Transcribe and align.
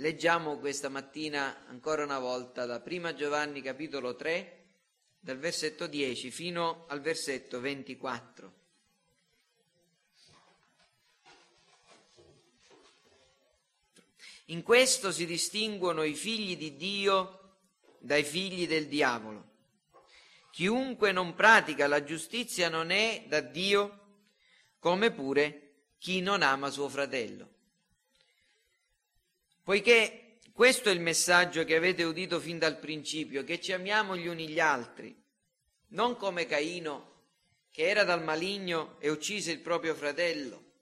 Leggiamo 0.00 0.58
questa 0.58 0.90
mattina 0.90 1.64
ancora 1.68 2.04
una 2.04 2.18
volta 2.18 2.66
da 2.66 2.80
Prima 2.80 3.14
Giovanni 3.14 3.62
capitolo 3.62 4.14
3, 4.14 4.64
dal 5.18 5.38
versetto 5.38 5.86
10 5.86 6.30
fino 6.30 6.84
al 6.88 7.00
versetto 7.00 7.60
24. 7.60 8.52
In 14.46 14.62
questo 14.62 15.10
si 15.12 15.24
distinguono 15.24 16.02
i 16.02 16.14
figli 16.14 16.58
di 16.58 16.76
Dio 16.76 17.54
dai 17.98 18.22
figli 18.22 18.68
del 18.68 18.88
diavolo. 18.88 19.52
Chiunque 20.50 21.10
non 21.10 21.34
pratica 21.34 21.86
la 21.86 22.04
giustizia 22.04 22.68
non 22.68 22.90
è 22.90 23.24
da 23.28 23.40
Dio, 23.40 24.00
come 24.78 25.10
pure 25.10 25.86
chi 25.96 26.20
non 26.20 26.42
ama 26.42 26.68
suo 26.68 26.90
fratello. 26.90 27.54
Poiché 29.66 30.38
questo 30.52 30.90
è 30.90 30.92
il 30.92 31.00
messaggio 31.00 31.64
che 31.64 31.74
avete 31.74 32.04
udito 32.04 32.38
fin 32.38 32.56
dal 32.56 32.78
principio, 32.78 33.42
che 33.42 33.60
ci 33.60 33.72
amiamo 33.72 34.16
gli 34.16 34.28
uni 34.28 34.48
gli 34.48 34.60
altri, 34.60 35.12
non 35.88 36.16
come 36.16 36.46
Caino, 36.46 37.14
che 37.72 37.88
era 37.88 38.04
dal 38.04 38.22
maligno 38.22 38.94
e 39.00 39.10
uccise 39.10 39.50
il 39.50 39.58
proprio 39.58 39.96
fratello. 39.96 40.74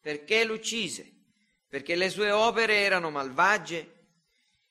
Perché 0.00 0.42
l'uccise? 0.42 1.08
Perché 1.68 1.94
le 1.94 2.10
sue 2.10 2.32
opere 2.32 2.78
erano 2.78 3.10
malvagie 3.10 3.94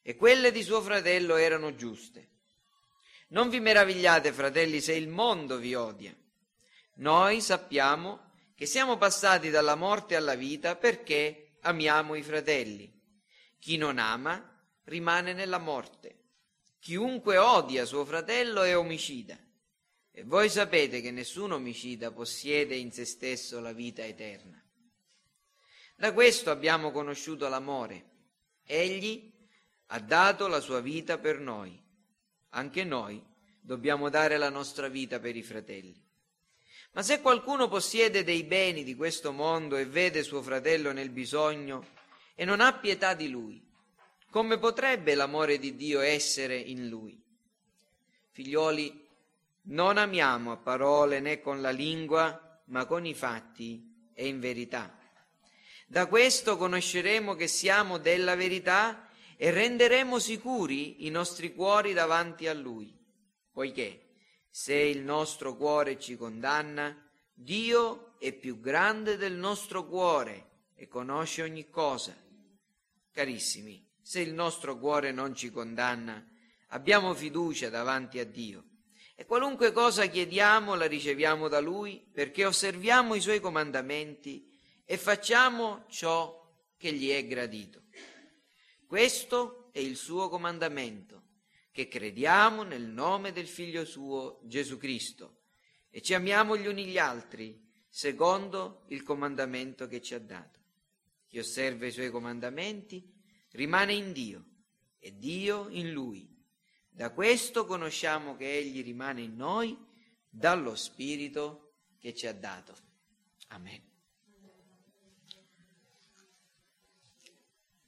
e 0.02 0.18
quelle 0.18 0.52
di 0.52 0.62
suo 0.62 0.82
fratello 0.82 1.38
erano 1.38 1.76
giuste. 1.76 2.32
Non 3.30 3.48
vi 3.48 3.62
meravigliate, 3.62 4.34
fratelli, 4.34 4.82
se 4.82 4.96
il 4.96 5.08
mondo 5.08 5.56
vi 5.60 5.76
odia. 5.76 6.14
Noi 6.96 7.40
sappiamo 7.40 8.32
che 8.54 8.66
siamo 8.66 8.98
passati 8.98 9.50
dalla 9.50 9.76
morte 9.76 10.18
alla 10.18 10.36
vita 10.36 10.76
perché 10.76 11.56
amiamo 11.62 12.16
i 12.16 12.22
fratelli. 12.22 12.95
Chi 13.66 13.78
non 13.78 13.98
ama 13.98 14.48
rimane 14.84 15.34
nella 15.34 15.58
morte. 15.58 16.20
Chiunque 16.78 17.38
odia 17.38 17.86
suo 17.86 18.06
fratello 18.06 18.62
è 18.62 18.78
omicida. 18.78 19.36
E 20.12 20.24
voi 20.24 20.52
sapete 20.52 21.02
che 21.02 21.10
nessun 21.10 21.52
omicida 21.52 22.12
possiede 22.12 22.76
in 22.76 22.92
se 22.92 23.06
stesso 23.06 23.60
la 23.60 23.74
vita 23.74 24.06
eterna. 24.06 24.64
Da 25.96 26.14
questo 26.14 26.52
abbiamo 26.52 26.92
conosciuto 26.92 27.48
l'amore. 27.48 28.10
Egli 28.64 29.34
ha 29.88 30.00
dato 30.00 30.46
la 30.46 30.60
sua 30.60 30.80
vita 30.80 31.18
per 31.18 31.40
noi. 31.40 31.76
Anche 32.50 32.84
noi 32.84 33.20
dobbiamo 33.60 34.10
dare 34.10 34.38
la 34.38 34.50
nostra 34.50 34.90
vita 34.90 35.20
per 35.20 35.36
i 35.36 35.42
fratelli. 35.42 36.00
Ma 36.92 37.02
se 37.02 37.20
qualcuno 37.20 37.68
possiede 37.68 38.24
dei 38.24 38.44
beni 38.44 38.84
di 38.84 38.94
questo 38.94 39.32
mondo 39.32 39.76
e 39.76 39.88
vede 39.88 40.22
suo 40.22 40.44
fratello 40.44 40.92
nel 40.92 41.10
bisogno, 41.10 41.94
e 42.36 42.44
non 42.44 42.60
ha 42.60 42.74
pietà 42.74 43.14
di 43.14 43.30
lui, 43.30 43.65
come 44.36 44.58
potrebbe 44.58 45.16
l'amore 45.16 45.58
di 45.58 45.78
Dio 45.78 46.02
essere 46.02 46.58
in 46.58 46.90
lui? 46.90 47.18
Figlioli, 48.32 49.08
non 49.68 49.98
amiamo 49.98 50.52
a 50.52 50.58
parole 50.58 51.22
né 51.22 51.40
con 51.40 51.62
la 51.62 51.70
lingua, 51.70 52.62
ma 52.66 52.86
con 52.86 53.06
i 53.06 53.14
fatti 53.14 54.12
e 54.14 54.28
in 54.28 54.42
verità. 54.42 54.94
Da 55.88 56.08
questo 56.08 56.58
conosceremo 56.58 57.34
che 57.36 57.48
siamo 57.48 57.98
della 57.98 58.36
verità 58.36 59.08
e 59.38 59.52
renderemo 59.52 60.20
sicuri 60.20 61.06
i 61.06 61.10
nostri 61.12 61.54
cuori 61.54 61.94
davanti 61.94 62.50
a 62.50 62.54
Lui, 62.54 62.94
poiché 63.54 64.16
se 64.50 64.76
il 64.76 65.00
nostro 65.00 65.56
cuore 65.56 65.98
ci 65.98 66.18
condanna, 66.18 66.94
Dio 67.34 68.20
è 68.20 68.34
più 68.34 68.60
grande 68.60 69.16
del 69.16 69.36
nostro 69.36 69.86
cuore 69.88 70.50
e 70.76 70.90
conosce 70.90 71.42
ogni 71.42 71.70
cosa. 71.70 72.14
Carissimi, 73.14 73.85
se 74.06 74.20
il 74.20 74.34
nostro 74.34 74.78
cuore 74.78 75.12
non 75.12 75.34
ci 75.34 75.50
condanna, 75.50 76.24
abbiamo 76.68 77.16
fiducia 77.16 77.70
davanti 77.70 78.20
a 78.20 78.24
Dio 78.24 78.66
e 79.16 79.26
qualunque 79.26 79.72
cosa 79.72 80.06
chiediamo 80.06 80.76
la 80.76 80.86
riceviamo 80.86 81.48
da 81.48 81.60
Lui 81.60 82.06
perché 82.14 82.46
osserviamo 82.46 83.16
i 83.16 83.20
Suoi 83.20 83.40
comandamenti 83.40 84.48
e 84.86 84.98
facciamo 84.98 85.86
ciò 85.90 86.40
che 86.78 86.94
gli 86.94 87.10
è 87.10 87.26
gradito. 87.26 87.86
Questo 88.86 89.70
è 89.72 89.80
il 89.80 89.96
suo 89.96 90.30
comandamento, 90.30 91.24
che 91.72 91.88
crediamo 91.88 92.62
nel 92.62 92.84
nome 92.84 93.32
del 93.32 93.48
Figlio 93.48 93.86
suo 93.86 94.40
Gesù 94.44 94.78
Cristo 94.78 95.46
e 95.90 96.04
ci 96.04 96.14
amiamo 96.14 96.56
gli 96.56 96.68
uni 96.68 96.86
gli 96.86 97.00
altri 97.00 97.60
secondo 97.90 98.86
il 98.90 99.02
comandamento 99.02 99.88
che 99.88 100.00
ci 100.00 100.14
ha 100.14 100.20
dato. 100.20 100.60
Chi 101.28 101.40
osserva 101.40 101.88
i 101.88 101.92
suoi 101.92 102.12
comandamenti 102.12 103.14
rimane 103.56 103.94
in 103.94 104.12
Dio 104.12 104.46
e 105.00 105.18
Dio 105.18 105.68
in 105.70 105.92
lui. 105.92 106.34
Da 106.90 107.12
questo 107.12 107.66
conosciamo 107.66 108.36
che 108.36 108.58
Egli 108.58 108.84
rimane 108.84 109.22
in 109.22 109.36
noi 109.36 109.78
dallo 110.30 110.76
Spirito 110.76 111.74
che 112.00 112.14
ci 112.14 112.28
ha 112.28 112.34
dato. 112.34 112.76
Amen. 113.48 113.82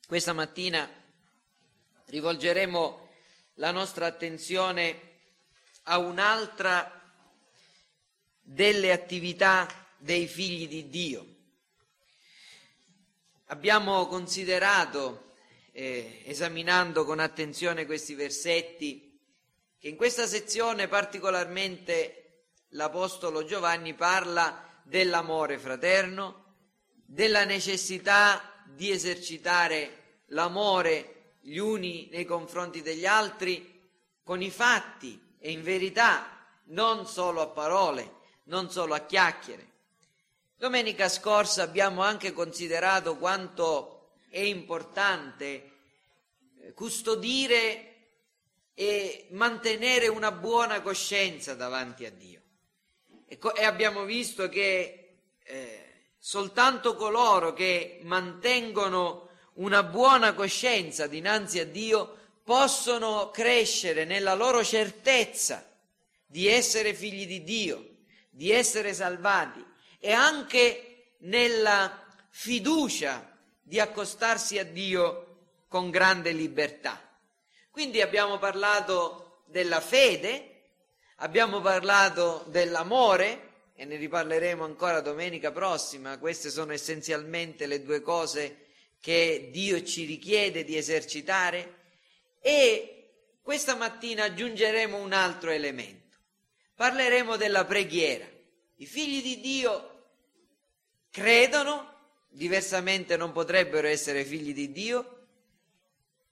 Questa 0.08 0.34
mattina 0.34 0.90
rivolgeremo 2.06 3.10
la 3.56 3.72
nostra 3.72 4.06
attenzione 4.06 5.02
a 5.84 5.98
un'altra 5.98 6.94
delle 8.42 8.92
attività 8.92 9.68
dei 9.98 10.28
figli 10.28 10.68
di 10.68 10.90
Dio. 10.90 11.36
Abbiamo 13.48 14.08
considerato, 14.08 15.27
eh, 15.80 16.24
esaminando 16.26 17.06
con 17.06 17.20
attenzione 17.20 17.86
questi 17.86 18.16
versetti, 18.16 19.16
che 19.78 19.88
in 19.88 19.96
questa 19.96 20.26
sezione 20.26 20.88
particolarmente 20.88 22.46
l'Apostolo 22.70 23.46
Giovanni 23.46 23.94
parla 23.94 24.82
dell'amore 24.82 25.60
fraterno, 25.60 26.46
della 27.06 27.46
necessità 27.46 28.64
di 28.66 28.90
esercitare 28.90 30.22
l'amore 30.30 31.36
gli 31.42 31.58
uni 31.58 32.10
nei 32.12 32.26
confronti 32.26 32.82
degli 32.82 33.06
altri 33.06 33.88
con 34.24 34.42
i 34.42 34.50
fatti 34.50 35.36
e 35.38 35.52
in 35.52 35.62
verità, 35.62 36.44
non 36.70 37.06
solo 37.06 37.42
a 37.42 37.48
parole, 37.50 38.14
non 38.46 38.72
solo 38.72 38.96
a 38.96 39.02
chiacchiere. 39.02 39.74
Domenica 40.58 41.08
scorsa 41.08 41.62
abbiamo 41.62 42.02
anche 42.02 42.34
considerato 42.34 43.16
quanto 43.18 43.97
è 44.30 44.40
importante 44.40 45.72
eh, 46.60 46.74
custodire 46.74 47.96
e 48.74 49.28
mantenere 49.32 50.08
una 50.08 50.32
buona 50.32 50.82
coscienza 50.82 51.56
davanti 51.56 52.06
a 52.06 52.12
Dio. 52.12 52.42
E, 53.28 53.38
co- 53.38 53.56
e 53.56 53.64
abbiamo 53.64 54.04
visto 54.04 54.50
che 54.50 55.18
eh, 55.44 55.88
soltanto 56.18 56.96
coloro 56.96 57.54
che 57.54 58.00
mantengono 58.04 59.30
una 59.54 59.84
buona 59.84 60.34
coscienza 60.34 61.08
dinanzi 61.08 61.60
a 61.60 61.66
Dio 61.66 62.16
possono 62.44 63.30
crescere 63.32 64.06
nella 64.06 64.34
loro 64.34 64.64
certezza 64.64 65.68
di 66.26 66.48
essere 66.48 66.94
figli 66.94 67.26
di 67.26 67.44
Dio, 67.44 67.96
di 68.30 68.52
essere 68.52 68.94
salvati 68.94 69.66
e 70.00 70.12
anche 70.12 71.14
nella 71.20 72.06
fiducia 72.30 73.37
di 73.68 73.82
accostarsi 73.82 74.58
a 74.60 74.64
Dio 74.64 75.40
con 75.68 75.90
grande 75.90 76.32
libertà. 76.32 77.02
Quindi 77.70 78.02
abbiamo 78.02 78.38
parlato 78.38 79.42
della 79.48 79.82
fede, 79.82 80.62
abbiamo 81.18 81.60
parlato 81.60 82.46
dell'amore, 82.48 83.72
e 83.76 83.84
ne 83.84 83.98
riparleremo 83.98 84.64
ancora 84.64 85.02
domenica 85.02 85.52
prossima, 85.52 86.18
queste 86.18 86.50
sono 86.50 86.72
essenzialmente 86.72 87.66
le 87.66 87.84
due 87.84 88.02
cose 88.02 88.68
che 89.02 89.50
Dio 89.52 89.84
ci 89.84 90.06
richiede 90.06 90.64
di 90.64 90.78
esercitare 90.78 91.76
e 92.40 93.10
questa 93.42 93.76
mattina 93.76 94.24
aggiungeremo 94.24 94.98
un 94.98 95.12
altro 95.12 95.52
elemento. 95.52 96.16
Parleremo 96.74 97.36
della 97.36 97.66
preghiera. 97.66 98.26
I 98.78 98.86
figli 98.86 99.22
di 99.22 99.42
Dio 99.42 100.06
credono, 101.12 101.96
diversamente 102.38 103.18
non 103.18 103.32
potrebbero 103.32 103.88
essere 103.88 104.24
figli 104.24 104.54
di 104.54 104.72
Dio, 104.72 105.26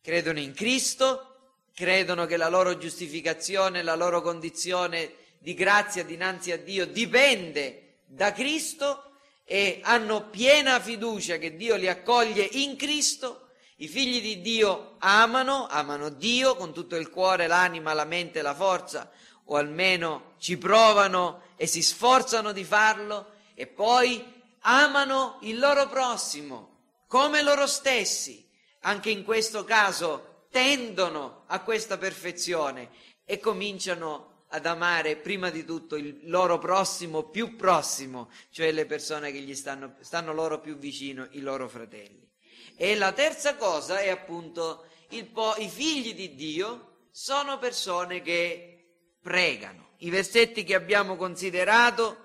credono 0.01 0.39
in 0.39 0.53
Cristo, 0.53 1.37
credono 1.73 2.27
che 2.27 2.37
la 2.37 2.47
loro 2.47 2.77
giustificazione, 2.77 3.81
la 3.81 3.95
loro 3.95 4.21
condizione 4.21 5.13
di 5.39 5.55
grazia 5.55 6.03
dinanzi 6.03 6.51
a 6.51 6.57
Dio 6.57 6.85
dipende 6.85 7.95
da 8.05 8.31
Cristo 8.31 9.11
e 9.43 9.79
hanno 9.83 10.29
piena 10.29 10.79
fiducia 10.79 11.37
che 11.37 11.55
Dio 11.55 11.75
li 11.75 11.87
accoglie 11.87 12.47
in 12.51 12.75
Cristo, 12.77 13.47
i 13.77 13.87
figli 13.87 14.21
di 14.21 14.41
Dio 14.41 14.97
amano, 14.99 15.65
amano 15.67 16.09
Dio 16.09 16.55
con 16.55 16.71
tutto 16.71 16.95
il 16.95 17.09
cuore, 17.09 17.47
l'anima, 17.47 17.93
la 17.93 18.05
mente, 18.05 18.43
la 18.43 18.53
forza, 18.53 19.11
o 19.45 19.55
almeno 19.55 20.35
ci 20.37 20.57
provano 20.57 21.41
e 21.55 21.65
si 21.65 21.81
sforzano 21.81 22.51
di 22.51 22.63
farlo, 22.63 23.33
e 23.55 23.65
poi 23.65 24.33
amano 24.67 25.37
il 25.41 25.59
loro 25.59 25.87
prossimo 25.87 26.73
come 27.07 27.41
loro 27.43 27.67
stessi, 27.67 28.47
anche 28.81 29.09
in 29.09 29.23
questo 29.23 29.63
caso 29.63 30.47
tendono 30.49 31.43
a 31.47 31.61
questa 31.61 31.97
perfezione 31.97 32.89
e 33.25 33.39
cominciano 33.39 34.45
ad 34.49 34.65
amare 34.65 35.17
prima 35.17 35.49
di 35.49 35.65
tutto 35.65 35.95
il 35.95 36.19
loro 36.23 36.57
prossimo 36.57 37.29
più 37.29 37.55
prossimo, 37.55 38.29
cioè 38.51 38.71
le 38.71 38.85
persone 38.85 39.31
che 39.31 39.39
gli 39.39 39.55
stanno, 39.55 39.95
stanno 40.01 40.33
loro 40.33 40.59
più 40.59 40.77
vicino, 40.77 41.27
i 41.31 41.41
loro 41.41 41.67
fratelli. 41.67 42.27
E 42.75 42.95
la 42.95 43.11
terza 43.11 43.55
cosa 43.55 43.99
è 43.99 44.09
appunto 44.09 44.87
po- 45.31 45.55
i 45.57 45.69
figli 45.69 46.13
di 46.13 46.35
Dio 46.35 47.07
sono 47.11 47.57
persone 47.57 48.21
che 48.21 48.85
pregano. 49.21 49.93
I 49.99 50.09
versetti 50.09 50.63
che 50.63 50.75
abbiamo 50.75 51.15
considerato 51.15 52.24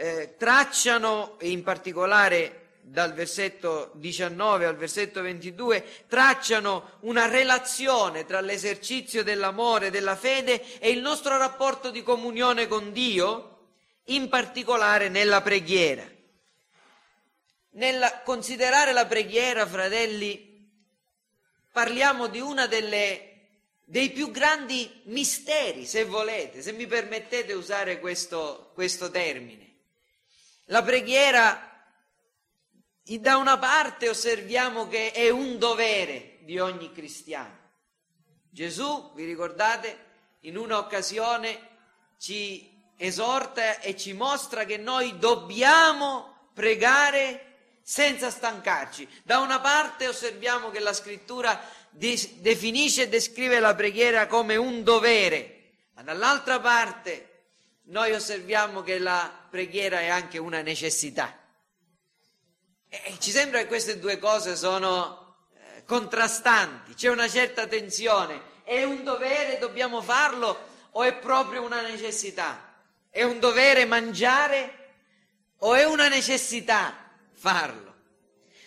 eh, 0.00 0.36
tracciano, 0.36 1.36
e 1.40 1.50
in 1.50 1.64
particolare 1.64 2.66
dal 2.82 3.12
versetto 3.14 3.90
19 3.94 4.64
al 4.64 4.76
versetto 4.76 5.20
22 5.20 5.84
tracciano 6.06 6.98
una 7.00 7.26
relazione 7.26 8.24
tra 8.24 8.40
l'esercizio 8.40 9.24
dell'amore, 9.24 9.90
della 9.90 10.14
fede 10.14 10.78
e 10.78 10.90
il 10.90 11.00
nostro 11.00 11.36
rapporto 11.36 11.90
di 11.90 12.04
comunione 12.04 12.68
con 12.68 12.92
Dio, 12.92 13.56
in 14.04 14.28
particolare 14.28 15.08
nella 15.08 15.42
preghiera. 15.42 16.08
Nel 17.70 18.22
considerare 18.24 18.92
la 18.92 19.04
preghiera, 19.04 19.66
fratelli, 19.66 20.70
parliamo 21.72 22.28
di 22.28 22.40
delle 22.68 23.24
dei 23.84 24.10
più 24.10 24.30
grandi 24.30 24.88
misteri, 25.06 25.86
se 25.86 26.04
volete, 26.04 26.62
se 26.62 26.72
mi 26.72 26.86
permettete 26.86 27.52
usare 27.54 27.98
questo, 27.98 28.70
questo 28.74 29.10
termine. 29.10 29.67
La 30.70 30.82
preghiera 30.82 31.66
da 33.02 33.38
una 33.38 33.56
parte 33.56 34.10
osserviamo 34.10 34.86
che 34.86 35.12
è 35.12 35.30
un 35.30 35.58
dovere 35.58 36.40
di 36.40 36.58
ogni 36.58 36.92
cristiano. 36.92 37.56
Gesù, 38.50 39.12
vi 39.14 39.24
ricordate, 39.24 40.06
in 40.40 40.58
un'occasione 40.58 41.68
ci 42.18 42.70
esorta 42.98 43.80
e 43.80 43.96
ci 43.96 44.12
mostra 44.12 44.64
che 44.64 44.76
noi 44.76 45.18
dobbiamo 45.18 46.50
pregare 46.52 47.78
senza 47.82 48.28
stancarci. 48.28 49.08
Da 49.22 49.38
una 49.38 49.60
parte 49.60 50.06
osserviamo 50.06 50.68
che 50.68 50.80
la 50.80 50.92
scrittura 50.92 51.58
definisce 51.90 53.04
e 53.04 53.08
descrive 53.08 53.58
la 53.58 53.74
preghiera 53.74 54.26
come 54.26 54.56
un 54.56 54.82
dovere, 54.82 55.76
ma 55.94 56.02
dall'altra 56.02 56.60
parte 56.60 57.44
noi 57.84 58.12
osserviamo 58.12 58.82
che 58.82 58.98
la 58.98 59.37
preghiera 59.48 60.00
è 60.00 60.08
anche 60.08 60.38
una 60.38 60.62
necessità. 60.62 61.36
E 62.88 63.14
ci 63.18 63.30
sembra 63.30 63.60
che 63.60 63.66
queste 63.66 63.98
due 63.98 64.18
cose 64.18 64.56
sono 64.56 65.36
eh, 65.52 65.84
contrastanti, 65.84 66.94
c'è 66.94 67.08
una 67.08 67.28
certa 67.28 67.66
tensione. 67.66 68.56
È 68.64 68.82
un 68.82 69.04
dovere, 69.04 69.58
dobbiamo 69.58 70.00
farlo 70.00 70.56
o 70.92 71.02
è 71.02 71.14
proprio 71.14 71.62
una 71.62 71.80
necessità? 71.82 72.74
È 73.10 73.22
un 73.22 73.38
dovere 73.38 73.84
mangiare 73.84 74.94
o 75.58 75.74
è 75.74 75.84
una 75.84 76.08
necessità 76.08 77.12
farlo? 77.32 77.94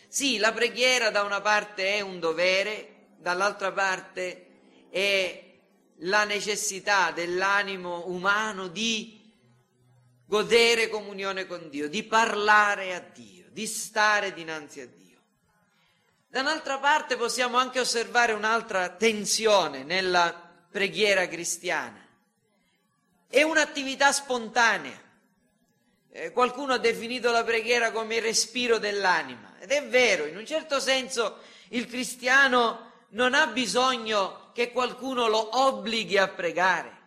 Sì, 0.08 0.38
la 0.38 0.52
preghiera 0.52 1.10
da 1.10 1.24
una 1.24 1.42
parte 1.42 1.96
è 1.96 2.02
un 2.02 2.20
dovere, 2.20 3.10
dall'altra 3.18 3.72
parte 3.72 4.48
è 4.90 5.52
la 6.00 6.24
necessità 6.26 7.12
dell'animo 7.12 8.08
umano 8.08 8.68
di 8.68 9.21
godere 10.32 10.88
comunione 10.88 11.46
con 11.46 11.68
Dio, 11.68 11.90
di 11.90 12.04
parlare 12.04 12.96
a 12.96 13.02
Dio 13.02 13.42
di 13.52 13.68
stare 13.68 14.34
dinanzi 14.34 14.80
a 14.80 14.88
Dio. 14.88 15.20
Da 16.30 16.40
un'altra 16.40 16.80
parte 16.80 17.18
possiamo 17.18 17.58
anche 17.58 17.82
osservare 17.82 18.32
un'altra 18.32 18.88
tensione 18.88 19.84
nella 19.84 20.34
preghiera 20.72 21.28
cristiana. 21.28 22.00
È 23.28 23.44
un'attività 23.44 24.14
spontanea. 24.14 24.98
Eh, 26.14 26.32
qualcuno 26.32 26.76
ha 26.76 26.78
definito 26.78 27.30
la 27.32 27.44
preghiera 27.44 27.92
come 27.92 28.16
il 28.16 28.22
respiro 28.22 28.78
dell'anima 28.78 29.60
ed 29.60 29.72
è 29.72 29.86
vero, 29.86 30.26
in 30.26 30.38
un 30.38 30.46
certo 30.46 30.80
senso 30.80 31.40
il 31.70 31.88
cristiano 31.88 32.92
non 33.10 33.34
ha 33.34 33.48
bisogno 33.48 34.52
che 34.54 34.72
qualcuno 34.72 35.28
lo 35.28 35.58
obblighi 35.60 36.18
a 36.18 36.30
pregare, 36.30 37.01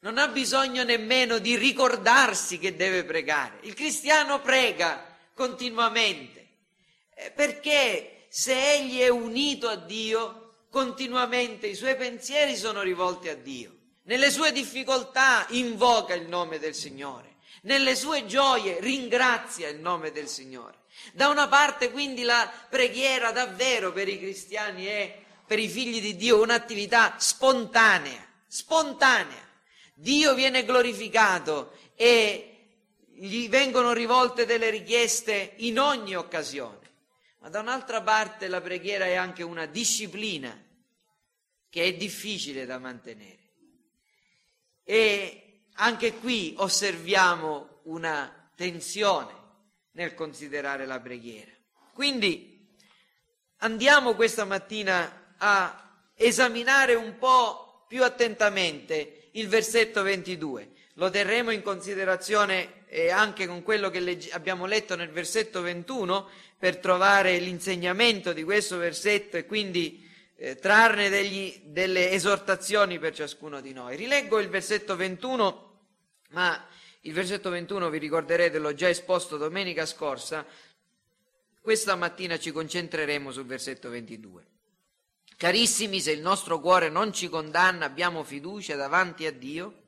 non 0.00 0.18
ha 0.18 0.28
bisogno 0.28 0.84
nemmeno 0.84 1.38
di 1.38 1.56
ricordarsi 1.56 2.58
che 2.58 2.76
deve 2.76 3.04
pregare. 3.04 3.58
Il 3.62 3.74
cristiano 3.74 4.40
prega 4.40 5.04
continuamente. 5.34 6.46
Eh, 7.14 7.32
perché 7.32 8.26
se 8.28 8.74
egli 8.74 9.00
è 9.00 9.08
unito 9.08 9.68
a 9.68 9.76
Dio, 9.76 10.66
continuamente 10.70 11.66
i 11.66 11.74
suoi 11.74 11.96
pensieri 11.96 12.56
sono 12.56 12.82
rivolti 12.82 13.28
a 13.28 13.34
Dio. 13.34 13.76
Nelle 14.02 14.30
sue 14.30 14.52
difficoltà 14.52 15.46
invoca 15.50 16.14
il 16.14 16.28
nome 16.28 16.58
del 16.58 16.74
Signore. 16.74 17.36
Nelle 17.62 17.96
sue 17.96 18.24
gioie 18.26 18.78
ringrazia 18.80 19.68
il 19.68 19.80
nome 19.80 20.12
del 20.12 20.28
Signore. 20.28 20.76
Da 21.12 21.28
una 21.28 21.48
parte 21.48 21.90
quindi 21.90 22.22
la 22.22 22.50
preghiera 22.68 23.32
davvero 23.32 23.92
per 23.92 24.08
i 24.08 24.18
cristiani 24.18 24.86
è, 24.86 25.22
per 25.46 25.58
i 25.58 25.68
figli 25.68 26.00
di 26.00 26.16
Dio, 26.16 26.40
un'attività 26.40 27.16
spontanea, 27.18 28.24
spontanea. 28.46 29.46
Dio 30.00 30.34
viene 30.34 30.64
glorificato 30.64 31.72
e 31.96 32.76
gli 33.14 33.48
vengono 33.48 33.92
rivolte 33.92 34.46
delle 34.46 34.70
richieste 34.70 35.54
in 35.56 35.80
ogni 35.80 36.14
occasione. 36.14 36.78
Ma 37.40 37.48
da 37.48 37.58
un'altra 37.58 38.00
parte 38.00 38.46
la 38.46 38.60
preghiera 38.60 39.06
è 39.06 39.14
anche 39.14 39.42
una 39.42 39.66
disciplina 39.66 40.56
che 41.68 41.82
è 41.82 41.94
difficile 41.94 42.64
da 42.64 42.78
mantenere. 42.78 43.38
E 44.84 45.62
anche 45.74 46.14
qui 46.14 46.54
osserviamo 46.58 47.80
una 47.84 48.52
tensione 48.54 49.34
nel 49.92 50.14
considerare 50.14 50.86
la 50.86 51.00
preghiera. 51.00 51.50
Quindi 51.92 52.72
andiamo 53.56 54.14
questa 54.14 54.44
mattina 54.44 55.34
a 55.38 56.10
esaminare 56.14 56.94
un 56.94 57.18
po' 57.18 57.84
più 57.88 58.04
attentamente 58.04 59.17
il 59.32 59.48
versetto 59.48 60.02
22. 60.02 60.70
Lo 60.94 61.10
terremo 61.10 61.50
in 61.50 61.62
considerazione 61.62 62.86
e 62.86 63.10
anche 63.10 63.46
con 63.46 63.62
quello 63.62 63.90
che 63.90 64.00
legge, 64.00 64.30
abbiamo 64.30 64.66
letto 64.66 64.96
nel 64.96 65.10
versetto 65.10 65.60
21 65.62 66.28
per 66.58 66.78
trovare 66.78 67.38
l'insegnamento 67.38 68.32
di 68.32 68.42
questo 68.42 68.78
versetto 68.78 69.36
e 69.36 69.46
quindi 69.46 70.08
eh, 70.36 70.56
trarne 70.56 71.08
degli, 71.08 71.60
delle 71.64 72.10
esortazioni 72.10 72.98
per 72.98 73.14
ciascuno 73.14 73.60
di 73.60 73.72
noi. 73.72 73.96
Rileggo 73.96 74.38
il 74.40 74.48
versetto 74.48 74.96
21, 74.96 75.80
ma 76.30 76.66
il 77.02 77.12
versetto 77.12 77.50
21 77.50 77.90
vi 77.90 77.98
ricorderete 77.98 78.58
l'ho 78.58 78.74
già 78.74 78.88
esposto 78.88 79.36
domenica 79.36 79.86
scorsa, 79.86 80.44
questa 81.60 81.94
mattina 81.96 82.38
ci 82.38 82.50
concentreremo 82.50 83.30
sul 83.30 83.46
versetto 83.46 83.90
22. 83.90 84.57
Carissimi, 85.38 86.00
se 86.00 86.10
il 86.10 86.20
nostro 86.20 86.58
cuore 86.58 86.88
non 86.88 87.12
ci 87.12 87.28
condanna, 87.28 87.84
abbiamo 87.84 88.24
fiducia 88.24 88.74
davanti 88.74 89.24
a 89.24 89.30
Dio 89.30 89.82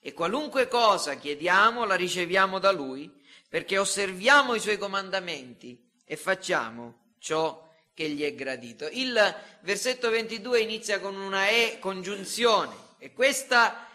e 0.00 0.12
qualunque 0.12 0.66
cosa 0.66 1.14
chiediamo 1.14 1.84
la 1.84 1.94
riceviamo 1.94 2.58
da 2.58 2.72
Lui, 2.72 3.08
perché 3.48 3.78
osserviamo 3.78 4.56
i 4.56 4.58
Suoi 4.58 4.78
comandamenti 4.78 5.80
e 6.04 6.16
facciamo 6.16 7.14
ciò 7.20 7.70
che 7.94 8.08
gli 8.08 8.24
è 8.24 8.34
gradito. 8.34 8.88
Il 8.90 9.16
versetto 9.60 10.10
22 10.10 10.58
inizia 10.58 10.98
con 10.98 11.14
una 11.14 11.48
E 11.48 11.76
congiunzione 11.78 12.74
e 12.98 13.12
questa 13.12 13.86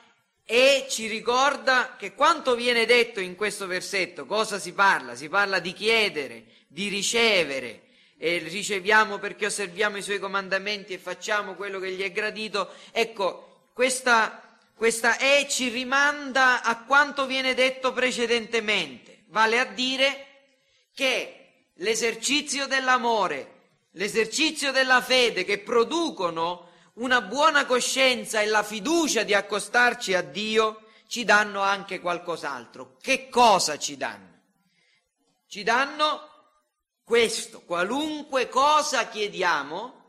E 0.46 0.86
ci 0.88 1.08
ricorda 1.08 1.98
che 1.98 2.14
quanto 2.14 2.56
viene 2.56 2.86
detto 2.86 3.20
in 3.20 3.36
questo 3.36 3.68
versetto, 3.68 4.26
cosa 4.26 4.60
si 4.60 4.72
parla? 4.72 5.14
Si 5.14 5.28
parla 5.28 5.60
di 5.60 5.74
chiedere, 5.74 6.46
di 6.68 6.88
ricevere, 6.88 7.85
e 8.18 8.38
riceviamo 8.38 9.18
perché 9.18 9.48
osserviamo 9.48 9.98
i 9.98 10.02
suoi 10.02 10.20
comandamenti 10.20 10.94
e 10.94 10.98
facciamo 10.98 11.56
quello 11.56 11.80
che 11.80 11.92
gli 11.92 12.02
è 12.02 12.12
gradito. 12.12 12.70
Ecco, 12.92 13.70
questa 13.74 14.46
questa 14.76 15.18
E 15.18 15.48
ci 15.50 15.70
rimanda 15.70 16.62
a 16.62 16.84
quanto 16.84 17.26
viene 17.26 17.54
detto 17.54 17.94
precedentemente, 17.94 19.24
vale 19.28 19.58
a 19.58 19.66
dire 19.66 20.28
che 20.94 21.70
l'esercizio 21.76 22.68
dell'amore, 22.68 23.54
l'esercizio 23.92 24.74
della 24.74 25.02
fede 25.02 25.46
che 25.46 25.60
producono 25.60 26.72
una 26.96 27.22
buona 27.22 27.66
coscienza 27.66 28.42
e 28.42 28.48
la 28.48 28.64
fiducia 28.64 29.24
di 29.24 29.34
accostarci 29.34 30.14
a 30.14 30.22
Dio 30.22 30.88
ci 31.08 31.24
danno 31.24 31.62
anche 31.62 32.02
qualcos'altro. 32.02 32.98
Che 33.02 33.30
cosa 33.30 33.78
ci 33.78 33.96
danno? 33.96 34.42
Ci 35.48 35.64
danno 35.64 36.35
questo, 37.06 37.62
qualunque 37.62 38.50
cosa 38.50 39.08
chiediamo, 39.08 40.04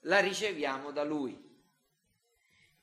la 0.00 0.18
riceviamo 0.18 0.90
da 0.90 1.04
Lui. 1.04 1.40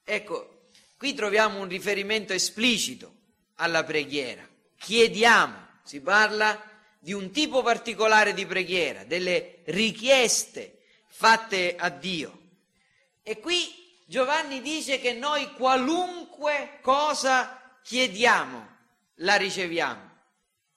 Ecco, 0.03 0.61
Qui 1.01 1.15
troviamo 1.15 1.59
un 1.59 1.67
riferimento 1.67 2.31
esplicito 2.31 3.11
alla 3.55 3.83
preghiera. 3.83 4.47
Chiediamo, 4.77 5.79
si 5.81 5.99
parla 5.99 6.61
di 6.99 7.11
un 7.11 7.31
tipo 7.31 7.63
particolare 7.63 8.35
di 8.35 8.45
preghiera, 8.45 9.03
delle 9.03 9.63
richieste 9.63 10.83
fatte 11.07 11.75
a 11.75 11.89
Dio. 11.89 12.41
E 13.23 13.39
qui 13.39 13.97
Giovanni 14.05 14.61
dice 14.61 14.99
che 14.99 15.13
noi 15.13 15.51
qualunque 15.53 16.77
cosa 16.83 17.79
chiediamo, 17.81 18.67
la 19.15 19.37
riceviamo. 19.37 20.07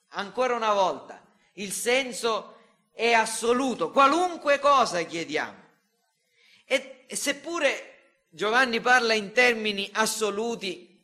Ancora 0.07 0.55
una 0.55 0.73
volta, 0.73 1.23
il 1.53 1.71
senso 1.71 2.54
è 2.95 3.11
assoluto, 3.11 3.91
qualunque 3.91 4.57
cosa 4.57 5.01
chiediamo. 5.03 5.63
E, 6.65 7.05
seppure 7.09 7.91
Giovanni 8.29 8.79
parla 8.79 9.13
in 9.13 9.33
termini 9.33 9.89
assoluti, 9.93 10.97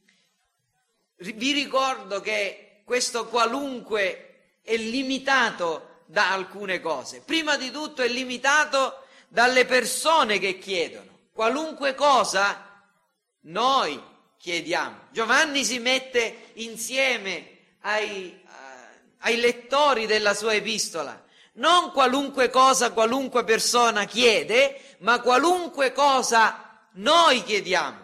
vi 1.18 1.52
ricordo 1.52 2.22
che 2.22 2.82
questo 2.86 3.28
qualunque 3.28 4.56
è 4.64 4.76
limitato 4.78 6.04
da 6.06 6.32
alcune 6.32 6.80
cose. 6.80 7.22
Prima 7.22 7.58
di 7.58 7.72
tutto 7.72 8.02
è 8.02 8.08
limitato 8.08 9.06
dalle 9.28 9.66
persone 9.66 10.40
che 10.40 10.58
chiedono. 10.58 11.20
Qualunque 11.32 11.94
cosa 11.94 12.86
noi 13.42 14.02
chiediamo. 14.38 15.08
Giovanni 15.12 15.64
si 15.64 15.80
mette 15.80 16.52
insieme 16.54 17.76
ai, 17.82 18.42
ai 19.20 19.38
lettori 19.38 20.06
della 20.06 20.34
sua 20.34 20.54
epistola. 20.54 21.21
Non 21.54 21.92
qualunque 21.92 22.50
cosa 22.50 22.92
qualunque 22.92 23.44
persona 23.44 24.06
chiede, 24.06 24.96
ma 25.00 25.20
qualunque 25.20 25.92
cosa 25.92 26.88
noi 26.94 27.44
chiediamo. 27.44 27.98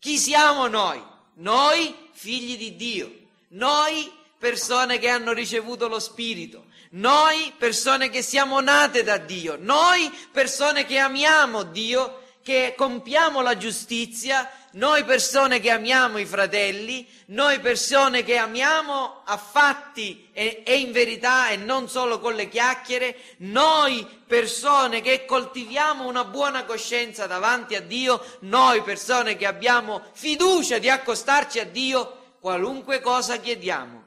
Chi 0.00 0.18
siamo 0.18 0.66
noi? 0.66 1.02
Noi 1.34 1.94
figli 2.12 2.56
di 2.56 2.74
Dio, 2.74 3.12
noi 3.50 4.12
persone 4.36 4.98
che 4.98 5.08
hanno 5.08 5.32
ricevuto 5.32 5.86
lo 5.86 6.00
Spirito, 6.00 6.66
noi 6.90 7.52
persone 7.56 8.08
che 8.08 8.22
siamo 8.22 8.60
nate 8.60 9.02
da 9.04 9.18
Dio, 9.18 9.56
noi 9.58 10.10
persone 10.32 10.84
che 10.84 10.98
amiamo 10.98 11.62
Dio, 11.62 12.22
che 12.42 12.74
compiamo 12.76 13.40
la 13.40 13.56
giustizia, 13.56 14.50
noi 14.78 15.02
persone 15.02 15.58
che 15.58 15.70
amiamo 15.70 16.18
i 16.18 16.24
fratelli, 16.24 17.04
noi 17.26 17.58
persone 17.58 18.22
che 18.22 18.36
amiamo 18.36 19.22
a 19.24 19.36
fatti 19.36 20.28
e, 20.32 20.62
e, 20.64 20.78
in 20.78 20.92
verità 20.92 21.48
e 21.48 21.56
non 21.56 21.88
solo 21.88 22.20
con 22.20 22.34
le 22.34 22.48
chiacchiere, 22.48 23.16
noi 23.38 24.06
persone 24.24 25.00
che 25.00 25.24
coltiviamo 25.24 26.06
una 26.06 26.24
buona 26.24 26.64
coscienza 26.64 27.26
davanti 27.26 27.74
a 27.74 27.80
Dio, 27.80 28.24
noi 28.40 28.80
persone 28.82 29.36
che 29.36 29.46
abbiamo 29.46 30.00
fiducia 30.12 30.78
di 30.78 30.88
accostarci 30.88 31.58
a 31.58 31.64
Dio, 31.64 32.36
qualunque 32.38 33.00
cosa 33.00 33.38
chiediamo, 33.38 34.04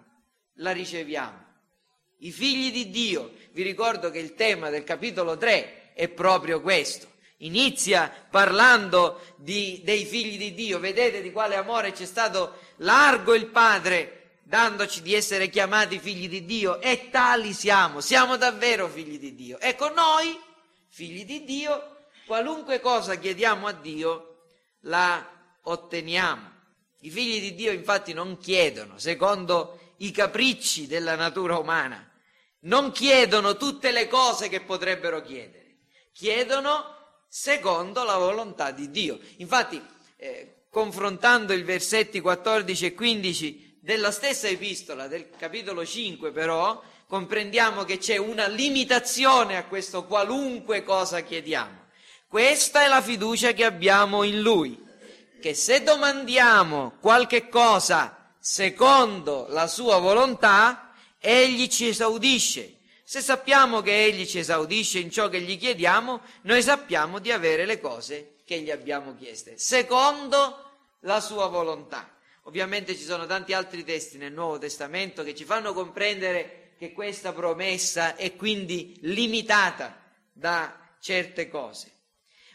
la 0.56 0.72
riceviamo. 0.72 1.46
I 2.20 2.32
figli 2.32 2.72
di 2.72 2.90
Dio, 2.90 3.34
vi 3.52 3.64
ricordo 3.64 4.10
che 4.10 4.20
il 4.20 4.36
tema 4.36 4.70
del 4.70 4.86
capitolo 4.86 5.36
3 5.36 5.92
è 5.96 6.08
proprio 6.08 6.62
questo 6.62 7.11
inizia 7.42 8.12
parlando 8.30 9.22
di, 9.36 9.82
dei 9.84 10.06
figli 10.06 10.38
di 10.38 10.54
Dio, 10.54 10.80
vedete 10.80 11.22
di 11.22 11.32
quale 11.32 11.56
amore 11.56 11.92
c'è 11.92 12.06
stato 12.06 12.58
largo 12.78 13.34
il 13.34 13.48
Padre 13.48 14.22
dandoci 14.52 15.02
di 15.02 15.14
essere 15.14 15.50
chiamati 15.50 15.98
figli 15.98 16.28
di 16.28 16.44
Dio 16.44 16.82
e 16.82 17.10
tali 17.10 17.54
siamo, 17.54 18.02
siamo 18.02 18.36
davvero 18.36 18.88
figli 18.90 19.18
di 19.18 19.34
Dio. 19.34 19.60
Ecco 19.60 19.94
noi, 19.94 20.38
figli 20.90 21.24
di 21.24 21.46
Dio, 21.46 22.08
qualunque 22.26 22.82
cosa 22.82 23.16
chiediamo 23.16 23.68
a 23.68 23.72
Dio 23.72 24.40
la 24.82 25.26
otteniamo. 25.62 26.50
I 27.04 27.10
figli 27.10 27.40
di 27.40 27.56
Dio 27.56 27.72
infatti 27.72 28.14
non 28.14 28.38
chiedono 28.38 29.00
secondo 29.00 29.94
i 29.98 30.12
capricci 30.12 30.86
della 30.86 31.16
natura 31.16 31.58
umana, 31.58 32.12
non 32.62 32.92
chiedono 32.92 33.56
tutte 33.56 33.92
le 33.92 34.08
cose 34.08 34.50
che 34.50 34.62
potrebbero 34.62 35.22
chiedere, 35.22 35.78
chiedono 36.12 37.01
secondo 37.34 38.04
la 38.04 38.18
volontà 38.18 38.72
di 38.72 38.92
Dio. 38.92 39.18
Infatti, 39.38 39.82
eh, 40.18 40.66
confrontando 40.70 41.54
i 41.54 41.64
versetti 41.64 42.20
14 42.20 42.88
e 42.88 42.94
15 42.94 43.78
della 43.80 44.12
stessa 44.12 44.50
epistola, 44.50 45.08
del 45.08 45.30
capitolo 45.30 45.86
5 45.86 46.32
però, 46.32 46.84
comprendiamo 47.08 47.86
che 47.86 48.00
c'è 48.00 48.18
una 48.18 48.48
limitazione 48.48 49.56
a 49.56 49.64
questo 49.64 50.04
qualunque 50.04 50.84
cosa 50.84 51.22
chiediamo. 51.22 51.86
Questa 52.28 52.84
è 52.84 52.90
la 52.90 53.02
fiducia 53.02 53.54
che 53.54 53.64
abbiamo 53.64 54.24
in 54.24 54.42
Lui, 54.42 54.78
che 55.40 55.54
se 55.54 55.84
domandiamo 55.84 56.98
qualche 57.00 57.48
cosa 57.48 58.34
secondo 58.40 59.46
la 59.50 59.68
sua 59.68 60.00
volontà, 60.00 60.94
Egli 61.18 61.68
ci 61.70 61.88
esaudisce 61.88 62.80
se 63.12 63.20
sappiamo 63.20 63.82
che 63.82 64.06
Egli 64.06 64.26
ci 64.26 64.40
esaudisce 64.40 65.00
in 65.00 65.12
ciò 65.12 65.28
che 65.28 65.42
gli 65.42 65.58
chiediamo, 65.58 66.22
noi 66.44 66.64
sappiamo 66.64 67.20
di 67.20 67.30
avere 67.30 67.66
le 67.66 67.78
cose 67.78 68.36
che 68.46 68.62
gli 68.62 68.72
abbiamo 68.72 69.18
chieste, 69.18 69.58
secondo 69.58 70.72
la 71.02 71.20
sua 71.20 71.48
volontà. 71.48 72.10
Ovviamente 72.44 72.96
ci 72.96 73.04
sono 73.04 73.26
tanti 73.26 73.52
altri 73.52 73.84
testi 73.84 74.18
nel 74.18 74.32
Nuovo 74.32 74.60
Testamento 74.60 75.24
che 75.24 75.36
ci 75.36 75.44
fanno 75.44 75.74
comprendere 75.74 76.72
che 76.78 76.94
questa 76.94 77.34
promessa 77.34 78.16
è 78.16 78.34
quindi 78.38 78.98
limitata 79.02 80.02
da 80.32 80.74
certe 81.02 81.50
cose. 81.50 81.92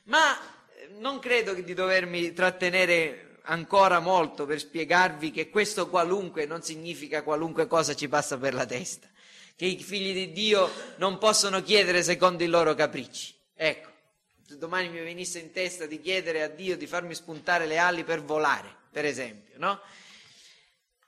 Ma 0.04 0.38
eh, 0.38 0.88
non 0.96 1.18
credo 1.18 1.52
di 1.52 1.74
dovermi 1.74 2.32
trattenere 2.32 3.40
ancora 3.42 4.00
molto 4.00 4.46
per 4.46 4.58
spiegarvi 4.58 5.32
che 5.32 5.50
questo 5.50 5.90
qualunque 5.90 6.46
non 6.46 6.62
significa 6.62 7.22
qualunque 7.22 7.66
cosa 7.66 7.94
ci 7.94 8.08
passa 8.08 8.38
per 8.38 8.54
la 8.54 8.64
testa 8.64 9.06
che 9.56 9.64
i 9.64 9.82
figli 9.82 10.12
di 10.12 10.32
Dio 10.32 10.70
non 10.98 11.18
possono 11.18 11.62
chiedere 11.62 12.02
secondo 12.02 12.44
i 12.44 12.46
loro 12.46 12.74
capricci. 12.74 13.34
Ecco, 13.54 13.88
se 14.46 14.58
domani 14.58 14.90
mi 14.90 15.00
venisse 15.00 15.38
in 15.38 15.50
testa 15.50 15.86
di 15.86 16.00
chiedere 16.00 16.42
a 16.42 16.48
Dio 16.48 16.76
di 16.76 16.86
farmi 16.86 17.14
spuntare 17.14 17.66
le 17.66 17.78
ali 17.78 18.04
per 18.04 18.22
volare, 18.22 18.74
per 18.92 19.06
esempio, 19.06 19.54
no? 19.56 19.80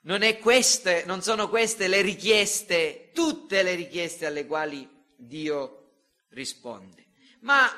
Non, 0.01 0.21
queste, 0.41 1.03
non 1.05 1.21
sono 1.21 1.47
queste 1.47 1.87
le 1.87 2.01
richieste, 2.01 3.11
tutte 3.13 3.61
le 3.61 3.75
richieste 3.75 4.25
alle 4.25 4.47
quali 4.47 4.89
Dio 5.15 5.91
risponde. 6.29 7.05
Ma 7.41 7.69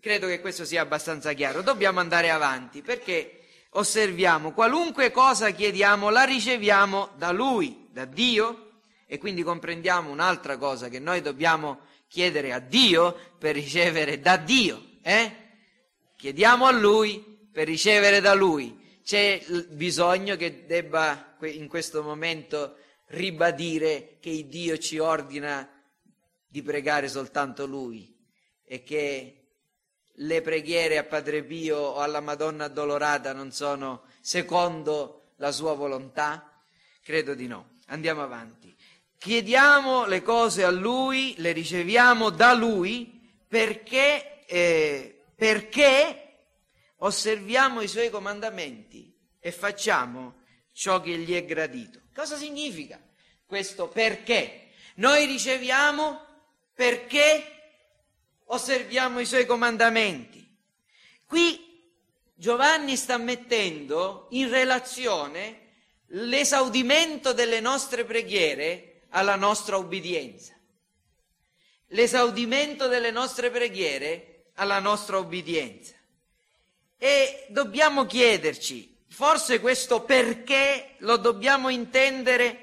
credo 0.00 0.26
che 0.26 0.40
questo 0.40 0.66
sia 0.66 0.82
abbastanza 0.82 1.32
chiaro. 1.32 1.62
Dobbiamo 1.62 2.00
andare 2.00 2.28
avanti 2.28 2.82
perché 2.82 3.46
osserviamo 3.70 4.52
qualunque 4.52 5.10
cosa 5.10 5.50
chiediamo 5.50 6.10
la 6.10 6.24
riceviamo 6.24 7.12
da 7.16 7.30
Lui, 7.30 7.88
da 7.90 8.04
Dio, 8.04 8.73
e 9.06 9.18
quindi 9.18 9.42
comprendiamo 9.42 10.10
un'altra 10.10 10.56
cosa, 10.56 10.88
che 10.88 10.98
noi 10.98 11.20
dobbiamo 11.20 11.80
chiedere 12.08 12.52
a 12.52 12.58
Dio 12.58 13.16
per 13.38 13.54
ricevere 13.54 14.20
da 14.20 14.36
Dio. 14.36 14.82
Eh? 15.02 15.36
Chiediamo 16.16 16.66
a 16.66 16.70
Lui 16.70 17.48
per 17.52 17.66
ricevere 17.66 18.20
da 18.20 18.34
Lui. 18.34 18.82
C'è 19.04 19.44
bisogno 19.68 20.36
che 20.36 20.64
debba 20.66 21.36
in 21.42 21.68
questo 21.68 22.02
momento 22.02 22.76
ribadire 23.08 24.16
che 24.20 24.46
Dio 24.48 24.78
ci 24.78 24.98
ordina 24.98 25.68
di 26.46 26.62
pregare 26.62 27.08
soltanto 27.08 27.66
Lui 27.66 28.16
e 28.64 28.82
che 28.82 29.40
le 30.18 30.40
preghiere 30.40 30.96
a 30.96 31.04
Padre 31.04 31.42
Pio 31.42 31.76
o 31.76 31.98
alla 31.98 32.20
Madonna 32.20 32.64
Addolorata 32.64 33.32
non 33.32 33.52
sono 33.52 34.04
secondo 34.20 35.32
la 35.36 35.52
sua 35.52 35.74
volontà? 35.74 36.62
Credo 37.02 37.34
di 37.34 37.46
no. 37.46 37.72
Andiamo 37.88 38.22
avanti 38.22 38.73
chiediamo 39.18 40.06
le 40.06 40.22
cose 40.22 40.64
a 40.64 40.70
Lui, 40.70 41.34
le 41.38 41.52
riceviamo 41.52 42.30
da 42.30 42.52
Lui 42.52 43.20
perché, 43.46 44.44
eh, 44.46 45.22
perché 45.34 46.24
osserviamo 46.98 47.80
i 47.80 47.88
Suoi 47.88 48.10
comandamenti 48.10 49.12
e 49.40 49.52
facciamo 49.52 50.42
ciò 50.72 51.00
che 51.00 51.16
gli 51.18 51.34
è 51.34 51.44
gradito. 51.44 52.00
Cosa 52.14 52.36
significa 52.36 53.00
questo 53.46 53.88
perché? 53.88 54.70
Noi 54.96 55.26
riceviamo 55.26 56.20
perché 56.74 57.44
osserviamo 58.46 59.20
i 59.20 59.26
Suoi 59.26 59.46
comandamenti. 59.46 60.42
Qui 61.26 61.72
Giovanni 62.34 62.96
sta 62.96 63.16
mettendo 63.16 64.26
in 64.30 64.48
relazione 64.48 65.60
l'esaudimento 66.08 67.32
delle 67.32 67.60
nostre 67.60 68.04
preghiere 68.04 68.93
alla 69.14 69.36
nostra 69.36 69.78
obbedienza. 69.78 70.52
L'esaudimento 71.88 72.88
delle 72.88 73.10
nostre 73.10 73.50
preghiere 73.50 74.50
alla 74.54 74.80
nostra 74.80 75.18
obbedienza. 75.18 75.94
E 76.98 77.46
dobbiamo 77.48 78.06
chiederci, 78.06 79.04
forse 79.08 79.60
questo 79.60 80.02
perché 80.02 80.94
lo 80.98 81.16
dobbiamo 81.16 81.68
intendere 81.68 82.60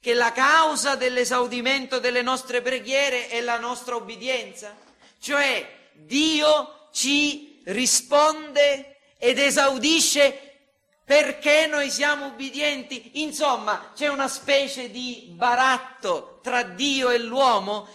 che 0.00 0.14
la 0.14 0.32
causa 0.32 0.96
dell'esaudimento 0.96 2.00
delle 2.00 2.22
nostre 2.22 2.60
preghiere 2.62 3.28
è 3.28 3.40
la 3.40 3.58
nostra 3.58 3.94
obbedienza? 3.94 4.76
Cioè 5.20 5.90
Dio 5.92 6.88
ci 6.92 7.60
risponde 7.64 8.96
ed 9.18 9.38
esaudisce 9.38 10.51
perché 11.12 11.66
noi 11.66 11.90
siamo 11.90 12.28
ubbidienti? 12.28 13.20
Insomma, 13.20 13.92
c'è 13.94 14.08
una 14.08 14.28
specie 14.28 14.90
di 14.90 15.30
baratto 15.34 16.38
tra 16.42 16.62
Dio 16.62 17.10
e 17.10 17.18
l'uomo. 17.18 17.86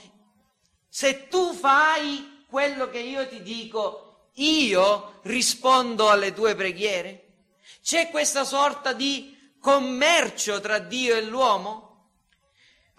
Se 0.87 1.27
tu 1.27 1.51
fai, 1.51 2.45
quello 2.47 2.91
che 2.91 2.99
io 2.99 3.27
ti 3.27 3.41
dico, 3.41 4.29
io 4.35 5.19
rispondo 5.23 6.09
alle 6.11 6.31
tue 6.31 6.53
preghiere? 6.53 7.45
C'è 7.81 8.11
questa 8.11 8.43
sorta 8.43 8.93
di 8.93 9.55
commercio 9.59 10.61
tra 10.61 10.77
Dio 10.77 11.15
e 11.15 11.23
l'uomo? 11.23 12.11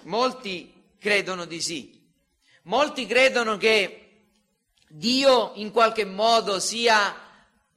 Molti 0.03 0.97
credono 0.99 1.45
di 1.45 1.61
sì. 1.61 2.13
Molti 2.65 3.07
credono 3.07 3.57
che 3.57 4.33
Dio 4.89 5.53
in 5.55 5.71
qualche 5.71 6.05
modo 6.05 6.59
sia 6.59 7.28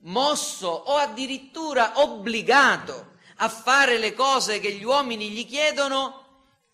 mosso 0.02 0.68
o 0.68 0.96
addirittura 0.96 2.00
obbligato 2.02 3.18
a 3.38 3.50
fare 3.50 3.98
le 3.98 4.14
cose 4.14 4.60
che 4.60 4.72
gli 4.74 4.84
uomini 4.84 5.30
gli 5.30 5.46
chiedono 5.46 6.20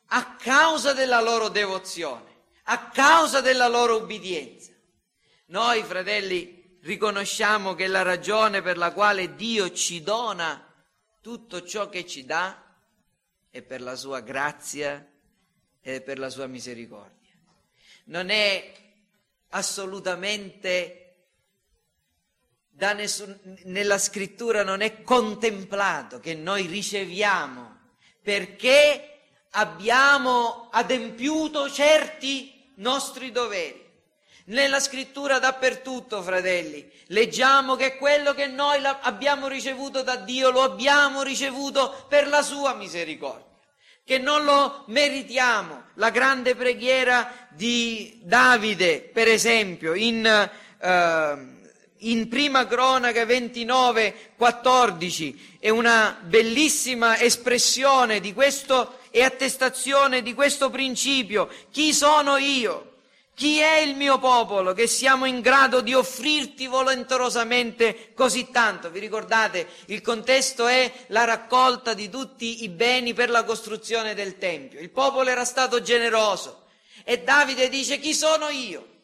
a 0.08 0.36
causa 0.36 0.94
della 0.94 1.22
loro 1.22 1.50
devozione, 1.50 2.44
a 2.64 2.90
causa 2.90 3.42
della 3.42 3.68
loro 3.68 3.98
ubbidienza. 3.98 4.72
Noi, 5.48 5.84
fratelli, 5.84 6.78
riconosciamo 6.82 7.74
che 7.74 7.88
la 7.88 8.02
ragione 8.02 8.62
per 8.62 8.78
la 8.78 8.92
quale 8.92 9.36
Dio 9.36 9.72
ci 9.72 10.02
dona 10.02 10.64
tutto 11.22 11.64
ciò 11.66 11.90
che 11.90 12.06
ci 12.06 12.26
dà 12.26 12.64
è 13.50 13.62
per 13.62 13.82
la 13.82 13.96
sua 13.96 14.20
grazia 14.20 15.06
e 15.82 16.02
per 16.02 16.20
la 16.20 16.30
sua 16.30 16.48
misericordia. 16.48 17.34
Non 18.06 18.30
è 18.30 18.74
assolutamente 19.50 21.07
nessun, 22.94 23.38
nella 23.66 23.98
scrittura 23.98 24.64
non 24.64 24.82
è 24.82 25.02
contemplato 25.02 26.20
che 26.20 26.36
noi 26.36 26.68
riceviamo 26.68 27.76
perché 28.22 29.20
abbiamo 29.52 30.70
adempiuto 30.72 31.70
certi 31.70 32.72
nostri 32.76 33.32
doveri. 33.32 33.86
Nella 34.46 34.80
scrittura 34.80 35.40
dappertutto, 35.40 36.22
fratelli, 36.22 36.90
leggiamo 37.08 37.76
che 37.76 37.98
quello 37.98 38.34
che 38.34 38.48
noi 38.48 38.80
abbiamo 39.02 39.48
ricevuto 39.48 40.04
da 40.04 40.16
Dio 40.16 40.52
lo 40.52 40.62
abbiamo 40.62 41.22
ricevuto 41.22 42.06
per 42.08 42.28
la 42.28 42.42
sua 42.42 42.74
misericordia, 42.74 43.46
che 44.06 44.18
non 44.20 44.46
lo 44.46 44.84
meritiamo. 44.88 45.84
La 45.96 46.12
grande 46.12 46.56
preghiera 46.56 47.48
di 47.50 48.22
Davide, 48.24 49.02
per 49.02 49.28
esempio, 49.28 49.94
in, 49.94 50.26
eh, 50.26 51.57
in 52.00 52.28
prima 52.28 52.68
cronaca 52.68 53.26
29, 53.26 54.34
14, 54.36 55.58
è 55.60 55.70
una 55.70 56.20
bellissima 56.22 57.20
espressione 57.20 58.20
di 58.20 58.34
questo 58.34 59.00
e 59.10 59.24
attestazione 59.24 60.22
di 60.22 60.34
questo 60.34 60.70
principio. 60.70 61.50
Chi 61.72 61.94
sono 61.94 62.38
io? 62.38 62.94
Chi 63.34 63.60
è 63.60 63.78
il 63.82 63.96
mio 63.96 64.18
popolo 64.18 64.74
che 64.74 64.88
siamo 64.88 65.26
in 65.26 65.42
grado 65.42 65.82
di 65.82 65.94
offrirti 65.94 66.66
volenterosamente 66.66 68.12
così 68.16 68.50
tanto? 68.50 68.90
Vi 68.90 69.00
ricordate? 69.00 69.68
Il 69.86 70.02
contesto 70.02 70.66
è 70.66 70.92
la 71.08 71.24
raccolta 71.24 71.94
di 71.94 72.10
tutti 72.10 72.64
i 72.64 72.70
beni 72.70 73.14
per 73.14 73.30
la 73.30 73.44
costruzione 73.44 74.16
del 74.16 74.40
Tempio. 74.40 74.80
Il 74.80 74.90
popolo 74.90 75.30
era 75.30 75.46
stato 75.46 75.84
generoso 75.84 76.64
e 77.04 77.20
Davide 77.20 77.70
dice 77.70 78.00
chi 78.00 78.16
sono 78.16 78.50
io? 78.50 78.97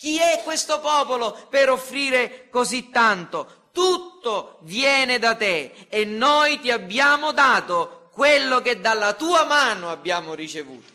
Chi 0.00 0.16
è 0.16 0.40
questo 0.42 0.80
popolo 0.80 1.46
per 1.50 1.68
offrire 1.68 2.48
così 2.48 2.88
tanto? 2.88 3.68
Tutto 3.70 4.60
viene 4.62 5.18
da 5.18 5.34
te 5.34 5.72
e 5.90 6.06
noi 6.06 6.58
ti 6.58 6.70
abbiamo 6.70 7.32
dato 7.32 8.08
quello 8.10 8.62
che 8.62 8.80
dalla 8.80 9.12
tua 9.12 9.44
mano 9.44 9.90
abbiamo 9.90 10.32
ricevuto. 10.32 10.90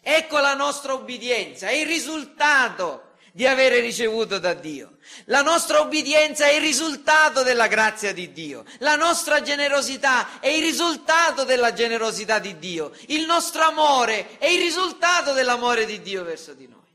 Ecco 0.00 0.38
la 0.38 0.54
nostra 0.54 0.94
obbedienza, 0.94 1.66
è 1.66 1.72
il 1.72 1.86
risultato 1.86 3.14
di 3.32 3.48
avere 3.48 3.80
ricevuto 3.80 4.38
da 4.38 4.54
Dio. 4.54 4.98
La 5.24 5.42
nostra 5.42 5.80
obbedienza 5.80 6.46
è 6.46 6.52
il 6.52 6.60
risultato 6.60 7.42
della 7.42 7.66
grazia 7.66 8.12
di 8.12 8.30
Dio. 8.30 8.64
La 8.78 8.94
nostra 8.94 9.42
generosità 9.42 10.38
è 10.38 10.46
il 10.46 10.62
risultato 10.62 11.42
della 11.42 11.72
generosità 11.72 12.38
di 12.38 12.56
Dio. 12.60 12.92
Il 13.06 13.26
nostro 13.26 13.62
amore 13.64 14.38
è 14.38 14.46
il 14.46 14.60
risultato 14.60 15.32
dell'amore 15.32 15.84
di 15.84 16.00
Dio 16.00 16.22
verso 16.22 16.52
di 16.52 16.68
noi. 16.68 16.85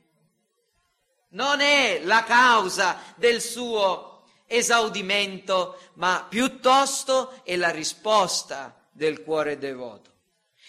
Non 1.32 1.62
è 1.62 2.02
la 2.04 2.24
causa 2.24 3.00
del 3.16 3.42
suo 3.42 4.24
esaudimento, 4.48 5.80
ma 5.94 6.26
piuttosto 6.28 7.42
è 7.44 7.56
la 7.56 7.70
risposta 7.70 8.76
del 8.92 9.24
cuore 9.24 9.58
devoto. 9.58 10.10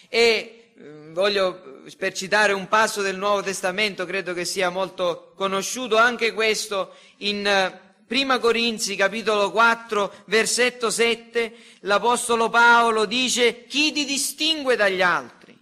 E 0.09 0.72
mm, 0.81 1.12
voglio, 1.12 1.83
per 1.96 2.12
citare 2.12 2.53
un 2.53 2.68
passo 2.68 3.03
del 3.03 3.16
Nuovo 3.16 3.42
Testamento, 3.42 4.07
credo 4.07 4.33
che 4.35 4.44
sia 4.44 4.70
molto 4.70 5.33
conosciuto 5.37 5.96
anche 5.96 6.33
questo, 6.33 6.94
in 7.18 7.46
eh, 7.46 7.90
Prima 8.12 8.38
Corinzi 8.38 8.94
capitolo 8.94 9.51
4 9.51 10.12
versetto 10.27 10.90
7 10.90 11.55
l'Apostolo 11.81 12.51
Paolo 12.51 13.07
dice 13.07 13.64
chi 13.64 13.90
ti 13.90 14.05
distingue 14.05 14.77
dagli 14.77 15.01
altri? 15.01 15.59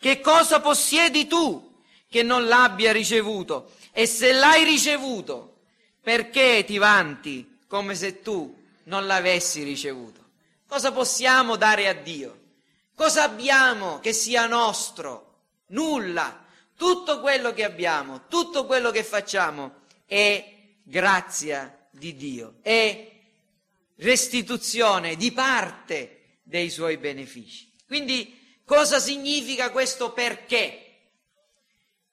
Che 0.00 0.20
cosa 0.20 0.58
possiedi 0.58 1.28
tu 1.28 1.82
che 2.08 2.24
non 2.24 2.46
l'abbia 2.46 2.90
ricevuto? 2.90 3.70
E 3.96 4.06
se 4.06 4.32
l'hai 4.32 4.64
ricevuto, 4.64 5.60
perché 6.00 6.64
ti 6.66 6.78
vanti 6.78 7.60
come 7.68 7.94
se 7.94 8.22
tu 8.22 8.52
non 8.84 9.06
l'avessi 9.06 9.62
ricevuto? 9.62 10.20
Cosa 10.66 10.90
possiamo 10.90 11.54
dare 11.54 11.86
a 11.86 11.92
Dio? 11.92 12.40
Cosa 12.96 13.22
abbiamo 13.22 14.00
che 14.00 14.12
sia 14.12 14.48
nostro? 14.48 15.42
Nulla. 15.68 16.44
Tutto 16.76 17.20
quello 17.20 17.52
che 17.52 17.62
abbiamo, 17.62 18.26
tutto 18.26 18.66
quello 18.66 18.90
che 18.90 19.04
facciamo 19.04 19.82
è 20.06 20.44
grazia 20.82 21.86
di 21.92 22.16
Dio, 22.16 22.56
è 22.62 23.12
restituzione 23.98 25.14
di 25.14 25.30
parte 25.30 26.38
dei 26.42 26.68
suoi 26.68 26.96
benefici. 26.96 27.72
Quindi 27.86 28.58
cosa 28.64 28.98
significa 28.98 29.70
questo 29.70 30.12
perché? 30.12 30.80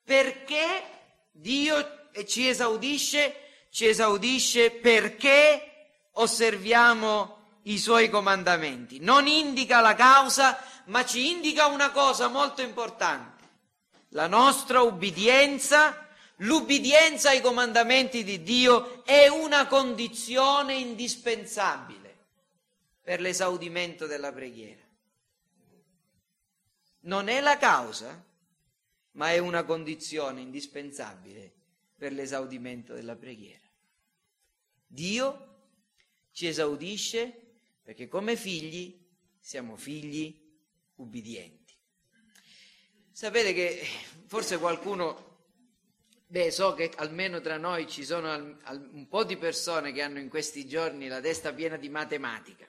Perché 0.03 1.00
Dio 1.31 2.09
ci 2.25 2.47
esaudisce, 2.47 3.67
ci 3.69 3.87
esaudisce 3.87 4.71
perché 4.71 5.71
osserviamo 6.13 7.59
i 7.63 7.77
suoi 7.77 8.09
comandamenti. 8.09 8.99
Non 8.99 9.27
indica 9.27 9.81
la 9.81 9.95
causa, 9.95 10.61
ma 10.85 11.05
ci 11.05 11.29
indica 11.29 11.67
una 11.67 11.91
cosa 11.91 12.27
molto 12.27 12.61
importante. 12.61 13.49
La 14.09 14.27
nostra 14.27 14.81
ubbidienza, 14.81 16.07
l'ubbidienza 16.37 17.29
ai 17.29 17.41
comandamenti 17.41 18.23
di 18.23 18.43
Dio 18.43 19.03
è 19.05 19.27
una 19.27 19.67
condizione 19.67 20.73
indispensabile 20.73 22.17
per 23.01 23.21
l'esaudimento 23.21 24.05
della 24.05 24.31
preghiera. 24.31 24.81
Non 27.03 27.29
è 27.29 27.39
la 27.39 27.57
causa, 27.57 28.21
ma 29.11 29.31
è 29.31 29.37
una 29.37 29.63
condizione 29.63 30.41
indispensabile 30.41 31.51
per 31.95 32.13
l'esaudimento 32.13 32.93
della 32.93 33.15
preghiera. 33.15 33.67
Dio 34.87 35.47
ci 36.31 36.47
esaudisce 36.47 37.33
perché 37.83 38.07
come 38.07 38.35
figli 38.35 38.97
siamo 39.39 39.75
figli 39.75 40.39
ubbidienti. 40.95 41.73
Sapete 43.11 43.53
che 43.53 43.85
forse 44.27 44.57
qualcuno, 44.57 45.39
beh 46.27 46.51
so 46.51 46.73
che 46.73 46.91
almeno 46.95 47.41
tra 47.41 47.57
noi 47.57 47.87
ci 47.87 48.05
sono 48.05 48.31
al, 48.31 48.57
al, 48.63 48.89
un 48.93 49.07
po' 49.07 49.23
di 49.23 49.37
persone 49.37 49.91
che 49.91 50.01
hanno 50.01 50.19
in 50.19 50.29
questi 50.29 50.65
giorni 50.67 51.07
la 51.07 51.19
testa 51.19 51.53
piena 51.53 51.77
di 51.77 51.89
matematica. 51.89 52.67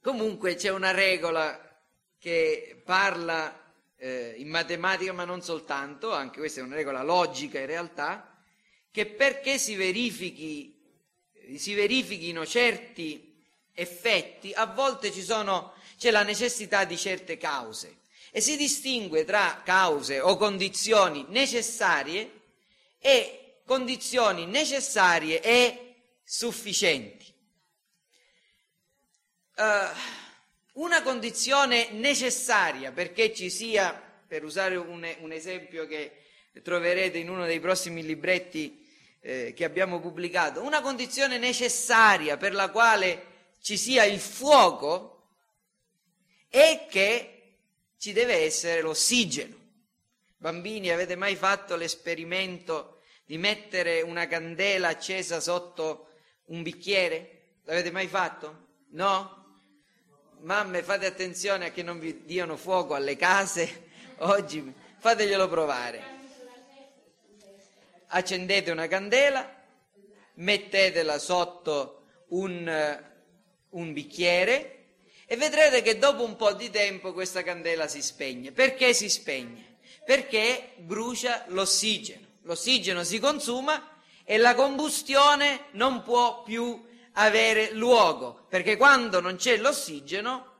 Comunque 0.00 0.54
c'è 0.54 0.68
una 0.68 0.92
regola 0.92 1.82
che 2.18 2.80
parla 2.84 3.63
eh, 4.04 4.34
in 4.36 4.48
matematica, 4.48 5.12
ma 5.12 5.24
non 5.24 5.40
soltanto, 5.40 6.12
anche 6.12 6.38
questa 6.38 6.60
è 6.60 6.62
una 6.62 6.74
regola 6.74 7.02
logica 7.02 7.58
in 7.58 7.66
realtà, 7.66 8.36
che 8.90 9.06
perché 9.06 9.56
si 9.58 9.74
verifichi 9.76 10.74
si 11.56 11.74
verifichino 11.74 12.46
certi 12.46 13.42
effetti, 13.74 14.52
a 14.54 14.66
volte 14.66 15.12
sono, 15.12 15.74
c'è 15.98 16.10
la 16.10 16.22
necessità 16.22 16.84
di 16.84 16.96
certe 16.96 17.36
cause 17.36 17.98
e 18.30 18.40
si 18.40 18.56
distingue 18.56 19.24
tra 19.24 19.62
cause 19.64 20.20
o 20.20 20.36
condizioni 20.36 21.24
necessarie 21.28 22.40
e 22.98 23.60
condizioni 23.64 24.46
necessarie 24.46 25.40
e 25.40 25.94
sufficienti. 26.24 27.32
Uh, 29.56 30.23
una 30.74 31.02
condizione 31.02 31.90
necessaria 31.92 32.92
perché 32.92 33.34
ci 33.34 33.50
sia, 33.50 33.92
per 34.26 34.44
usare 34.44 34.76
un, 34.76 35.06
un 35.20 35.32
esempio 35.32 35.86
che 35.86 36.22
troverete 36.62 37.18
in 37.18 37.28
uno 37.28 37.44
dei 37.46 37.60
prossimi 37.60 38.02
libretti 38.02 38.86
eh, 39.20 39.52
che 39.54 39.64
abbiamo 39.64 40.00
pubblicato, 40.00 40.62
una 40.62 40.80
condizione 40.80 41.38
necessaria 41.38 42.36
per 42.36 42.52
la 42.54 42.70
quale 42.70 43.32
ci 43.60 43.76
sia 43.76 44.04
il 44.04 44.20
fuoco 44.20 45.10
è 46.48 46.86
che 46.88 47.56
ci 47.98 48.12
deve 48.12 48.34
essere 48.44 48.80
l'ossigeno. 48.80 49.62
Bambini, 50.36 50.90
avete 50.90 51.16
mai 51.16 51.36
fatto 51.36 51.74
l'esperimento 51.74 53.00
di 53.24 53.38
mettere 53.38 54.02
una 54.02 54.26
candela 54.26 54.88
accesa 54.88 55.40
sotto 55.40 56.08
un 56.46 56.62
bicchiere? 56.62 57.60
L'avete 57.64 57.90
mai 57.90 58.06
fatto? 58.06 58.66
No? 58.90 59.43
Mamme, 60.44 60.82
fate 60.82 61.06
attenzione 61.06 61.66
a 61.68 61.70
che 61.70 61.82
non 61.82 61.98
vi 61.98 62.22
diano 62.26 62.58
fuoco 62.58 62.92
alle 62.92 63.16
case 63.16 63.86
oggi, 64.18 64.74
fateglielo 64.98 65.48
provare. 65.48 66.02
Accendete 68.08 68.70
una 68.70 68.86
candela, 68.86 69.62
mettetela 70.34 71.18
sotto 71.18 72.02
un, 72.28 73.02
un 73.70 73.92
bicchiere 73.94 74.84
e 75.24 75.34
vedrete 75.38 75.80
che 75.80 75.96
dopo 75.96 76.22
un 76.22 76.36
po' 76.36 76.52
di 76.52 76.68
tempo 76.68 77.14
questa 77.14 77.42
candela 77.42 77.88
si 77.88 78.02
spegne. 78.02 78.52
Perché 78.52 78.92
si 78.92 79.08
spegne? 79.08 79.78
Perché 80.04 80.72
brucia 80.76 81.44
l'ossigeno. 81.46 82.26
L'ossigeno 82.42 83.02
si 83.02 83.18
consuma 83.18 83.96
e 84.22 84.36
la 84.36 84.54
combustione 84.54 85.68
non 85.70 86.02
può 86.02 86.42
più 86.42 86.86
avere 87.14 87.70
luogo, 87.72 88.43
perché 88.54 88.76
quando 88.76 89.20
non 89.20 89.34
c'è 89.34 89.56
l'ossigeno 89.56 90.52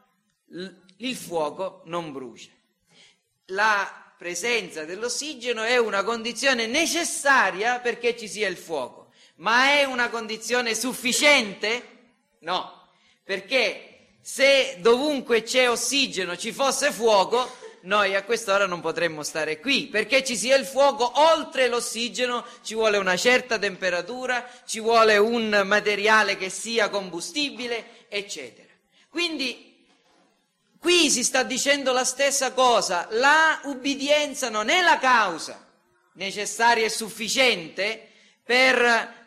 il 0.96 1.14
fuoco 1.14 1.82
non 1.84 2.10
brucia. 2.10 2.50
La 3.50 4.12
presenza 4.18 4.84
dell'ossigeno 4.84 5.62
è 5.62 5.76
una 5.76 6.02
condizione 6.02 6.66
necessaria 6.66 7.78
perché 7.78 8.16
ci 8.16 8.26
sia 8.26 8.48
il 8.48 8.56
fuoco, 8.56 9.12
ma 9.36 9.66
è 9.78 9.84
una 9.84 10.10
condizione 10.10 10.74
sufficiente? 10.74 11.82
No, 12.40 12.88
perché 13.22 14.16
se 14.20 14.78
dovunque 14.80 15.44
c'è 15.44 15.70
ossigeno 15.70 16.36
ci 16.36 16.50
fosse 16.50 16.90
fuoco, 16.90 17.48
noi 17.84 18.14
a 18.14 18.22
quest'ora 18.24 18.66
non 18.66 18.80
potremmo 18.80 19.22
stare 19.22 19.60
qui, 19.60 19.86
perché 19.86 20.24
ci 20.24 20.36
sia 20.36 20.56
il 20.56 20.64
fuoco, 20.64 21.20
oltre 21.20 21.68
l'ossigeno 21.68 22.44
ci 22.62 22.74
vuole 22.74 22.96
una 22.96 23.16
certa 23.16 23.58
temperatura, 23.58 24.48
ci 24.64 24.80
vuole 24.80 25.16
un 25.18 25.62
materiale 25.64 26.36
che 26.36 26.48
sia 26.48 26.88
combustibile, 26.88 28.06
eccetera. 28.08 28.72
Quindi 29.10 29.86
qui 30.78 31.10
si 31.10 31.22
sta 31.22 31.42
dicendo 31.42 31.92
la 31.92 32.04
stessa 32.04 32.52
cosa, 32.52 33.06
la 33.10 33.60
ubbidienza 33.64 34.48
non 34.48 34.70
è 34.70 34.80
la 34.80 34.98
causa 34.98 35.62
necessaria 36.14 36.86
e 36.86 36.90
sufficiente 36.90 38.08
per, 38.42 39.24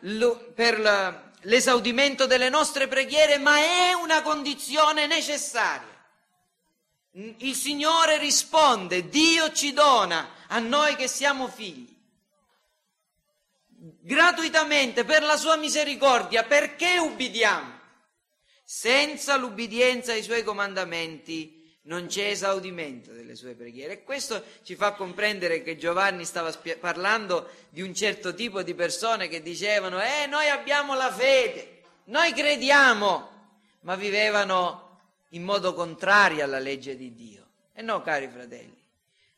per 0.54 1.32
l'esaudimento 1.42 2.26
delle 2.26 2.48
nostre 2.48 2.88
preghiere, 2.88 3.38
ma 3.38 3.58
è 3.58 3.92
una 3.92 4.22
condizione 4.22 5.06
necessaria. 5.06 5.97
Il 7.18 7.56
Signore 7.56 8.16
risponde, 8.18 9.08
Dio 9.08 9.50
ci 9.50 9.72
dona 9.72 10.34
a 10.46 10.60
noi 10.60 10.94
che 10.94 11.08
siamo 11.08 11.48
figli, 11.48 11.92
gratuitamente 14.00 15.04
per 15.04 15.24
la 15.24 15.36
sua 15.36 15.56
misericordia, 15.56 16.44
perché 16.44 16.98
ubbidiamo? 16.98 17.76
Senza 18.62 19.36
l'ubbidienza 19.36 20.12
ai 20.12 20.22
suoi 20.22 20.44
comandamenti 20.44 21.76
non 21.88 22.06
c'è 22.06 22.28
esaudimento 22.28 23.12
delle 23.12 23.34
sue 23.34 23.54
preghiere. 23.54 23.94
E 23.94 24.02
questo 24.04 24.44
ci 24.62 24.76
fa 24.76 24.92
comprendere 24.92 25.62
che 25.62 25.76
Giovanni 25.76 26.24
stava 26.24 26.52
spie- 26.52 26.76
parlando 26.76 27.48
di 27.70 27.82
un 27.82 27.94
certo 27.94 28.32
tipo 28.32 28.62
di 28.62 28.74
persone 28.74 29.26
che 29.26 29.42
dicevano, 29.42 30.00
eh, 30.00 30.26
noi 30.26 30.48
abbiamo 30.48 30.94
la 30.94 31.12
fede, 31.12 31.82
noi 32.04 32.32
crediamo, 32.32 33.56
ma 33.80 33.96
vivevano 33.96 34.87
in 35.30 35.42
modo 35.42 35.74
contrario 35.74 36.44
alla 36.44 36.58
legge 36.58 36.96
di 36.96 37.14
Dio. 37.14 37.46
E 37.74 37.82
no, 37.82 38.02
cari 38.02 38.28
fratelli, 38.28 38.76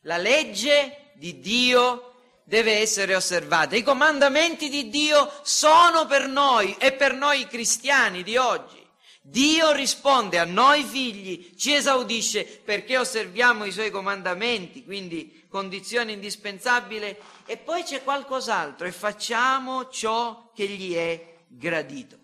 la 0.01 0.17
legge 0.17 1.11
di 1.13 1.39
Dio 1.39 2.13
deve 2.43 2.79
essere 2.79 3.15
osservata. 3.15 3.75
I 3.75 3.83
comandamenti 3.83 4.69
di 4.69 4.89
Dio 4.89 5.31
sono 5.43 6.05
per 6.05 6.27
noi 6.27 6.75
e 6.79 6.91
per 6.91 7.13
noi 7.13 7.47
cristiani 7.47 8.23
di 8.23 8.37
oggi. 8.37 8.79
Dio 9.23 9.71
risponde 9.71 10.39
a 10.39 10.45
noi 10.45 10.83
figli, 10.83 11.55
ci 11.55 11.75
esaudisce 11.75 12.43
perché 12.43 12.97
osserviamo 12.97 13.65
i 13.65 13.71
suoi 13.71 13.91
comandamenti, 13.91 14.83
quindi 14.83 15.45
condizione 15.47 16.13
indispensabile, 16.13 17.19
e 17.45 17.57
poi 17.57 17.83
c'è 17.83 18.03
qualcos'altro 18.03 18.87
e 18.87 18.91
facciamo 18.91 19.89
ciò 19.89 20.49
che 20.55 20.65
gli 20.65 20.95
è 20.95 21.35
gradito. 21.47 22.20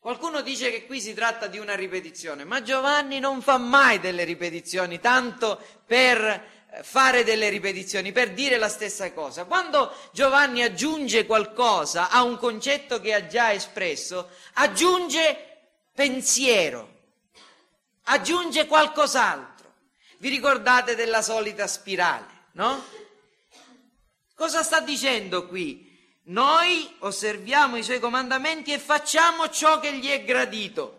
Qualcuno 0.00 0.40
dice 0.40 0.70
che 0.70 0.86
qui 0.86 0.98
si 0.98 1.12
tratta 1.12 1.46
di 1.46 1.58
una 1.58 1.74
ripetizione, 1.74 2.44
ma 2.44 2.62
Giovanni 2.62 3.18
non 3.18 3.42
fa 3.42 3.58
mai 3.58 4.00
delle 4.00 4.24
ripetizioni, 4.24 4.98
tanto 4.98 5.60
per 5.84 6.18
eh, 6.24 6.82
fare 6.82 7.22
delle 7.22 7.50
ripetizioni, 7.50 8.10
per 8.10 8.32
dire 8.32 8.56
la 8.56 8.70
stessa 8.70 9.12
cosa. 9.12 9.44
Quando 9.44 9.94
Giovanni 10.12 10.62
aggiunge 10.62 11.26
qualcosa 11.26 12.08
a 12.08 12.22
un 12.22 12.38
concetto 12.38 12.98
che 12.98 13.12
ha 13.12 13.26
già 13.26 13.52
espresso, 13.52 14.30
aggiunge 14.54 15.58
pensiero, 15.92 17.00
aggiunge 18.04 18.66
qualcos'altro. 18.66 19.70
Vi 20.16 20.30
ricordate 20.30 20.94
della 20.94 21.20
solita 21.20 21.66
spirale, 21.66 22.44
no? 22.52 22.82
Cosa 24.34 24.62
sta 24.62 24.80
dicendo 24.80 25.46
qui? 25.46 25.89
Noi 26.30 26.88
osserviamo 27.00 27.76
i 27.76 27.82
suoi 27.82 27.98
comandamenti 27.98 28.72
e 28.72 28.78
facciamo 28.78 29.50
ciò 29.50 29.80
che 29.80 29.96
gli 29.96 30.08
è 30.08 30.22
gradito. 30.22 30.98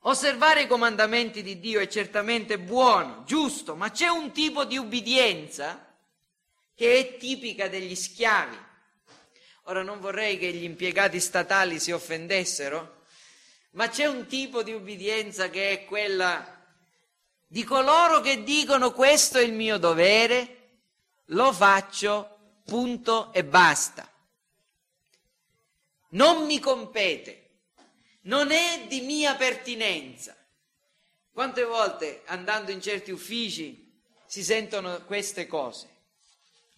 Osservare 0.00 0.62
i 0.62 0.66
comandamenti 0.66 1.42
di 1.42 1.58
Dio 1.58 1.80
è 1.80 1.88
certamente 1.88 2.58
buono, 2.58 3.22
giusto, 3.24 3.74
ma 3.74 3.90
c'è 3.90 4.08
un 4.08 4.30
tipo 4.30 4.66
di 4.66 4.76
ubbidienza 4.76 5.86
che 6.74 6.98
è 6.98 7.16
tipica 7.16 7.68
degli 7.68 7.94
schiavi. 7.94 8.58
Ora 9.62 9.82
non 9.82 10.00
vorrei 10.00 10.36
che 10.36 10.52
gli 10.52 10.64
impiegati 10.64 11.18
statali 11.18 11.80
si 11.80 11.92
offendessero, 11.92 13.04
ma 13.70 13.88
c'è 13.88 14.04
un 14.04 14.26
tipo 14.26 14.62
di 14.62 14.74
ubbidienza 14.74 15.48
che 15.48 15.70
è 15.70 15.84
quella 15.86 16.60
di 17.46 17.64
coloro 17.64 18.20
che 18.20 18.42
dicono 18.42 18.92
questo 18.92 19.38
è 19.38 19.42
il 19.42 19.54
mio 19.54 19.78
dovere, 19.78 20.58
lo 21.26 21.52
faccio, 21.54 22.31
punto 22.72 23.34
e 23.34 23.44
basta. 23.44 24.10
Non 26.12 26.46
mi 26.46 26.58
compete 26.58 27.42
non 28.22 28.50
è 28.50 28.86
di 28.88 29.00
mia 29.00 29.34
pertinenza. 29.34 30.34
Quante 31.32 31.64
volte 31.64 32.22
andando 32.26 32.70
in 32.70 32.80
certi 32.80 33.10
uffici 33.10 34.00
si 34.26 34.42
sentono 34.42 35.02
queste 35.04 35.46
cose? 35.46 35.88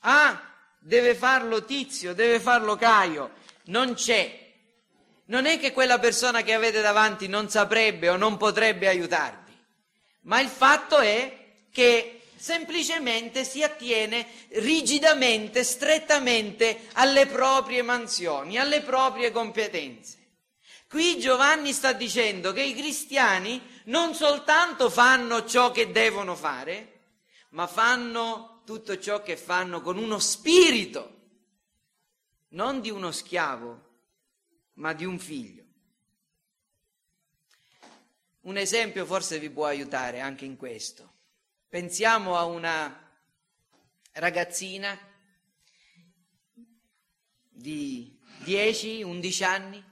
Ah, 0.01 0.41
deve 0.79 1.15
farlo 1.15 1.65
Tizio, 1.65 2.13
deve 2.13 2.41
farlo 2.41 2.77
Caio, 2.77 3.35
non 3.65 3.95
c'è. 3.95 4.53
Non 5.27 5.47
è 5.47 5.59
che 5.59 5.73
quella 5.73 5.99
persona 5.99 6.43
che 6.43 6.53
avete 6.53 6.81
davanti 6.81 7.29
non 7.29 7.49
saprebbe 7.49 8.09
o 8.09 8.17
non 8.17 8.37
potrebbe 8.37 8.89
aiutarvi, 8.89 9.57
ma 10.23 10.41
il 10.41 10.49
fatto 10.49 10.99
è 10.99 11.63
che 11.71 12.24
semplicemente 12.37 13.45
si 13.45 13.63
attiene 13.63 14.27
rigidamente, 14.51 15.65
strettamente 15.65 16.89
alle 16.93 17.27
proprie 17.27 17.83
mansioni, 17.83 18.59
alle 18.59 18.83
proprie 18.83 19.31
competenze. 19.31 20.19
Qui 20.89 21.19
Giovanni 21.19 21.73
sta 21.73 21.93
dicendo 21.93 22.53
che 22.53 22.63
i 22.63 22.75
cristiani 22.75 23.61
non 23.85 24.15
soltanto 24.15 24.91
fanno 24.91 25.45
ciò 25.45 25.73
che 25.73 25.91
devono 25.91 26.37
fare, 26.37 26.93
ma 27.51 27.67
fanno 27.67 28.63
tutto 28.65 28.99
ciò 28.99 29.23
che 29.23 29.37
fanno 29.37 29.81
con 29.81 29.99
uno 29.99 30.19
spirito, 30.19 31.11
non 32.51 32.81
di 32.81 32.91
uno 32.91 33.11
schiavo, 33.11 33.83
ma 34.75 34.93
di 34.93 35.05
un 35.05 35.19
figlio. 35.19 35.63
Un 38.43 38.57
esempio 38.57 39.07
forse 39.07 39.39
vi 39.39 39.51
può 39.51 39.67
aiutare 39.67 40.21
anche 40.21 40.45
in 40.45 40.57
questo. 40.57 41.14
Pensiamo 41.75 42.37
a 42.37 42.45
una 42.45 43.11
ragazzina 44.13 44.97
di 47.49 48.17
10-11 48.45 49.43
anni 49.43 49.85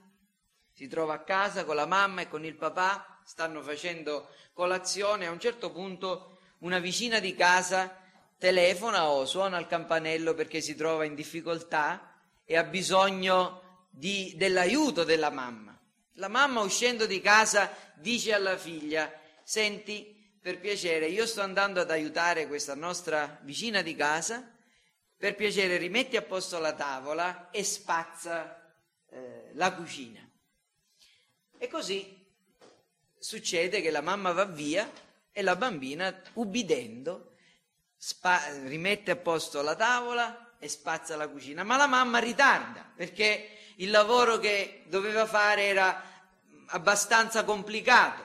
si 0.71 0.87
trova 0.87 1.15
a 1.15 1.23
casa 1.23 1.65
con 1.65 1.75
la 1.75 1.85
mamma 1.85 2.21
e 2.21 2.29
con 2.29 2.45
il 2.45 2.55
papà, 2.55 3.19
stanno 3.25 3.61
facendo 3.61 4.29
colazione, 4.53 5.25
a 5.25 5.31
un 5.31 5.41
certo 5.41 5.73
punto 5.73 6.37
una 6.59 6.79
vicina 6.79 7.19
di 7.19 7.35
casa 7.35 7.99
telefona 8.37 9.09
o 9.09 9.25
suona 9.25 9.59
il 9.59 9.67
campanello 9.67 10.33
perché 10.35 10.61
si 10.61 10.75
trova 10.75 11.03
in 11.03 11.15
difficoltà 11.15 12.15
e 12.45 12.55
ha 12.55 12.63
bisogno 12.63 13.87
di, 13.89 14.31
dell'aiuto 14.37 15.03
della 15.03 15.31
mamma. 15.31 15.77
La 16.13 16.29
mamma 16.29 16.61
uscendo 16.61 17.05
di 17.05 17.19
casa 17.19 17.75
dice 17.95 18.31
alla 18.31 18.55
figlia, 18.55 19.11
senti, 19.43 20.12
per 20.43 20.59
piacere, 20.59 21.07
io 21.07 21.25
sto 21.25 21.39
andando 21.39 21.79
ad 21.79 21.89
aiutare 21.89 22.47
questa 22.47 22.75
nostra 22.75 23.39
vicina 23.43 23.81
di 23.81 23.95
casa, 23.95 24.45
per 25.15 25.35
piacere 25.35 25.77
rimetti 25.77 26.17
a 26.17 26.21
posto 26.21 26.59
la 26.59 26.73
tavola 26.73 27.49
e 27.49 27.63
spazza 27.63 28.75
eh, 29.09 29.51
la 29.53 29.73
cucina. 29.73 30.19
E 31.57 31.67
così 31.69 32.27
succede 33.17 33.79
che 33.79 33.89
la 33.89 34.01
mamma 34.01 34.33
va 34.33 34.43
via 34.43 34.91
e 35.31 35.41
la 35.43 35.55
bambina, 35.55 36.21
ubbidendo, 36.33 37.37
spa- 37.95 38.43
rimette 38.65 39.11
a 39.11 39.15
posto 39.15 39.61
la 39.61 39.77
tavola 39.77 40.57
e 40.59 40.67
spazza 40.67 41.15
la 41.15 41.29
cucina, 41.29 41.63
ma 41.63 41.77
la 41.77 41.87
mamma 41.87 42.19
ritarda 42.19 42.91
perché 42.93 43.59
il 43.77 43.89
lavoro 43.89 44.39
che 44.39 44.83
doveva 44.87 45.25
fare 45.25 45.63
era 45.67 46.03
abbastanza 46.67 47.45
complicato. 47.45 48.21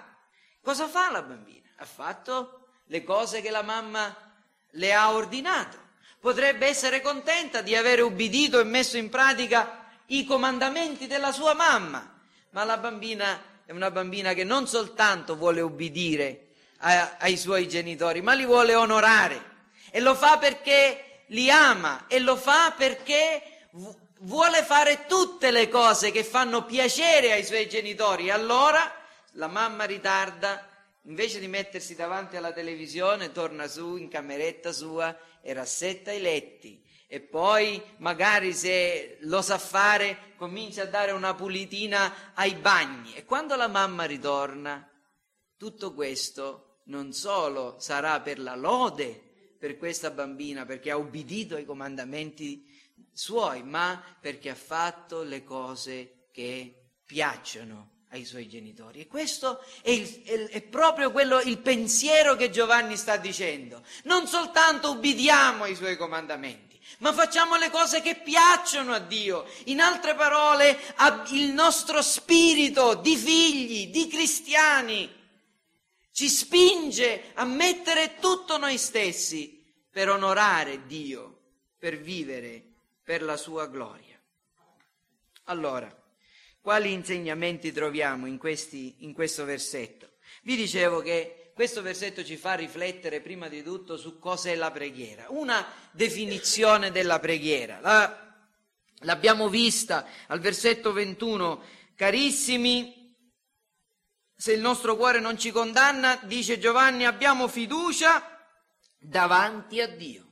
Cosa 0.61 0.88
fa 0.88 1.12
la 1.12 1.22
bambina? 1.22 1.58
Ha 1.79 1.85
fatto 1.85 2.69
le 2.87 3.03
cose 3.03 3.41
che 3.41 3.51
la 3.51 3.62
mamma 3.62 4.14
le 4.73 4.93
ha 4.93 5.12
ordinato. 5.12 5.77
Potrebbe 6.21 6.67
essere 6.67 7.01
contenta 7.01 7.62
di 7.62 7.77
aver 7.77 8.03
ubbidito 8.03 8.61
e 8.61 8.64
messo 8.64 8.97
in 8.97 9.09
pratica 9.09 9.87
i 10.07 10.25
comandamenti 10.25 11.07
della 11.07 11.33
sua 11.33 11.55
mamma, 11.55 12.21
ma 12.51 12.64
la 12.64 12.79
bambina 12.79 13.41
è 13.64 13.73
una 13.73 13.91
bambina 13.91 14.33
che 14.33 14.45
non 14.45 14.67
soltanto 14.67 15.37
vuole 15.37 15.61
ubbidire 15.61 16.49
a, 16.79 17.17
ai 17.19 17.37
suoi 17.37 17.69
genitori, 17.69 18.23
ma 18.23 18.33
li 18.33 18.45
vuole 18.45 18.75
onorare 18.75 19.57
e 19.91 20.01
lo 20.01 20.14
fa 20.14 20.38
perché 20.38 21.25
li 21.29 21.51
ama 21.51 22.07
e 22.07 22.19
lo 22.19 22.37
fa 22.37 22.73
perché 22.77 23.67
vuole 24.21 24.62
fare 24.64 25.07
tutte 25.07 25.51
le 25.51 25.69
cose 25.69 26.11
che 26.11 26.25
fanno 26.25 26.64
piacere 26.64 27.33
ai 27.33 27.45
suoi 27.45 27.69
genitori. 27.69 28.31
Allora 28.31 28.91
la 29.33 29.49
mamma 29.49 29.85
ritarda, 29.85 30.67
invece 31.09 31.40
di 31.40 31.49
mettersi 31.49 31.94
davanti 31.94 32.37
alla 32.37 32.53
televisione, 32.53 33.33
torna 33.33 33.66
su 33.66 33.97
in 33.97 34.09
cameretta 34.09 34.73
sua 34.73 35.16
e 35.40 35.53
rassetta 35.53 36.12
i 36.12 36.21
letti. 36.21 36.85
E 37.07 37.21
poi 37.21 37.83
magari 37.99 38.53
se 38.53 39.16
lo 39.23 39.40
sa 39.40 39.59
fare 39.59 40.35
comincia 40.37 40.83
a 40.83 40.87
dare 40.87 41.12
una 41.12 41.35
pulitina 41.35 42.35
ai 42.35 42.55
bagni. 42.55 43.14
E 43.14 43.25
quando 43.25 43.57
la 43.57 43.68
mamma 43.68 44.05
ritorna, 44.05 44.87
tutto 45.57 45.94
questo 45.94 46.83
non 46.85 47.12
solo 47.12 47.77
sarà 47.79 48.21
per 48.21 48.38
la 48.38 48.55
lode 48.55 49.25
per 49.59 49.77
questa 49.77 50.11
bambina 50.11 50.64
perché 50.64 50.90
ha 50.90 50.97
ubbidito 50.97 51.57
ai 51.57 51.64
comandamenti 51.64 52.64
suoi, 53.12 53.62
ma 53.62 54.01
perché 54.21 54.51
ha 54.51 54.55
fatto 54.55 55.23
le 55.23 55.42
cose 55.42 56.29
che 56.31 56.92
piacciono 57.05 57.97
ai 58.11 58.25
suoi 58.25 58.49
genitori. 58.49 59.01
E 59.01 59.07
questo 59.07 59.62
è, 59.83 59.90
il, 59.90 60.23
è, 60.23 60.49
è, 60.49 60.62
proprio 60.62 61.11
quello, 61.11 61.40
il 61.40 61.59
pensiero 61.59 62.37
che 62.37 62.51
Giovanni 62.51 62.97
sta 62.97 63.16
dicendo. 63.16 63.83
Non 64.05 64.27
soltanto 64.27 64.90
ubbidiamo 64.90 65.64
ai 65.64 65.75
suoi 65.75 65.97
comandamenti, 65.97 66.79
ma 66.99 67.12
facciamo 67.12 67.57
le 67.57 67.71
cose 67.71 68.01
che 68.01 68.16
piacciono 68.16 68.94
a 68.94 68.99
Dio. 68.99 69.47
In 69.64 69.81
altre 69.81 70.14
parole, 70.14 70.79
il 71.31 71.53
nostro 71.53 72.01
spirito 72.03 72.94
di 72.94 73.16
figli, 73.16 73.88
di 73.88 74.07
cristiani, 74.09 75.16
ci 76.12 76.29
spinge 76.29 77.31
a 77.35 77.44
mettere 77.44 78.16
tutto 78.18 78.57
noi 78.57 78.77
stessi 78.77 79.64
per 79.90 80.09
onorare 80.09 80.87
Dio, 80.87 81.38
per 81.79 81.99
vivere 81.99 82.62
per 83.05 83.23
la 83.23 83.37
sua 83.37 83.66
gloria. 83.66 84.21
Allora, 85.44 85.94
quali 86.68 86.92
insegnamenti 86.92 87.72
troviamo 87.72 88.26
in, 88.26 88.37
questi, 88.37 88.96
in 88.98 89.14
questo 89.14 89.46
versetto? 89.46 90.16
Vi 90.42 90.54
dicevo 90.54 91.00
che 91.00 91.52
questo 91.54 91.81
versetto 91.81 92.22
ci 92.22 92.37
fa 92.37 92.57
riflettere 92.57 93.22
prima 93.22 93.48
di 93.48 93.62
tutto 93.62 93.96
su 93.96 94.18
cos'è 94.18 94.54
la 94.54 94.70
preghiera, 94.70 95.24
una 95.28 95.66
definizione 95.92 96.90
della 96.90 97.20
preghiera. 97.20 97.81
La, 97.81 98.44
l'abbiamo 98.98 99.48
vista 99.48 100.07
al 100.26 100.40
versetto 100.40 100.92
21, 100.92 101.62
carissimi, 101.96 103.16
se 104.37 104.52
il 104.52 104.61
nostro 104.61 104.94
cuore 104.94 105.20
non 105.20 105.38
ci 105.38 105.50
condanna, 105.50 106.20
dice 106.24 106.59
Giovanni, 106.59 107.07
abbiamo 107.07 107.48
fiducia 107.48 108.46
davanti 108.98 109.81
a 109.81 109.87
Dio. 109.87 110.26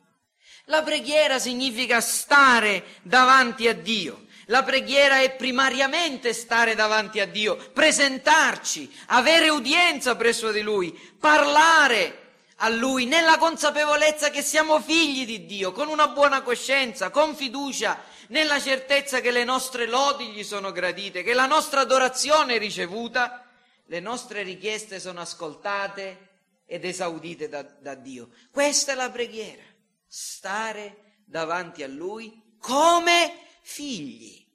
La 0.67 0.83
preghiera 0.83 1.39
significa 1.39 2.03
stare 2.03 2.85
davanti 3.01 3.69
a 3.69 3.73
Dio. 3.73 4.26
La 4.47 4.63
preghiera 4.63 5.21
è 5.21 5.35
primariamente 5.35 6.33
stare 6.33 6.77
davanti 6.77 7.19
a 7.19 7.27
Dio, 7.27 7.57
presentarci, 7.57 8.93
avere 9.07 9.49
udienza 9.49 10.15
presso 10.15 10.53
di 10.53 10.61
Lui, 10.61 10.93
parlare 11.19 12.27
a 12.57 12.69
Lui 12.69 13.07
nella 13.07 13.39
consapevolezza 13.39 14.31
che 14.31 14.43
siamo 14.43 14.81
figli 14.81 15.27
di 15.27 15.47
Dio, 15.47 15.73
con 15.73 15.89
una 15.89 16.09
buona 16.09 16.43
coscienza, 16.43 17.11
con 17.11 17.35
fiducia, 17.35 18.01
nella 18.29 18.61
certezza 18.61 19.21
che 19.21 19.33
le 19.33 19.43
nostre 19.43 19.87
lodi 19.87 20.29
gli 20.29 20.45
sono 20.45 20.71
gradite, 20.71 21.25
che 21.25 21.35
la 21.35 21.47
nostra 21.47 21.81
adorazione 21.81 22.55
è 22.55 22.59
ricevuta, 22.59 23.45
le 23.87 24.01
nostre 24.01 24.43
richieste 24.43 25.01
sono 25.01 25.21
ascoltate 25.21 26.29
ed 26.67 26.85
esaudite 26.85 27.49
da, 27.49 27.63
da 27.63 27.95
Dio. 27.95 28.31
Questa 28.53 28.93
è 28.93 28.95
la 28.95 29.11
preghiera, 29.11 29.63
stare 30.07 31.17
davanti 31.25 31.83
a 31.83 31.89
Lui 31.89 32.55
come 32.59 33.46
figli. 33.67 34.47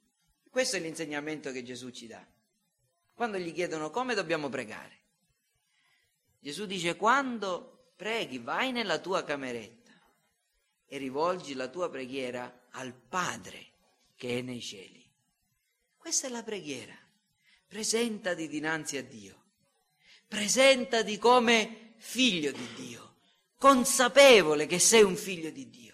Questo 0.48 0.76
è 0.76 0.80
l'insegnamento 0.80 1.52
che 1.52 1.62
Gesù 1.62 1.90
ci 1.90 2.06
dà. 2.06 2.26
Quando 3.12 3.36
gli 3.36 3.52
chiedono 3.52 3.90
come 3.90 4.14
dobbiamo 4.14 4.48
pregare, 4.48 5.00
Gesù 6.40 6.64
dice 6.64 6.96
quando 6.96 7.92
preghi 7.94 8.38
vai 8.38 8.72
nella 8.72 8.98
tua 8.98 9.22
cameretta 9.22 9.92
e 10.86 10.96
rivolgi 10.96 11.52
la 11.52 11.68
tua 11.68 11.90
preghiera 11.90 12.68
al 12.70 12.94
Padre 12.94 13.72
che 14.16 14.38
è 14.38 14.40
nei 14.40 14.62
cieli. 14.62 15.04
Questa 15.94 16.26
è 16.26 16.30
la 16.30 16.42
preghiera. 16.42 16.96
Presentati 17.68 18.48
dinanzi 18.48 18.96
a 18.96 19.04
Dio. 19.04 19.42
Presentati 20.26 21.18
come 21.18 21.92
figlio 21.98 22.50
di 22.50 22.66
Dio, 22.74 23.16
consapevole 23.56 24.66
che 24.66 24.78
sei 24.78 25.02
un 25.02 25.16
figlio 25.16 25.50
di 25.50 25.68
Dio. 25.68 25.91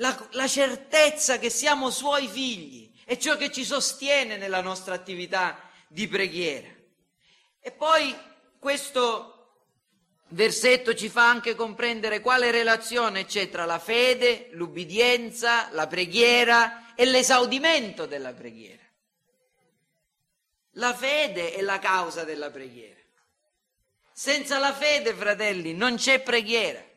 La, 0.00 0.28
la 0.32 0.48
certezza 0.48 1.38
che 1.38 1.50
siamo 1.50 1.90
suoi 1.90 2.26
figli 2.26 2.90
è 3.04 3.18
ciò 3.18 3.36
che 3.36 3.52
ci 3.52 3.64
sostiene 3.64 4.38
nella 4.38 4.62
nostra 4.62 4.94
attività 4.94 5.68
di 5.88 6.08
preghiera. 6.08 6.68
E 7.60 7.70
poi 7.70 8.16
questo 8.58 9.58
versetto 10.28 10.94
ci 10.94 11.10
fa 11.10 11.28
anche 11.28 11.54
comprendere 11.54 12.20
quale 12.20 12.50
relazione 12.50 13.26
c'è 13.26 13.50
tra 13.50 13.66
la 13.66 13.78
fede, 13.78 14.48
l'ubbidienza, 14.52 15.68
la 15.72 15.86
preghiera 15.86 16.94
e 16.94 17.04
l'esaudimento 17.04 18.06
della 18.06 18.32
preghiera. 18.32 18.82
La 20.74 20.94
fede 20.94 21.52
è 21.52 21.60
la 21.60 21.78
causa 21.78 22.24
della 22.24 22.50
preghiera. 22.50 23.00
Senza 24.12 24.58
la 24.58 24.72
fede, 24.72 25.12
fratelli, 25.12 25.74
non 25.74 25.96
c'è 25.96 26.20
preghiera. 26.20 26.89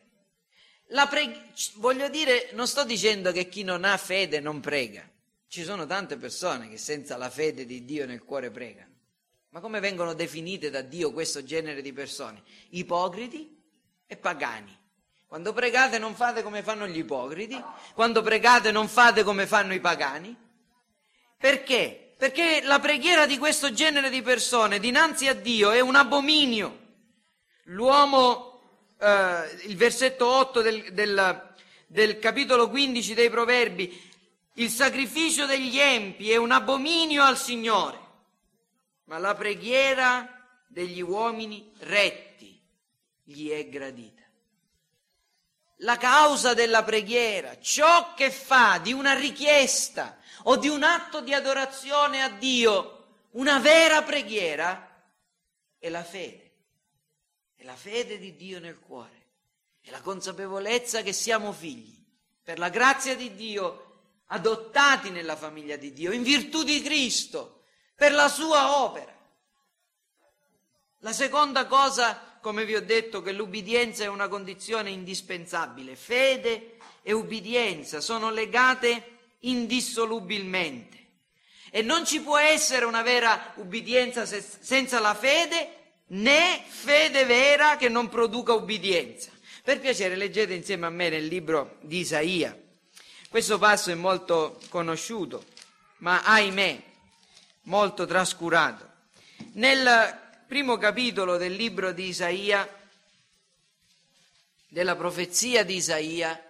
Pre... 1.08 1.52
Voglio 1.74 2.08
dire, 2.08 2.50
non 2.52 2.68
sto 2.68 2.84
dicendo 2.84 3.32
che 3.32 3.48
chi 3.48 3.64
non 3.64 3.84
ha 3.84 3.96
fede 3.96 4.40
non 4.40 4.60
prega. 4.60 5.08
Ci 5.48 5.64
sono 5.64 5.86
tante 5.86 6.16
persone 6.16 6.68
che 6.68 6.78
senza 6.78 7.16
la 7.16 7.30
fede 7.30 7.66
di 7.66 7.84
Dio 7.84 8.06
nel 8.06 8.22
cuore 8.22 8.50
pregano. 8.50 8.92
Ma 9.50 9.60
come 9.60 9.80
vengono 9.80 10.14
definite 10.14 10.70
da 10.70 10.80
Dio 10.80 11.12
questo 11.12 11.44
genere 11.44 11.80
di 11.80 11.92
persone? 11.92 12.42
Ipocriti 12.70 13.56
e 14.06 14.16
pagani. 14.16 14.76
Quando 15.26 15.52
pregate 15.52 15.98
non 15.98 16.14
fate 16.14 16.42
come 16.42 16.62
fanno 16.62 16.86
gli 16.86 16.98
ipocriti, 16.98 17.60
quando 17.92 18.22
pregate 18.22 18.70
non 18.70 18.88
fate 18.88 19.22
come 19.24 19.46
fanno 19.46 19.74
i 19.74 19.80
pagani. 19.80 20.36
Perché? 21.36 22.14
Perché 22.16 22.62
la 22.62 22.78
preghiera 22.78 23.26
di 23.26 23.36
questo 23.38 23.72
genere 23.72 24.10
di 24.10 24.22
persone 24.22 24.78
dinanzi 24.78 25.26
a 25.26 25.34
Dio 25.34 25.72
è 25.72 25.80
un 25.80 25.96
abominio. 25.96 26.78
L'uomo, 27.64 28.53
eh, 28.98 29.66
il 29.66 29.76
versetto 29.76 30.26
8 30.26 30.60
del, 30.60 30.92
del, 30.92 31.54
del 31.86 32.18
capitolo 32.18 32.68
15 32.68 33.14
dei 33.14 33.30
Proverbi, 33.30 34.12
il 34.54 34.70
sacrificio 34.70 35.46
degli 35.46 35.78
empi 35.78 36.30
è 36.30 36.36
un 36.36 36.52
abominio 36.52 37.24
al 37.24 37.36
Signore, 37.36 37.98
ma 39.04 39.18
la 39.18 39.34
preghiera 39.34 40.28
degli 40.68 41.00
uomini 41.00 41.72
retti 41.80 42.60
gli 43.24 43.50
è 43.50 43.68
gradita. 43.68 44.22
La 45.78 45.96
causa 45.96 46.54
della 46.54 46.84
preghiera, 46.84 47.58
ciò 47.60 48.14
che 48.14 48.30
fa 48.30 48.78
di 48.78 48.92
una 48.92 49.14
richiesta 49.14 50.18
o 50.44 50.56
di 50.56 50.68
un 50.68 50.84
atto 50.84 51.20
di 51.20 51.34
adorazione 51.34 52.22
a 52.22 52.28
Dio 52.28 52.90
una 53.32 53.58
vera 53.58 54.02
preghiera, 54.02 55.02
è 55.78 55.88
la 55.88 56.04
fede 56.04 56.43
la 57.64 57.74
fede 57.74 58.18
di 58.18 58.36
Dio 58.36 58.60
nel 58.60 58.78
cuore, 58.78 59.22
è 59.80 59.90
la 59.90 60.00
consapevolezza 60.00 61.02
che 61.02 61.12
siamo 61.12 61.52
figli, 61.52 62.02
per 62.42 62.58
la 62.58 62.68
grazia 62.68 63.16
di 63.16 63.34
Dio, 63.34 63.80
adottati 64.26 65.10
nella 65.10 65.36
famiglia 65.36 65.76
di 65.76 65.92
Dio, 65.92 66.12
in 66.12 66.22
virtù 66.22 66.62
di 66.62 66.82
Cristo, 66.82 67.62
per 67.94 68.12
la 68.12 68.28
sua 68.28 68.82
opera. 68.82 69.12
La 70.98 71.12
seconda 71.12 71.66
cosa, 71.66 72.38
come 72.40 72.64
vi 72.64 72.74
ho 72.74 72.82
detto, 72.82 73.22
che 73.22 73.32
l'ubbidienza 73.32 74.04
è 74.04 74.08
una 74.08 74.28
condizione 74.28 74.90
indispensabile. 74.90 75.96
Fede 75.96 76.76
e 77.02 77.12
ubbidienza 77.12 78.00
sono 78.00 78.30
legate 78.30 79.18
indissolubilmente. 79.40 80.92
E 81.70 81.82
non 81.82 82.06
ci 82.06 82.20
può 82.20 82.38
essere 82.38 82.84
una 82.84 83.02
vera 83.02 83.52
ubbidienza 83.56 84.24
senza 84.26 85.00
la 85.00 85.14
fede 85.14 85.83
né 86.08 86.62
fede 86.66 87.24
vera 87.24 87.76
che 87.76 87.88
non 87.88 88.08
produca 88.08 88.52
ubbidienza. 88.52 89.30
Per 89.62 89.80
piacere, 89.80 90.16
leggete 90.16 90.52
insieme 90.52 90.86
a 90.86 90.90
me 90.90 91.08
nel 91.08 91.26
libro 91.26 91.78
di 91.80 91.98
Isaia. 91.98 92.58
Questo 93.28 93.58
passo 93.58 93.90
è 93.90 93.94
molto 93.94 94.60
conosciuto, 94.68 95.44
ma 95.98 96.22
ahimè 96.22 96.82
molto 97.62 98.04
trascurato. 98.06 98.92
Nel 99.54 100.20
primo 100.46 100.76
capitolo 100.76 101.36
del 101.36 101.54
libro 101.54 101.92
di 101.92 102.08
Isaia, 102.08 102.68
della 104.68 104.96
profezia 104.96 105.64
di 105.64 105.76
Isaia, 105.76 106.40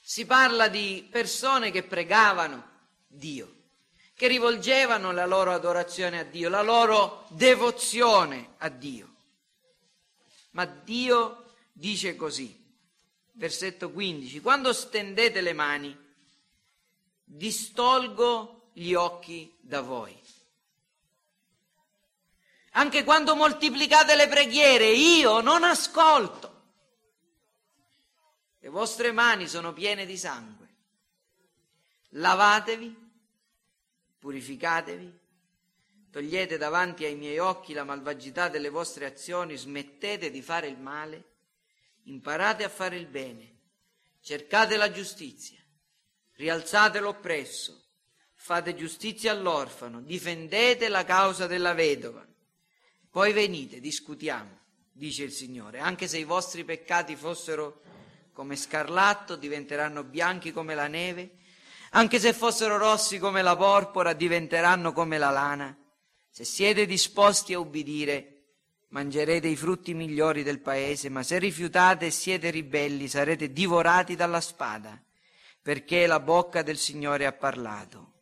si 0.00 0.26
parla 0.26 0.68
di 0.68 1.06
persone 1.10 1.70
che 1.70 1.82
pregavano 1.82 2.74
Dio, 3.06 3.55
che 4.16 4.28
rivolgevano 4.28 5.12
la 5.12 5.26
loro 5.26 5.52
adorazione 5.52 6.20
a 6.20 6.24
Dio, 6.24 6.48
la 6.48 6.62
loro 6.62 7.26
devozione 7.28 8.54
a 8.56 8.70
Dio. 8.70 9.14
Ma 10.52 10.64
Dio 10.64 11.52
dice 11.70 12.16
così, 12.16 12.58
versetto 13.32 13.90
15, 13.90 14.40
quando 14.40 14.72
stendete 14.72 15.42
le 15.42 15.52
mani, 15.52 15.94
distolgo 17.22 18.70
gli 18.72 18.94
occhi 18.94 19.54
da 19.60 19.82
voi. 19.82 20.18
Anche 22.70 23.04
quando 23.04 23.36
moltiplicate 23.36 24.16
le 24.16 24.28
preghiere, 24.28 24.86
io 24.86 25.42
non 25.42 25.62
ascolto. 25.62 26.62
Le 28.60 28.68
vostre 28.70 29.12
mani 29.12 29.46
sono 29.46 29.74
piene 29.74 30.06
di 30.06 30.16
sangue. 30.16 30.68
Lavatevi, 32.10 33.05
purificatevi, 34.26 35.20
togliete 36.10 36.58
davanti 36.58 37.04
ai 37.04 37.14
miei 37.14 37.38
occhi 37.38 37.72
la 37.72 37.84
malvagità 37.84 38.48
delle 38.48 38.70
vostre 38.70 39.06
azioni, 39.06 39.56
smettete 39.56 40.32
di 40.32 40.42
fare 40.42 40.66
il 40.66 40.78
male 40.78 41.34
imparate 42.06 42.64
a 42.64 42.68
fare 42.68 42.96
il 42.96 43.06
bene, 43.06 43.54
cercate 44.20 44.76
la 44.76 44.90
giustizia, 44.90 45.60
rialzate 46.32 46.98
l'oppresso, 46.98 47.84
fate 48.34 48.74
giustizia 48.74 49.30
all'orfano, 49.30 50.02
difendete 50.02 50.88
la 50.88 51.04
causa 51.04 51.46
della 51.46 51.72
vedova. 51.72 52.26
Poi 53.08 53.32
venite, 53.32 53.78
discutiamo, 53.78 54.58
dice 54.90 55.22
il 55.22 55.32
Signore, 55.32 55.78
anche 55.78 56.08
se 56.08 56.18
i 56.18 56.24
vostri 56.24 56.64
peccati 56.64 57.14
fossero 57.14 57.80
come 58.32 58.56
scarlatto, 58.56 59.36
diventeranno 59.36 60.02
bianchi 60.02 60.50
come 60.50 60.74
la 60.74 60.88
neve, 60.88 61.44
anche 61.96 62.18
se 62.18 62.34
fossero 62.34 62.76
rossi 62.76 63.18
come 63.18 63.40
la 63.40 63.56
porpora, 63.56 64.12
diventeranno 64.12 64.92
come 64.92 65.16
la 65.16 65.30
lana. 65.30 65.74
Se 66.30 66.44
siete 66.44 66.84
disposti 66.84 67.54
a 67.54 67.58
ubbidire, 67.58 68.48
mangerete 68.88 69.48
i 69.48 69.56
frutti 69.56 69.94
migliori 69.94 70.42
del 70.42 70.60
paese, 70.60 71.08
ma 71.08 71.22
se 71.22 71.38
rifiutate 71.38 72.06
e 72.06 72.10
siete 72.10 72.50
ribelli 72.50 73.08
sarete 73.08 73.50
divorati 73.50 74.14
dalla 74.14 74.42
spada, 74.42 75.02
perché 75.62 76.06
la 76.06 76.20
bocca 76.20 76.60
del 76.60 76.76
Signore 76.76 77.24
ha 77.24 77.32
parlato. 77.32 78.12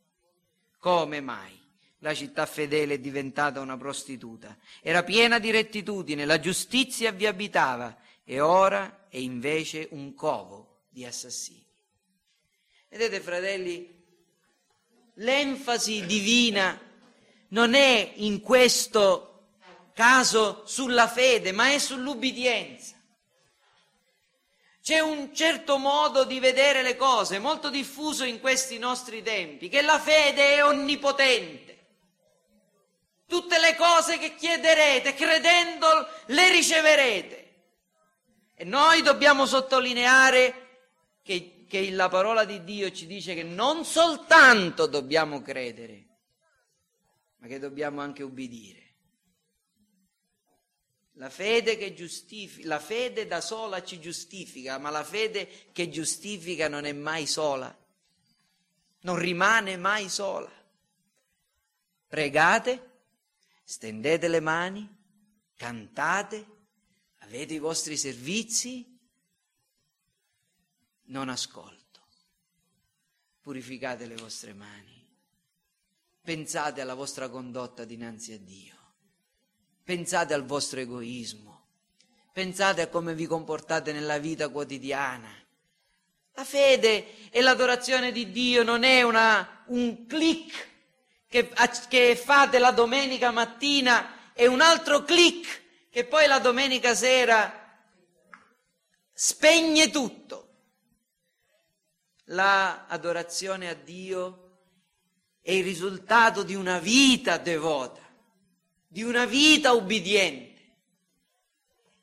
Come 0.79 1.21
mai? 1.21 1.61
La 1.99 2.15
città 2.15 2.47
fedele 2.47 2.95
è 2.95 2.99
diventata 3.01 3.59
una 3.59 3.77
prostituta. 3.77 4.57
Era 4.83 5.03
piena 5.03 5.41
di 5.41 5.51
rettitudine, 5.51 6.25
la 6.25 6.39
giustizia 6.39 7.11
vi 7.11 7.27
abitava 7.27 7.97
e 8.23 8.39
ora 8.39 9.09
è 9.09 9.17
invece 9.17 9.89
un 9.91 10.15
covo 10.15 10.85
di 10.91 11.05
assassini. 11.05 11.64
Vedete, 12.95 13.21
fratelli, 13.21 13.93
l'enfasi 15.15 16.07
divina 16.07 16.81
non 17.49 17.75
è 17.75 18.13
in 18.19 18.41
questo 18.41 19.49
caso 19.93 20.63
sulla 20.65 21.09
fede, 21.09 21.51
ma 21.51 21.73
è 21.73 21.79
sull'ubbidienza. 21.79 22.95
C'è 24.81 25.01
un 25.01 25.35
certo 25.35 25.77
modo 25.77 26.23
di 26.23 26.39
vedere 26.39 26.83
le 26.83 26.95
cose, 26.95 27.41
molto 27.41 27.69
diffuso 27.69 28.23
in 28.23 28.39
questi 28.39 28.79
nostri 28.79 29.25
tempi, 29.25 29.69
che 29.69 29.83
la 29.83 29.99
fede 29.99 30.55
è 30.55 30.65
onnipotente. 30.65 31.87
Tutte 33.27 33.59
le 33.59 33.75
cose 33.75 34.19
che 34.19 34.37
chiederete, 34.37 35.15
credendo, 35.15 35.87
le 36.27 36.49
riceverete. 36.53 37.55
E 38.55 38.63
noi 38.63 39.03
dobbiamo 39.03 39.47
sottolineare 39.47 40.61
che, 41.25 41.54
che 41.67 41.91
la 41.91 42.09
parola 42.09 42.45
di 42.45 42.65
Dio 42.65 42.91
ci 42.91 43.07
dice 43.07 43.35
che 43.35 43.43
non 43.43 43.85
soltanto 43.85 44.87
dobbiamo 44.87 45.43
credere, 45.43 46.07
ma 47.39 47.47
che 47.47 47.59
dobbiamo 47.59 48.01
anche 48.01 48.23
ubbidire. 48.23 48.83
La 51.19 51.31
fede, 51.31 51.77
che 51.77 51.95
giustifica, 51.95 52.67
la 52.67 52.81
fede 52.81 53.27
da 53.27 53.41
sola 53.41 53.83
ci 53.85 54.01
giustifica, 54.01 54.79
ma 54.79 54.91
la 54.91 55.05
fede 55.05 55.69
che 55.73 55.89
giustifica 55.89 56.69
non 56.69 56.85
è 56.85 56.93
mai 56.93 57.27
sola, 57.27 57.77
non 59.01 59.17
rimane 59.17 59.77
mai 59.77 60.09
sola. 60.09 60.51
Pregate, 62.09 62.91
stendete 63.63 64.27
le 64.29 64.41
mani, 64.41 64.89
cantate, 65.55 66.47
avete 67.21 67.55
i 67.55 67.59
vostri 67.59 67.97
servizi, 67.97 68.94
non 71.07 71.29
ascolto. 71.29 72.01
Purificate 73.41 74.07
le 74.07 74.17
vostre 74.17 74.55
mani, 74.55 75.07
pensate 76.23 76.81
alla 76.81 76.95
vostra 76.95 77.29
condotta 77.29 77.85
dinanzi 77.85 78.33
a 78.33 78.39
Dio 78.39 78.83
Pensate 79.85 80.33
al 80.33 80.47
vostro 80.47 80.81
egoismo, 80.81 81.67
pensate 82.33 82.81
a 82.81 82.89
come 82.89 83.13
vi 83.15 83.27
comportate 83.27 83.93
nella 83.93 84.17
vita 84.17 84.49
quotidiana. 84.49 85.31
La 86.33 86.45
fede 86.45 87.29
e 87.29 87.43
l'adorazione 87.43 88.11
di 88.11 88.31
Dio 88.31 88.63
non 88.63 88.83
è 88.83 89.03
una, 89.03 89.63
un 89.67 90.07
clic 90.07 90.69
che, 91.29 91.53
che 91.89 92.17
fate 92.17 92.59
la 92.59 92.71
domenica 92.71 93.31
mattina 93.31 94.33
e 94.33 94.47
un 94.47 94.63
altro 94.63 95.05
clic 95.05 95.89
che 95.91 96.07
poi 96.07 96.27
la 96.29 96.39
domenica 96.39 96.95
sera 96.95 97.79
spegne 99.13 99.91
tutto. 99.91 100.44
L'adorazione 102.25 103.69
a 103.69 103.75
Dio 103.75 104.41
è 105.43 105.53
il 105.53 105.65
risultato 105.65 106.43
di 106.43 106.55
una 106.55 106.79
vita 106.79 107.37
devota 107.37 108.05
di 108.95 109.03
una 109.03 109.25
vita 109.25 109.73
ubbidiente, 109.73 110.53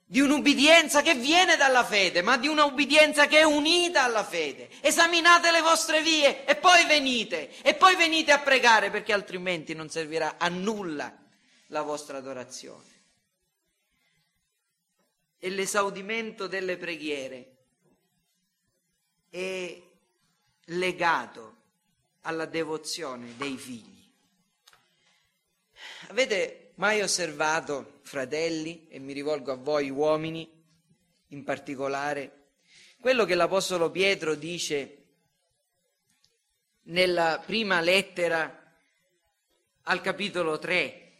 di 0.05 0.19
un'ubbidienza 0.19 1.01
che 1.01 1.15
viene 1.15 1.55
dalla 1.55 1.85
fede, 1.85 2.21
ma 2.21 2.35
di 2.35 2.49
un'ubbidienza 2.49 3.27
che 3.27 3.39
è 3.39 3.43
unita 3.43 4.03
alla 4.03 4.25
fede. 4.25 4.69
Esaminate 4.81 5.51
le 5.51 5.61
vostre 5.61 6.01
vie 6.01 6.43
e 6.43 6.57
poi 6.57 6.85
venite, 6.85 7.49
e 7.61 7.75
poi 7.75 7.95
venite 7.95 8.33
a 8.33 8.39
pregare 8.39 8.89
perché 8.89 9.13
altrimenti 9.13 9.73
non 9.73 9.89
servirà 9.89 10.35
a 10.37 10.49
nulla 10.49 11.17
la 11.67 11.81
vostra 11.81 12.17
adorazione. 12.17 12.89
E 15.39 15.49
l'esaudimento 15.49 16.47
delle 16.47 16.75
preghiere 16.75 17.55
è 19.29 19.81
legato 20.71 21.55
alla 22.21 22.45
devozione 22.45 23.35
dei 23.35 23.57
figli. 23.57 24.09
Avete 26.07 26.73
mai 26.75 27.01
osservato, 27.01 27.99
fratelli, 28.03 28.87
e 28.89 28.99
mi 28.99 29.13
rivolgo 29.13 29.51
a 29.51 29.55
voi 29.55 29.89
uomini 29.89 30.49
in 31.29 31.43
particolare, 31.43 32.49
quello 32.99 33.25
che 33.25 33.35
l'Apostolo 33.35 33.89
Pietro 33.89 34.35
dice 34.35 34.97
nella 36.83 37.41
prima 37.43 37.81
lettera 37.81 38.75
al 39.83 40.01
capitolo 40.01 40.59
3, 40.59 41.11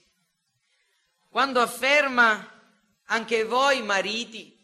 quando 1.29 1.61
afferma 1.61 2.59
anche 3.05 3.43
voi 3.45 3.81
mariti, 3.81 4.57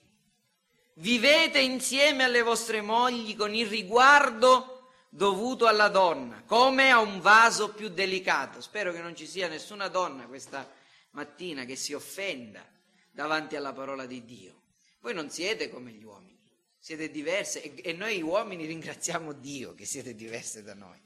vivete 0.96 1.60
insieme 1.60 2.24
alle 2.24 2.42
vostre 2.42 2.82
mogli 2.82 3.36
con 3.36 3.54
il 3.54 3.68
riguardo 3.68 4.77
dovuto 5.10 5.68
alla 5.68 5.88
donna, 5.88 6.44
come 6.44 6.90
a 6.92 7.00
un 7.00 7.20
vaso 7.20 7.74
più 7.74 7.90
delicato. 7.90 8.62
Spero 8.62 8.92
che 8.92 9.02
non 9.02 9.16
ci 9.16 9.26
sia 9.26 9.48
nessuna 9.48 9.88
donna 9.88 10.28
questa 10.28 10.70
mattina 11.12 11.66
che 11.66 11.76
si 11.76 11.94
offenda 11.94 12.66
davanti 13.12 13.56
alla 13.56 13.74
parola 13.74 14.06
di 14.06 14.24
Dio. 14.26 14.64
Voi 15.00 15.14
non 15.14 15.30
siete 15.30 15.70
come 15.70 15.92
gli 15.92 16.04
uomini, 16.04 16.40
siete 16.78 17.10
diversi 17.10 17.60
e, 17.62 17.94
noi 17.94 18.22
uomini 18.22 18.66
ringraziamo 18.66 19.34
Dio 19.34 19.74
che 19.74 19.86
siete 19.86 20.14
diversi 20.14 20.62
da 20.64 20.74
noi. 20.74 21.00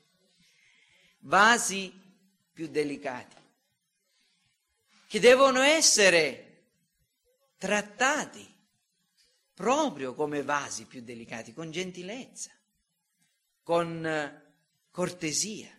Vasi 1.20 1.94
più 2.52 2.68
delicati, 2.68 3.36
che 5.08 5.20
devono 5.20 5.62
essere 5.62 6.48
trattati 7.58 8.48
proprio 9.54 10.16
come 10.16 10.42
vasi 10.42 10.86
più 10.86 11.02
delicati, 11.02 11.54
con 11.54 11.70
gentilezza, 11.70 12.52
con 13.64 14.06
eh, 14.06 14.54
cortesia. 14.92 15.76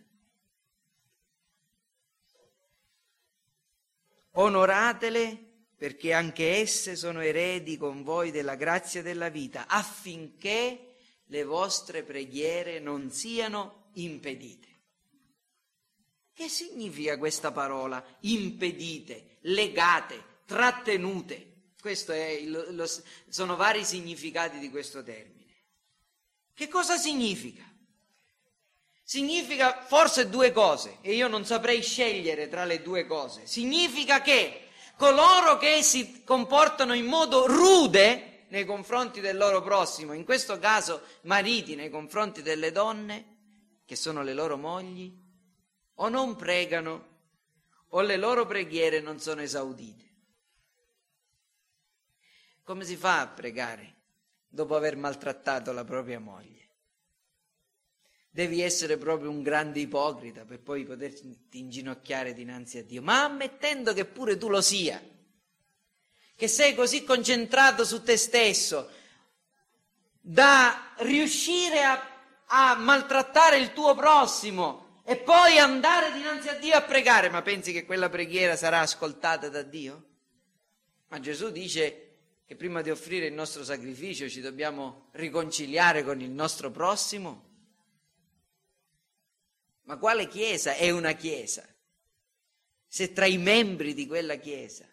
onoratele 4.33 5.51
perché 5.75 6.13
anche 6.13 6.57
esse 6.57 6.95
sono 6.95 7.19
eredi 7.19 7.77
con 7.77 8.03
voi 8.03 8.31
della 8.31 8.55
grazia 8.55 9.01
della 9.01 9.29
vita, 9.29 9.67
affinché 9.67 10.95
le 11.25 11.43
vostre 11.43 12.03
preghiere 12.03 12.79
non 12.79 13.11
siano 13.11 13.89
impedite. 13.95 14.67
Che 16.33 16.47
significa 16.47 17.17
questa 17.17 17.51
parola? 17.51 18.03
Impedite, 18.21 19.37
legate, 19.41 20.23
trattenute. 20.45 21.71
Questi 21.79 22.49
sono 23.27 23.57
vari 23.57 23.83
significati 23.83 24.59
di 24.59 24.69
questo 24.69 25.03
termine. 25.03 25.51
Che 26.53 26.69
cosa 26.69 26.97
significa? 26.97 27.69
Significa 29.13 29.83
forse 29.83 30.27
due 30.27 30.51
cose 30.51 30.97
e 31.01 31.13
io 31.13 31.27
non 31.27 31.45
saprei 31.45 31.83
scegliere 31.83 32.47
tra 32.47 32.65
le 32.65 32.81
due 32.81 33.05
cose. 33.05 33.45
Significa 33.45 34.23
che 34.23 34.69
coloro 34.97 35.59
che 35.59 35.83
si 35.83 36.23
comportano 36.23 36.95
in 36.95 37.05
modo 37.05 37.45
rude 37.45 38.45
nei 38.47 38.65
confronti 38.65 39.21
del 39.21 39.37
loro 39.37 39.61
prossimo, 39.61 40.13
in 40.13 40.25
questo 40.25 40.57
caso 40.57 41.03
mariti 41.25 41.75
nei 41.75 41.91
confronti 41.91 42.41
delle 42.41 42.71
donne, 42.71 43.81
che 43.85 43.95
sono 43.95 44.23
le 44.23 44.33
loro 44.33 44.57
mogli, 44.57 45.15
o 45.93 46.09
non 46.09 46.35
pregano 46.35 47.09
o 47.89 48.01
le 48.01 48.17
loro 48.17 48.47
preghiere 48.47 48.99
non 48.99 49.19
sono 49.19 49.43
esaudite. 49.43 50.11
Come 52.63 52.83
si 52.83 52.95
fa 52.95 53.19
a 53.19 53.27
pregare 53.27 53.95
dopo 54.47 54.75
aver 54.75 54.97
maltrattato 54.97 55.71
la 55.71 55.83
propria 55.83 56.19
moglie? 56.19 56.62
Devi 58.35 58.61
essere 58.61 58.97
proprio 58.97 59.29
un 59.29 59.43
grande 59.43 59.79
ipocrita 59.79 60.43
per 60.43 60.59
poi 60.59 60.85
poterti 60.85 61.37
inginocchiare 61.51 62.33
dinanzi 62.33 62.79
a 62.79 62.83
Dio, 62.83 63.03
ma 63.03 63.25
ammettendo 63.25 63.93
che 63.93 64.05
pure 64.05 64.39
tu 64.39 64.49
lo 64.49 64.59
sia, 64.59 64.99
che 66.35 66.47
sei 66.47 66.73
così 66.73 67.03
concentrato 67.03 67.85
su 67.85 68.01
te 68.01 68.17
stesso 68.17 68.89
da 70.19 70.95
riuscire 71.01 71.83
a, 71.83 72.01
a 72.47 72.73
maltrattare 72.73 73.59
il 73.59 73.71
tuo 73.71 73.93
prossimo 73.93 75.01
e 75.05 75.15
poi 75.17 75.59
andare 75.59 76.11
dinanzi 76.11 76.47
a 76.47 76.55
Dio 76.55 76.75
a 76.75 76.81
pregare, 76.81 77.29
ma 77.29 77.43
pensi 77.43 77.71
che 77.71 77.85
quella 77.85 78.09
preghiera 78.09 78.55
sarà 78.55 78.79
ascoltata 78.79 79.47
da 79.47 79.61
Dio? 79.61 80.05
Ma 81.09 81.19
Gesù 81.19 81.51
dice 81.51 82.15
che 82.47 82.55
prima 82.55 82.81
di 82.81 82.89
offrire 82.89 83.27
il 83.27 83.33
nostro 83.33 83.63
sacrificio 83.63 84.27
ci 84.27 84.41
dobbiamo 84.41 85.09
riconciliare 85.11 86.03
con 86.03 86.19
il 86.19 86.31
nostro 86.31 86.71
prossimo? 86.71 87.51
Ma 89.83 89.97
quale 89.97 90.27
chiesa 90.27 90.75
è 90.75 90.89
una 90.89 91.13
chiesa? 91.13 91.67
Se 92.87 93.11
tra 93.11 93.25
i 93.25 93.37
membri 93.37 93.93
di 93.93 94.05
quella 94.07 94.35
chiesa 94.35 94.87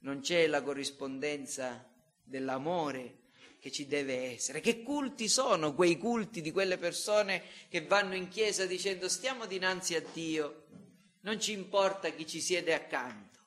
non 0.00 0.20
c'è 0.20 0.46
la 0.46 0.62
corrispondenza 0.62 1.88
dell'amore 2.22 3.20
che 3.62 3.70
ci 3.70 3.86
deve 3.86 4.32
essere. 4.32 4.60
Che 4.60 4.82
culti 4.82 5.28
sono 5.28 5.74
quei 5.74 5.96
culti 5.96 6.40
di 6.40 6.50
quelle 6.50 6.78
persone 6.78 7.44
che 7.68 7.82
vanno 7.82 8.16
in 8.16 8.28
chiesa 8.28 8.66
dicendo 8.66 9.08
stiamo 9.08 9.46
dinanzi 9.46 9.94
a 9.94 10.02
Dio, 10.12 10.64
non 11.20 11.40
ci 11.40 11.52
importa 11.52 12.10
chi 12.10 12.26
ci 12.26 12.40
siede 12.40 12.74
accanto. 12.74 13.38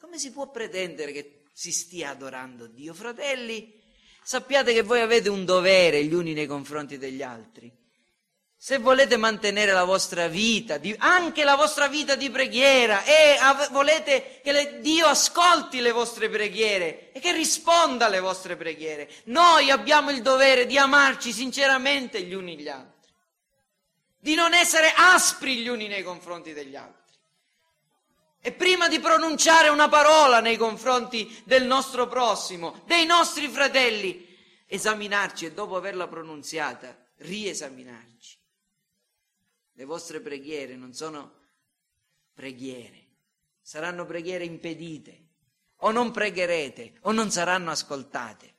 Come 0.00 0.18
si 0.18 0.32
può 0.32 0.50
pretendere 0.50 1.12
che 1.12 1.42
si 1.52 1.70
stia 1.70 2.10
adorando 2.10 2.66
Dio. 2.66 2.94
Fratelli, 2.94 3.78
sappiate 4.22 4.72
che 4.72 4.82
voi 4.82 5.00
avete 5.00 5.28
un 5.28 5.44
dovere 5.44 6.02
gli 6.02 6.14
uni 6.14 6.32
nei 6.32 6.46
confronti 6.46 6.96
degli 6.96 7.20
altri. 7.20 7.70
Se 8.60 8.78
volete 8.78 9.16
mantenere 9.16 9.70
la 9.70 9.84
vostra 9.84 10.26
vita, 10.26 10.80
anche 10.98 11.44
la 11.44 11.54
vostra 11.54 11.86
vita 11.86 12.16
di 12.16 12.28
preghiera, 12.28 13.04
e 13.04 13.38
volete 13.70 14.40
che 14.42 14.80
Dio 14.80 15.06
ascolti 15.06 15.78
le 15.78 15.92
vostre 15.92 16.28
preghiere 16.28 17.12
e 17.12 17.20
che 17.20 17.32
risponda 17.32 18.06
alle 18.06 18.18
vostre 18.18 18.56
preghiere, 18.56 19.08
noi 19.26 19.70
abbiamo 19.70 20.10
il 20.10 20.22
dovere 20.22 20.66
di 20.66 20.76
amarci 20.76 21.32
sinceramente 21.32 22.20
gli 22.22 22.34
uni 22.34 22.58
gli 22.58 22.66
altri, 22.66 23.12
di 24.18 24.34
non 24.34 24.52
essere 24.52 24.92
aspri 24.92 25.58
gli 25.58 25.68
uni 25.68 25.86
nei 25.86 26.02
confronti 26.02 26.52
degli 26.52 26.74
altri. 26.74 27.14
E 28.40 28.50
prima 28.50 28.88
di 28.88 28.98
pronunciare 28.98 29.68
una 29.68 29.88
parola 29.88 30.40
nei 30.40 30.56
confronti 30.56 31.42
del 31.44 31.64
nostro 31.64 32.08
prossimo, 32.08 32.82
dei 32.86 33.06
nostri 33.06 33.46
fratelli, 33.46 34.36
esaminarci 34.66 35.46
e 35.46 35.52
dopo 35.52 35.76
averla 35.76 36.08
pronunziata, 36.08 36.96
riesaminarci. 37.18 38.37
Le 39.78 39.84
vostre 39.84 40.18
preghiere 40.18 40.74
non 40.74 40.92
sono 40.92 41.34
preghiere, 42.34 43.06
saranno 43.62 44.06
preghiere 44.06 44.42
impedite, 44.42 45.26
o 45.76 45.92
non 45.92 46.10
pregherete, 46.10 46.94
o 47.02 47.12
non 47.12 47.30
saranno 47.30 47.70
ascoltate. 47.70 48.54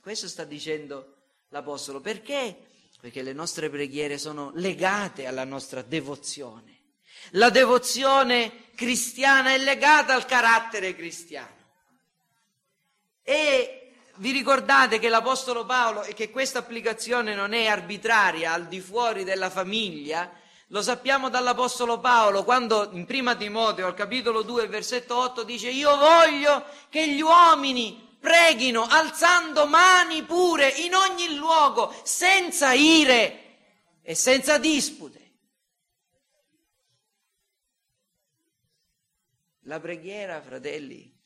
Questo 0.00 0.26
sta 0.26 0.44
dicendo 0.44 1.16
l'Apostolo. 1.50 2.00
Perché? 2.00 2.56
Perché 2.98 3.20
le 3.20 3.34
nostre 3.34 3.68
preghiere 3.68 4.16
sono 4.16 4.52
legate 4.54 5.26
alla 5.26 5.44
nostra 5.44 5.82
devozione. 5.82 6.94
La 7.32 7.50
devozione 7.50 8.70
cristiana 8.74 9.52
è 9.52 9.58
legata 9.58 10.14
al 10.14 10.24
carattere 10.24 10.94
cristiano. 10.94 11.72
E 13.22 13.92
vi 14.14 14.30
ricordate 14.30 14.98
che 14.98 15.10
l'Apostolo 15.10 15.66
Paolo 15.66 16.04
e 16.04 16.14
che 16.14 16.30
questa 16.30 16.60
applicazione 16.60 17.34
non 17.34 17.52
è 17.52 17.66
arbitraria 17.66 18.54
al 18.54 18.66
di 18.66 18.80
fuori 18.80 19.24
della 19.24 19.50
famiglia? 19.50 20.40
Lo 20.74 20.82
sappiamo 20.82 21.28
dall'Apostolo 21.28 22.00
Paolo 22.00 22.42
quando 22.42 22.90
in 22.94 23.06
prima 23.06 23.36
Timoteo 23.36 23.86
al 23.86 23.94
capitolo 23.94 24.42
2 24.42 24.66
versetto 24.66 25.14
8 25.14 25.44
dice 25.44 25.70
io 25.70 25.96
voglio 25.96 26.64
che 26.88 27.08
gli 27.14 27.20
uomini 27.20 28.16
preghino 28.18 28.84
alzando 28.84 29.68
mani 29.68 30.24
pure 30.24 30.68
in 30.68 30.96
ogni 30.96 31.36
luogo 31.36 31.94
senza 32.02 32.72
ire 32.72 34.00
e 34.02 34.16
senza 34.16 34.58
dispute. 34.58 35.34
La 39.66 39.78
preghiera, 39.78 40.42
fratelli, 40.42 41.16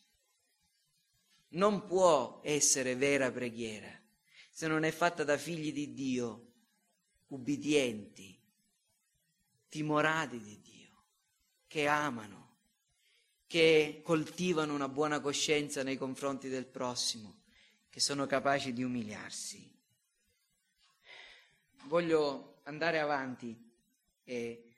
non 1.53 1.86
può 1.86 2.40
essere 2.44 2.96
vera 2.96 3.30
preghiera 3.30 3.99
se 4.51 4.66
non 4.66 4.84
è 4.84 4.90
fatta 4.90 5.24
da 5.24 5.38
figli 5.38 5.72
di 5.72 5.94
Dio, 5.94 6.53
ubbidienti, 7.28 8.38
timorati 9.68 10.40
di 10.40 10.60
Dio, 10.60 11.04
che 11.66 11.86
amano, 11.86 12.56
che 13.46 14.00
coltivano 14.04 14.74
una 14.74 14.88
buona 14.88 15.20
coscienza 15.20 15.82
nei 15.82 15.96
confronti 15.96 16.48
del 16.48 16.66
prossimo, 16.66 17.42
che 17.88 18.00
sono 18.00 18.26
capaci 18.26 18.72
di 18.72 18.82
umiliarsi. 18.82 19.76
Voglio 21.84 22.60
andare 22.64 23.00
avanti 23.00 23.56
e 24.24 24.72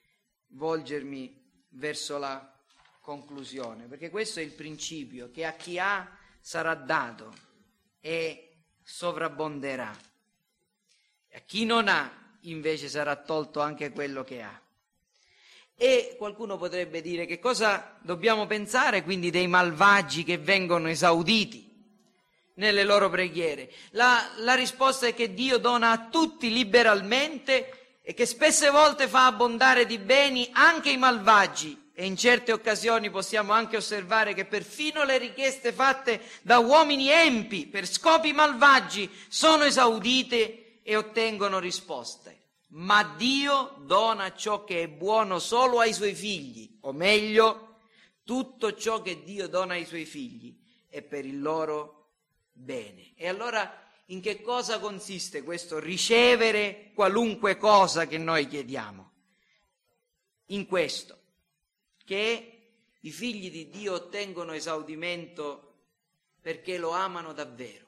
volgermi 0.48 1.36
verso 1.70 2.18
la 2.18 2.58
conclusione, 3.00 3.86
perché 3.86 4.10
questo 4.10 4.40
è 4.40 4.42
il 4.42 4.52
principio, 4.52 5.30
che 5.30 5.44
a 5.44 5.52
chi 5.54 5.78
ha 5.78 6.16
sarà 6.40 6.74
dato 6.74 7.34
e 8.00 8.58
sovrabbonderà. 8.82 9.90
A 11.32 11.38
chi 11.40 11.64
non 11.64 11.88
ha 11.88 12.36
invece 12.42 12.88
sarà 12.88 13.16
tolto 13.16 13.60
anche 13.60 13.90
quello 13.90 14.24
che 14.24 14.42
ha. 14.42 14.60
E 15.82 16.16
qualcuno 16.18 16.58
potrebbe 16.58 17.00
dire 17.00 17.24
che 17.24 17.38
cosa 17.38 17.96
dobbiamo 18.02 18.46
pensare 18.46 19.02
quindi 19.02 19.30
dei 19.30 19.46
malvagi 19.46 20.24
che 20.24 20.36
vengono 20.36 20.90
esauditi 20.90 21.66
nelle 22.56 22.84
loro 22.84 23.08
preghiere? 23.08 23.72
La, 23.92 24.30
la 24.40 24.52
risposta 24.52 25.06
è 25.06 25.14
che 25.14 25.32
Dio 25.32 25.56
dona 25.56 25.90
a 25.92 26.08
tutti 26.10 26.52
liberalmente 26.52 27.98
e 28.02 28.12
che 28.12 28.26
spesse 28.26 28.68
volte 28.68 29.08
fa 29.08 29.24
abbondare 29.24 29.86
di 29.86 29.96
beni 29.96 30.50
anche 30.52 30.90
i 30.90 30.98
malvagi 30.98 31.92
e 31.94 32.04
in 32.04 32.14
certe 32.14 32.52
occasioni 32.52 33.08
possiamo 33.08 33.52
anche 33.52 33.78
osservare 33.78 34.34
che 34.34 34.44
perfino 34.44 35.02
le 35.04 35.16
richieste 35.16 35.72
fatte 35.72 36.20
da 36.42 36.58
uomini 36.58 37.08
empi 37.08 37.66
per 37.66 37.86
scopi 37.86 38.34
malvagi 38.34 39.10
sono 39.28 39.64
esaudite 39.64 40.80
e 40.82 40.94
ottengono 40.94 41.58
risposte. 41.58 42.39
Ma 42.72 43.02
Dio 43.16 43.76
dona 43.80 44.34
ciò 44.34 44.64
che 44.64 44.82
è 44.82 44.88
buono 44.88 45.38
solo 45.38 45.80
ai 45.80 45.92
suoi 45.92 46.14
figli, 46.14 46.78
o 46.82 46.92
meglio, 46.92 47.78
tutto 48.24 48.74
ciò 48.74 49.02
che 49.02 49.24
Dio 49.24 49.48
dona 49.48 49.74
ai 49.74 49.84
suoi 49.84 50.04
figli 50.04 50.56
è 50.88 51.02
per 51.02 51.24
il 51.24 51.40
loro 51.40 52.10
bene. 52.52 53.12
E 53.16 53.28
allora 53.28 53.88
in 54.06 54.20
che 54.20 54.40
cosa 54.40 54.78
consiste 54.78 55.42
questo 55.42 55.78
ricevere 55.78 56.92
qualunque 56.94 57.56
cosa 57.56 58.06
che 58.06 58.18
noi 58.18 58.46
chiediamo? 58.46 59.10
In 60.46 60.66
questo 60.66 61.18
che 62.04 62.72
i 63.00 63.10
figli 63.10 63.50
di 63.50 63.68
Dio 63.68 63.94
ottengono 63.94 64.52
esaudimento 64.52 65.66
perché 66.40 66.76
lo 66.76 66.90
amano 66.90 67.32
davvero, 67.32 67.86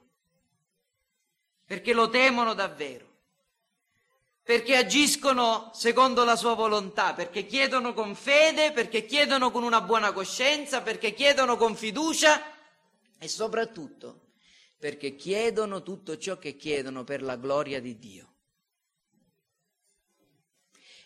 perché 1.64 1.92
lo 1.92 2.08
temono 2.08 2.54
davvero, 2.54 3.11
perché 4.42 4.76
agiscono 4.76 5.70
secondo 5.74 6.24
la 6.24 6.36
sua 6.36 6.54
volontà, 6.54 7.14
perché 7.14 7.46
chiedono 7.46 7.94
con 7.94 8.14
fede, 8.14 8.72
perché 8.72 9.04
chiedono 9.04 9.50
con 9.50 9.62
una 9.62 9.80
buona 9.80 10.12
coscienza, 10.12 10.82
perché 10.82 11.14
chiedono 11.14 11.56
con 11.56 11.76
fiducia 11.76 12.42
e 13.18 13.28
soprattutto 13.28 14.22
perché 14.82 15.14
chiedono 15.14 15.84
tutto 15.84 16.18
ciò 16.18 16.38
che 16.38 16.56
chiedono 16.56 17.04
per 17.04 17.22
la 17.22 17.36
gloria 17.36 17.80
di 17.80 18.00
Dio. 18.00 18.32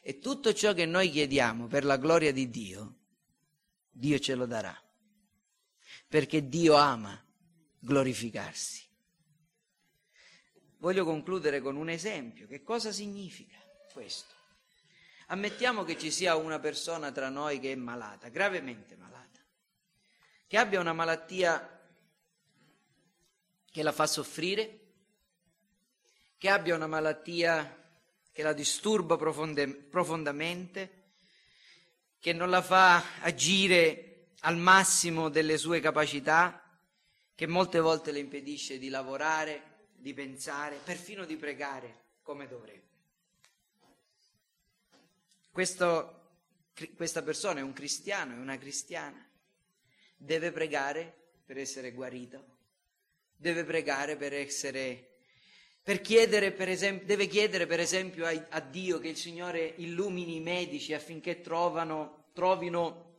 E 0.01 0.19
tutto 0.19 0.55
ciò 0.55 0.73
che 0.73 0.87
noi 0.87 1.11
chiediamo 1.11 1.67
per 1.67 1.85
la 1.85 1.99
gloria 1.99 2.33
di 2.33 2.49
Dio, 2.49 3.01
Dio 3.91 4.19
ce 4.19 4.35
lo 4.35 4.47
darà, 4.47 4.75
perché 6.09 6.49
Dio 6.49 6.75
ama 6.75 7.23
glorificarsi. 7.79 8.86
Voglio 10.79 11.05
concludere 11.05 11.61
con 11.61 11.77
un 11.77 11.89
esempio. 11.89 12.47
Che 12.47 12.63
cosa 12.63 12.93
significa 12.93 13.57
questo? 13.93 14.35
Ammettiamo 15.29 15.83
che 15.85 15.99
ci 15.99 16.11
sia 16.11 16.37
una 16.37 16.61
persona 16.61 17.11
tra 17.11 17.29
noi 17.29 17.59
che 17.59 17.73
è 17.73 17.75
malata, 17.75 18.29
gravemente 18.29 18.95
malata, 18.97 19.41
che 20.47 20.57
abbia 20.57 20.79
una 20.79 20.93
malattia 20.93 21.81
che 23.71 23.83
la 23.83 23.93
fa 23.93 24.07
soffrire, 24.07 24.81
che 26.39 26.49
abbia 26.49 26.75
una 26.75 26.87
malattia 26.87 27.85
che 28.31 28.43
la 28.43 28.53
disturba 28.53 29.17
profonde, 29.17 29.67
profondamente, 29.69 31.05
che 32.21 32.33
non 32.33 32.51
la 32.51 32.63
fa 32.63 33.21
agire 33.21 34.29
al 34.41 34.57
massimo 34.57 35.29
delle 35.29 35.59
sue 35.59 35.81
capacità, 35.81 36.63
che 37.35 37.47
molte 37.47 37.81
volte 37.81 38.13
le 38.13 38.19
impedisce 38.21 38.79
di 38.79 38.89
lavorare, 38.89 39.76
di 40.07 40.15
pensare, 40.15 40.79
perfino 40.85 41.25
di 41.25 41.35
pregare 41.35 42.03
come 42.23 42.47
dovrebbe. 42.47 42.85
Questo, 45.51 46.29
questa 46.95 47.23
persona 47.23 47.59
è 47.59 47.63
un 47.65 47.73
cristiano, 47.73 48.35
è 48.35 48.37
una 48.37 48.57
cristiana, 48.57 49.29
deve 50.17 50.53
pregare 50.53 51.13
per 51.45 51.59
essere 51.59 51.91
guarito, 51.91 52.45
deve 53.35 53.65
pregare 53.65 54.15
per 54.15 54.33
essere 54.33 55.15
per 55.83 56.01
chiedere, 56.01 56.53
per 56.53 56.69
esempio, 56.69 57.05
deve 57.05 57.27
chiedere 57.27 57.67
per 57.67 57.81
esempio 57.81 58.27
a, 58.27 58.47
a, 58.51 58.61
Dio 58.61 59.01
che 59.01 59.09
il 59.09 59.17
Signore 59.17 59.75
illumini 59.79 60.37
i 60.37 60.41
medici 60.41 60.95
affinché 60.95 61.41
trovano, 61.41 62.27
trovino 62.33 63.15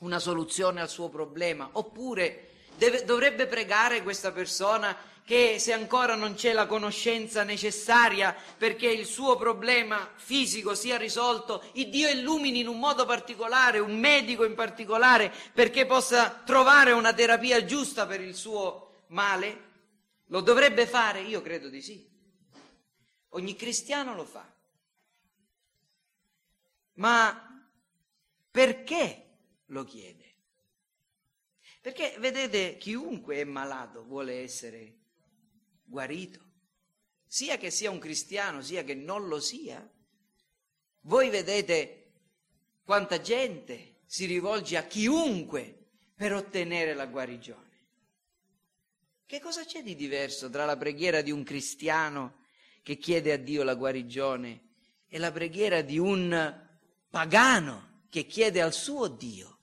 una 0.00 0.18
soluzione 0.18 0.80
al 0.80 0.88
suo 0.88 1.10
problema, 1.10 1.68
oppure 1.72 2.48
deve, 2.78 3.04
dovrebbe 3.04 3.46
pregare 3.46 4.02
questa 4.02 4.32
persona 4.32 5.12
che 5.24 5.58
se 5.58 5.72
ancora 5.72 6.14
non 6.14 6.34
c'è 6.34 6.52
la 6.52 6.66
conoscenza 6.66 7.44
necessaria 7.44 8.36
perché 8.58 8.88
il 8.88 9.06
suo 9.06 9.36
problema 9.36 10.10
fisico 10.16 10.74
sia 10.74 10.98
risolto, 10.98 11.64
il 11.72 11.88
Dio 11.88 12.08
illumini 12.10 12.60
in 12.60 12.68
un 12.68 12.78
modo 12.78 13.06
particolare, 13.06 13.78
un 13.78 13.98
medico 13.98 14.44
in 14.44 14.54
particolare, 14.54 15.32
perché 15.54 15.86
possa 15.86 16.42
trovare 16.44 16.92
una 16.92 17.14
terapia 17.14 17.64
giusta 17.64 18.06
per 18.06 18.20
il 18.20 18.34
suo 18.34 19.04
male? 19.08 19.72
Lo 20.26 20.40
dovrebbe 20.40 20.86
fare? 20.86 21.20
Io 21.22 21.40
credo 21.40 21.70
di 21.70 21.80
sì. 21.80 22.06
Ogni 23.30 23.56
cristiano 23.56 24.14
lo 24.14 24.24
fa. 24.24 24.46
Ma 26.96 27.66
perché 28.50 29.24
lo 29.66 29.84
chiede? 29.84 30.22
Perché 31.80 32.14
vedete, 32.18 32.76
chiunque 32.76 33.36
è 33.36 33.44
malato 33.44 34.04
vuole 34.04 34.42
essere 34.42 35.02
guarito, 35.84 36.40
sia 37.26 37.56
che 37.56 37.70
sia 37.70 37.90
un 37.90 37.98
cristiano, 37.98 38.62
sia 38.62 38.84
che 38.84 38.94
non 38.94 39.28
lo 39.28 39.40
sia. 39.40 39.88
Voi 41.02 41.30
vedete 41.30 42.12
quanta 42.84 43.20
gente 43.20 44.02
si 44.06 44.26
rivolge 44.26 44.76
a 44.76 44.84
chiunque 44.84 45.86
per 46.14 46.32
ottenere 46.32 46.94
la 46.94 47.06
guarigione. 47.06 47.62
Che 49.26 49.40
cosa 49.40 49.64
c'è 49.64 49.82
di 49.82 49.96
diverso 49.96 50.50
tra 50.50 50.64
la 50.64 50.76
preghiera 50.76 51.22
di 51.22 51.30
un 51.30 51.42
cristiano 51.42 52.44
che 52.82 52.96
chiede 52.98 53.32
a 53.32 53.36
Dio 53.36 53.62
la 53.62 53.74
guarigione 53.74 54.74
e 55.08 55.18
la 55.18 55.32
preghiera 55.32 55.80
di 55.80 55.98
un 55.98 56.62
pagano 57.08 58.02
che 58.10 58.26
chiede 58.26 58.60
al 58.60 58.72
suo 58.72 59.08
Dio 59.08 59.58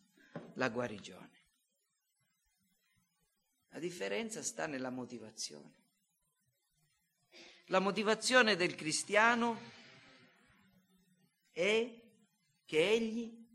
la 0.55 0.69
guarigione? 0.69 1.29
La 3.69 3.79
differenza 3.79 4.43
sta 4.43 4.65
nella 4.65 4.89
motivazione. 4.89 5.80
La 7.71 7.79
motivazione 7.79 8.57
del 8.57 8.75
cristiano 8.75 9.57
è 11.53 12.01
che 12.65 12.89
egli 12.89 13.47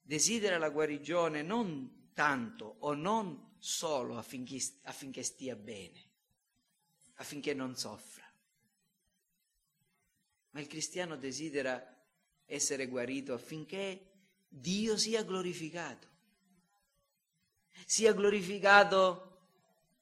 desidera 0.00 0.56
la 0.56 0.70
guarigione 0.70 1.42
non 1.42 2.08
tanto 2.14 2.76
o 2.78 2.94
non 2.94 3.56
solo 3.58 4.16
affinché, 4.16 4.58
affinché 4.84 5.22
stia 5.22 5.56
bene, 5.56 6.02
affinché 7.16 7.52
non 7.52 7.76
soffra. 7.76 8.24
Ma 10.52 10.60
il 10.60 10.66
cristiano 10.66 11.14
desidera 11.18 11.86
essere 12.46 12.86
guarito 12.86 13.34
affinché 13.34 14.10
Dio 14.48 14.96
sia 14.96 15.22
glorificato. 15.22 16.08
Sia 17.84 18.14
glorificato 18.14 19.27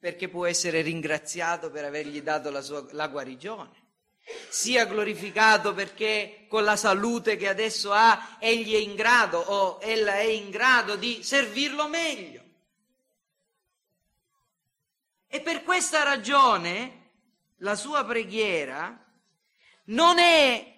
perché 0.07 0.29
può 0.29 0.47
essere 0.47 0.83
ringraziato 0.83 1.69
per 1.69 1.85
avergli 1.85 2.23
dato 2.23 2.49
la, 2.51 2.63
sua, 2.63 2.87
la 2.93 3.09
guarigione. 3.09 3.73
Sia 4.49 4.85
glorificato 4.85 5.75
perché 5.75 6.47
con 6.49 6.63
la 6.63 6.77
salute 6.77 7.35
che 7.37 7.49
adesso 7.49 7.91
ha 7.91 8.37
egli 8.39 8.75
è 8.75 8.77
in 8.77 8.95
grado 8.95 9.41
o 9.41 9.81
ella 9.83 10.15
è 10.15 10.29
in 10.29 10.51
grado 10.51 10.95
di 10.95 11.25
servirlo 11.25 11.89
meglio. 11.89 12.41
E 15.27 15.41
per 15.41 15.65
questa 15.65 16.05
ragione 16.05 17.11
la 17.57 17.75
sua 17.75 18.05
preghiera 18.05 19.05
non 19.87 20.21
è 20.21 20.73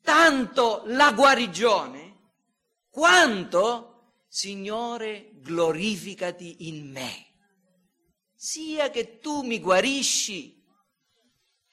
tanto 0.00 0.84
la 0.86 1.12
guarigione 1.12 2.16
quanto 2.88 4.14
Signore 4.26 5.32
glorificati 5.34 6.68
in 6.68 6.90
me, 6.90 7.27
sia 8.40 8.88
che 8.90 9.18
tu 9.18 9.42
mi 9.42 9.58
guarisci, 9.58 10.64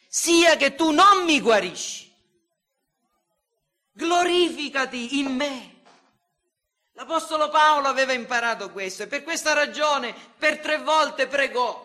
sia 0.08 0.56
che 0.56 0.74
tu 0.74 0.90
non 0.90 1.24
mi 1.24 1.40
guarisci, 1.40 2.12
glorificati 3.92 5.20
in 5.20 5.36
me. 5.36 5.84
L'Apostolo 6.94 7.50
Paolo 7.50 7.88
aveva 7.88 8.14
imparato 8.14 8.72
questo 8.72 9.04
e 9.04 9.08
per 9.08 9.22
questa 9.22 9.54
ragione 9.54 10.16
per 10.40 10.60
tre 10.60 10.80
volte 10.80 11.28
pregò. 11.28 11.84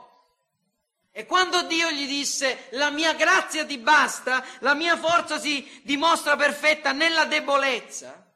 E 1.10 1.26
quando 1.26 1.62
Dio 1.64 1.90
gli 1.90 2.06
disse 2.06 2.68
la 2.70 2.88
mia 2.88 3.12
grazia 3.12 3.66
ti 3.66 3.76
basta, 3.76 4.42
la 4.60 4.72
mia 4.72 4.96
forza 4.96 5.38
si 5.38 5.82
dimostra 5.82 6.36
perfetta 6.36 6.92
nella 6.92 7.26
debolezza, 7.26 8.32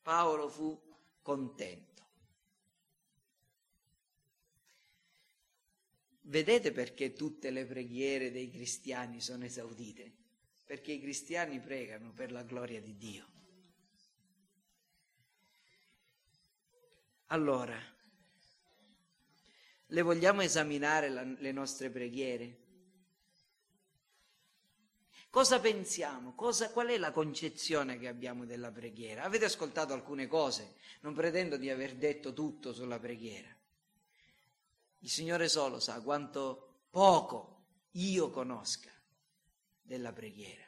Paolo 0.00 0.48
fu 0.48 0.80
contento. 1.20 1.91
Vedete 6.32 6.72
perché 6.72 7.12
tutte 7.12 7.50
le 7.50 7.66
preghiere 7.66 8.32
dei 8.32 8.48
cristiani 8.50 9.20
sono 9.20 9.44
esaudite? 9.44 10.10
Perché 10.64 10.92
i 10.92 10.98
cristiani 10.98 11.60
pregano 11.60 12.10
per 12.14 12.32
la 12.32 12.42
gloria 12.42 12.80
di 12.80 12.96
Dio. 12.96 13.26
Allora, 17.26 17.78
le 19.88 20.00
vogliamo 20.00 20.40
esaminare 20.40 21.10
la, 21.10 21.22
le 21.22 21.52
nostre 21.52 21.90
preghiere? 21.90 22.60
Cosa 25.28 25.60
pensiamo? 25.60 26.34
Cosa, 26.34 26.70
qual 26.70 26.88
è 26.88 26.96
la 26.96 27.10
concezione 27.10 27.98
che 27.98 28.08
abbiamo 28.08 28.46
della 28.46 28.72
preghiera? 28.72 29.24
Avete 29.24 29.44
ascoltato 29.44 29.92
alcune 29.92 30.26
cose, 30.28 30.76
non 31.00 31.12
pretendo 31.12 31.58
di 31.58 31.68
aver 31.68 31.94
detto 31.94 32.32
tutto 32.32 32.72
sulla 32.72 32.98
preghiera. 32.98 33.54
Il 35.02 35.10
Signore 35.10 35.48
solo 35.48 35.80
sa 35.80 36.00
quanto 36.00 36.84
poco 36.90 37.64
io 37.92 38.30
conosca 38.30 38.90
della 39.80 40.12
preghiera. 40.12 40.64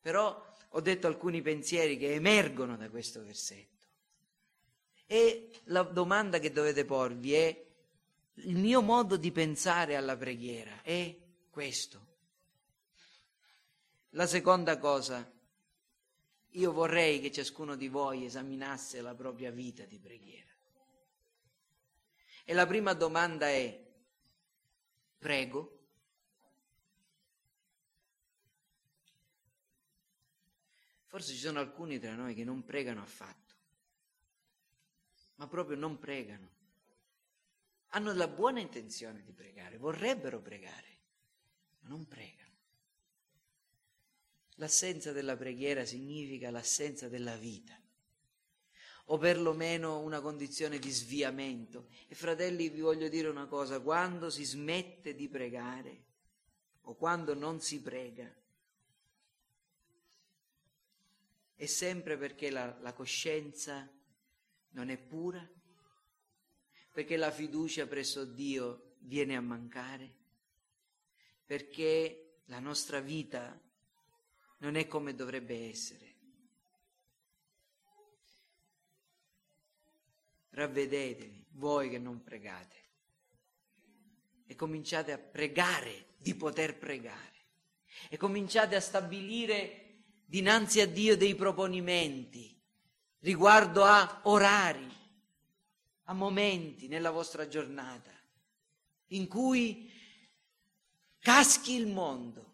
Però 0.00 0.54
ho 0.70 0.80
detto 0.80 1.06
alcuni 1.06 1.42
pensieri 1.42 1.98
che 1.98 2.14
emergono 2.14 2.76
da 2.76 2.88
questo 2.88 3.22
versetto. 3.22 3.86
E 5.06 5.50
la 5.64 5.82
domanda 5.82 6.38
che 6.38 6.50
dovete 6.50 6.86
porvi 6.86 7.34
è, 7.34 7.66
il 8.36 8.56
mio 8.56 8.80
modo 8.80 9.16
di 9.16 9.30
pensare 9.30 9.94
alla 9.94 10.16
preghiera 10.16 10.80
è 10.82 11.14
questo. 11.50 12.06
La 14.10 14.26
seconda 14.26 14.78
cosa, 14.78 15.30
io 16.52 16.72
vorrei 16.72 17.20
che 17.20 17.30
ciascuno 17.30 17.76
di 17.76 17.88
voi 17.88 18.24
esaminasse 18.24 19.02
la 19.02 19.14
propria 19.14 19.50
vita 19.50 19.84
di 19.84 19.98
preghiera. 19.98 20.51
E 22.44 22.54
la 22.54 22.66
prima 22.66 22.92
domanda 22.92 23.48
è, 23.48 23.80
prego? 25.18 25.78
Forse 31.06 31.32
ci 31.32 31.38
sono 31.38 31.60
alcuni 31.60 31.98
tra 31.98 32.14
noi 32.14 32.34
che 32.34 32.44
non 32.44 32.64
pregano 32.64 33.02
affatto 33.02 33.42
ma 35.42 35.48
proprio 35.48 35.76
non 35.76 35.98
pregano. 35.98 36.50
Hanno 37.94 38.12
la 38.14 38.28
buona 38.28 38.60
intenzione 38.60 39.24
di 39.24 39.32
pregare, 39.32 39.76
vorrebbero 39.76 40.40
pregare, 40.40 40.98
ma 41.80 41.88
non 41.88 42.06
pregano. 42.06 42.40
L'assenza 44.56 45.10
della 45.10 45.36
preghiera 45.36 45.84
significa 45.84 46.52
l'assenza 46.52 47.08
della 47.08 47.34
vita 47.36 47.76
o 49.06 49.18
perlomeno 49.18 50.00
una 50.00 50.20
condizione 50.20 50.78
di 50.78 50.90
sviamento. 50.90 51.88
E 52.08 52.14
fratelli, 52.14 52.68
vi 52.68 52.80
voglio 52.80 53.08
dire 53.08 53.28
una 53.28 53.46
cosa, 53.46 53.80
quando 53.80 54.30
si 54.30 54.44
smette 54.44 55.14
di 55.14 55.28
pregare 55.28 56.04
o 56.82 56.94
quando 56.94 57.34
non 57.34 57.60
si 57.60 57.80
prega, 57.80 58.32
è 61.54 61.66
sempre 61.66 62.16
perché 62.16 62.50
la, 62.50 62.76
la 62.80 62.92
coscienza 62.92 63.88
non 64.70 64.88
è 64.88 64.98
pura, 64.98 65.48
perché 66.92 67.16
la 67.16 67.30
fiducia 67.30 67.86
presso 67.86 68.24
Dio 68.24 68.94
viene 68.98 69.36
a 69.36 69.40
mancare, 69.40 70.12
perché 71.44 72.40
la 72.46 72.58
nostra 72.58 73.00
vita 73.00 73.58
non 74.58 74.76
è 74.76 74.86
come 74.86 75.14
dovrebbe 75.14 75.68
essere. 75.68 76.11
Ravvedetevi, 80.52 81.46
voi 81.52 81.90
che 81.90 81.98
non 81.98 82.22
pregate, 82.22 82.76
e 84.46 84.54
cominciate 84.54 85.12
a 85.12 85.18
pregare 85.18 86.14
di 86.16 86.34
poter 86.34 86.78
pregare, 86.78 87.46
e 88.08 88.16
cominciate 88.16 88.76
a 88.76 88.80
stabilire 88.80 90.04
dinanzi 90.24 90.80
a 90.80 90.86
Dio 90.86 91.16
dei 91.16 91.34
proponimenti 91.34 92.58
riguardo 93.18 93.84
a 93.84 94.20
orari, 94.24 94.90
a 96.04 96.12
momenti 96.14 96.88
nella 96.88 97.10
vostra 97.10 97.46
giornata 97.46 98.12
in 99.12 99.28
cui 99.28 99.90
caschi 101.18 101.74
il 101.74 101.86
mondo, 101.86 102.50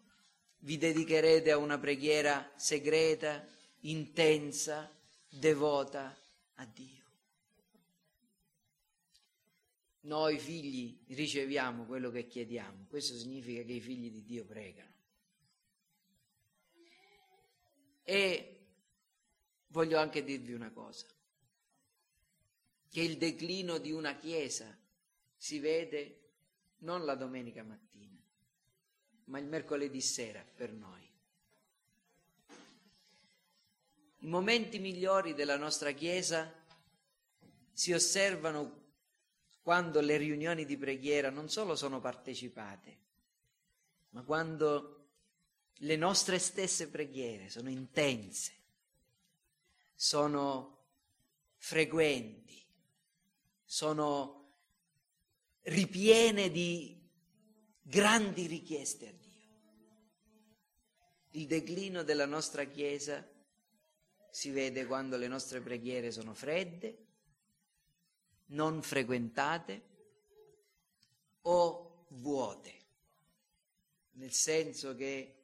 vi 0.59 0.77
dedicherete 0.77 1.51
a 1.51 1.57
una 1.57 1.77
preghiera 1.77 2.51
segreta, 2.55 3.45
intensa, 3.81 4.91
devota 5.27 6.15
a 6.55 6.65
Dio. 6.65 6.98
Noi 10.09 10.39
figli 10.39 10.97
riceviamo 11.09 11.85
quello 11.85 12.09
che 12.09 12.25
chiediamo, 12.25 12.87
questo 12.89 13.15
significa 13.15 13.61
che 13.61 13.73
i 13.73 13.79
figli 13.79 14.09
di 14.09 14.23
Dio 14.23 14.43
pregano. 14.43 14.91
E 18.01 18.59
voglio 19.67 19.99
anche 19.99 20.23
dirvi 20.23 20.53
una 20.53 20.71
cosa, 20.71 21.05
che 22.89 23.01
il 23.01 23.17
declino 23.17 23.77
di 23.77 23.91
una 23.91 24.15
chiesa 24.15 24.75
si 25.37 25.59
vede 25.59 26.21
non 26.79 27.05
la 27.05 27.13
domenica 27.13 27.61
mattina, 27.61 28.19
ma 29.25 29.37
il 29.37 29.45
mercoledì 29.45 30.01
sera 30.01 30.43
per 30.55 30.73
noi. 30.73 31.07
I 34.21 34.27
momenti 34.27 34.79
migliori 34.79 35.35
della 35.35 35.55
nostra 35.55 35.91
chiesa 35.91 36.51
si 37.71 37.93
osservano 37.93 38.78
quando 39.69 40.01
le 40.01 40.17
riunioni 40.17 40.65
di 40.65 40.77
preghiera 40.77 41.29
non 41.29 41.47
solo 41.47 41.75
sono 41.75 41.99
partecipate, 41.99 42.97
ma 44.09 44.23
quando 44.23 45.09
le 45.73 45.95
nostre 45.95 46.39
stesse 46.39 46.89
preghiere 46.89 47.49
sono 47.49 47.69
intense, 47.69 48.51
sono 49.93 50.85
frequenti, 51.57 52.59
sono 53.63 54.53
ripiene 55.61 56.49
di 56.49 57.07
grandi 57.79 58.47
richieste 58.47 59.07
a 59.07 59.11
Dio. 59.11 59.59
Il 61.33 61.45
declino 61.45 62.01
della 62.01 62.25
nostra 62.25 62.63
Chiesa 62.63 63.23
si 64.31 64.49
vede 64.49 64.87
quando 64.87 65.15
le 65.15 65.27
nostre 65.27 65.61
preghiere 65.61 66.11
sono 66.11 66.33
fredde, 66.33 67.08
non 68.49 68.81
frequentate 68.81 69.87
o 71.41 72.05
vuote, 72.09 72.73
nel 74.13 74.31
senso 74.31 74.95
che 74.95 75.35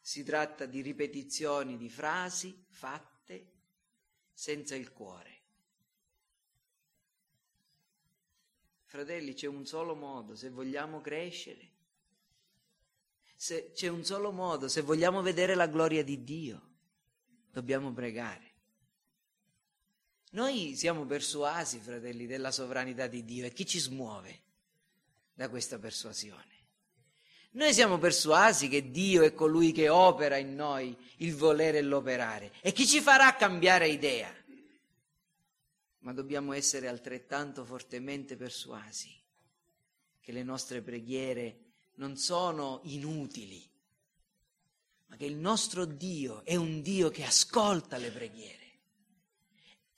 si 0.00 0.22
tratta 0.24 0.66
di 0.66 0.80
ripetizioni 0.80 1.76
di 1.76 1.88
frasi 1.88 2.64
fatte 2.68 3.52
senza 4.32 4.74
il 4.74 4.92
cuore. 4.92 5.38
Fratelli, 8.84 9.34
c'è 9.34 9.46
un 9.46 9.66
solo 9.66 9.94
modo 9.94 10.34
se 10.34 10.50
vogliamo 10.50 11.00
crescere. 11.00 11.68
Se 13.36 13.70
c'è 13.72 13.88
un 13.88 14.04
solo 14.04 14.32
modo 14.32 14.68
se 14.68 14.80
vogliamo 14.80 15.22
vedere 15.22 15.54
la 15.54 15.68
gloria 15.68 16.02
di 16.02 16.24
Dio. 16.24 16.68
Dobbiamo 17.50 17.92
pregare. 17.92 18.49
Noi 20.30 20.76
siamo 20.76 21.04
persuasi, 21.06 21.78
fratelli, 21.80 22.26
della 22.26 22.52
sovranità 22.52 23.06
di 23.06 23.24
Dio 23.24 23.46
e 23.46 23.52
chi 23.52 23.66
ci 23.66 23.78
smuove 23.78 24.40
da 25.34 25.48
questa 25.48 25.78
persuasione? 25.78 26.58
Noi 27.52 27.72
siamo 27.72 27.98
persuasi 27.98 28.68
che 28.68 28.92
Dio 28.92 29.22
è 29.22 29.34
colui 29.34 29.72
che 29.72 29.88
opera 29.88 30.36
in 30.36 30.54
noi 30.54 30.96
il 31.16 31.34
volere 31.34 31.78
e 31.78 31.82
l'operare 31.82 32.52
e 32.60 32.70
chi 32.70 32.86
ci 32.86 33.00
farà 33.00 33.34
cambiare 33.34 33.88
idea. 33.88 34.32
Ma 36.00 36.12
dobbiamo 36.12 36.52
essere 36.52 36.86
altrettanto 36.86 37.64
fortemente 37.64 38.36
persuasi 38.36 39.12
che 40.20 40.30
le 40.30 40.44
nostre 40.44 40.80
preghiere 40.80 41.58
non 41.96 42.16
sono 42.16 42.80
inutili, 42.84 43.68
ma 45.06 45.16
che 45.16 45.26
il 45.26 45.36
nostro 45.36 45.84
Dio 45.84 46.44
è 46.44 46.54
un 46.54 46.82
Dio 46.82 47.10
che 47.10 47.24
ascolta 47.24 47.96
le 47.96 48.10
preghiere, 48.10 48.59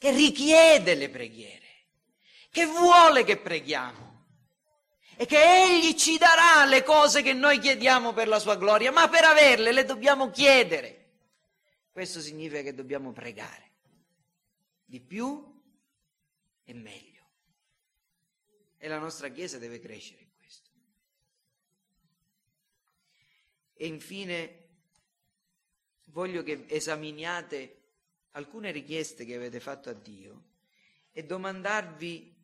che 0.03 0.11
richiede 0.11 0.97
le 0.97 1.09
preghiere, 1.09 1.85
che 2.51 2.67
vuole 2.67 3.23
che 3.23 3.37
preghiamo 3.37 4.25
e 5.15 5.27
che 5.27 5.63
Egli 5.63 5.95
ci 5.95 6.19
darà 6.19 6.65
le 6.65 6.83
cose 6.83 7.23
che 7.23 7.33
noi 7.33 7.61
chiediamo 7.61 8.13
per 8.13 8.27
la 8.27 8.41
sua 8.41 8.57
gloria, 8.57 8.91
ma 8.91 9.09
per 9.09 9.23
averle 9.23 9.71
le 9.71 9.85
dobbiamo 9.85 10.33
chiedere. 10.33 11.11
Questo 11.93 12.21
significa 12.21 12.63
che 12.63 12.75
dobbiamo 12.75 13.13
pregare 13.13 13.75
di 14.85 14.99
più 14.99 15.63
e 16.65 16.75
meglio. 16.75 17.25
E 18.79 18.89
la 18.89 18.99
nostra 18.99 19.29
Chiesa 19.29 19.59
deve 19.59 19.79
crescere 19.79 20.23
in 20.23 20.31
questo. 20.37 20.71
E 23.75 23.87
infine 23.87 24.65
voglio 26.07 26.43
che 26.43 26.65
esaminiate 26.67 27.82
alcune 28.33 28.71
richieste 28.71 29.25
che 29.25 29.35
avete 29.35 29.61
fatto 29.61 29.91
a 29.91 29.95
Dio 29.95 30.43
e 31.13 31.25
domandarvi 31.25 32.35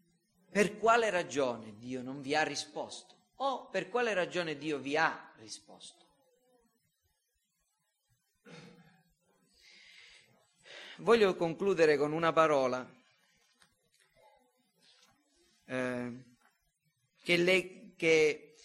per 0.51 0.79
quale 0.79 1.11
ragione 1.11 1.77
Dio 1.79 2.03
non 2.03 2.21
vi 2.21 2.35
ha 2.35 2.43
risposto 2.43 3.17
o 3.37 3.69
per 3.69 3.89
quale 3.89 4.15
ragione 4.15 4.57
Dio 4.57 4.79
vi 4.79 4.97
ha 4.97 5.33
risposto. 5.37 6.07
Voglio 10.99 11.37
concludere 11.37 11.97
con 11.97 12.13
una 12.13 12.33
parola 12.33 12.85
eh, 15.67 16.13
che, 17.23 17.37
le, 17.37 17.93
che, 17.95 18.57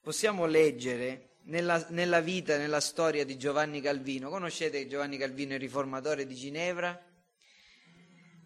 possiamo 0.00 0.46
leggere 0.46 1.27
nella, 1.48 1.84
nella 1.90 2.20
vita, 2.20 2.56
nella 2.56 2.80
storia 2.80 3.24
di 3.24 3.36
Giovanni 3.36 3.80
Calvino. 3.80 4.30
Conoscete 4.30 4.86
Giovanni 4.86 5.18
Calvino, 5.18 5.54
il 5.54 5.60
riformatore 5.60 6.26
di 6.26 6.34
Ginevra? 6.34 7.02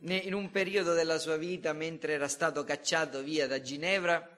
in 0.04 0.34
un 0.34 0.50
periodo 0.50 0.94
della 0.94 1.16
sua 1.18 1.36
vita, 1.36 1.72
mentre 1.72 2.14
era 2.14 2.26
stato 2.26 2.64
cacciato 2.64 3.22
via 3.22 3.46
da 3.46 3.60
Ginevra, 3.60 4.36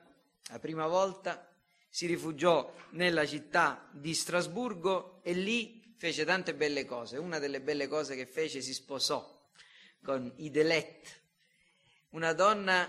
la 0.49 0.59
prima 0.59 0.87
volta, 0.87 1.51
si 1.89 2.05
rifugiò 2.07 2.71
nella 2.91 3.27
città 3.27 3.89
di 3.91 4.13
Strasburgo 4.13 5.21
e 5.23 5.33
lì 5.33 5.95
fece 5.97 6.27
tante 6.27 6.55
belle 6.55 6.85
cose. 6.85 7.17
Una 7.17 7.39
delle 7.39 7.63
belle 7.63 7.89
cose 7.89 8.15
che 8.15 8.27
fece 8.27 8.61
si 8.61 8.75
sposò 8.75 9.49
con 10.03 10.31
Idelette, 10.37 11.09
una 12.11 12.35
donna 12.35 12.87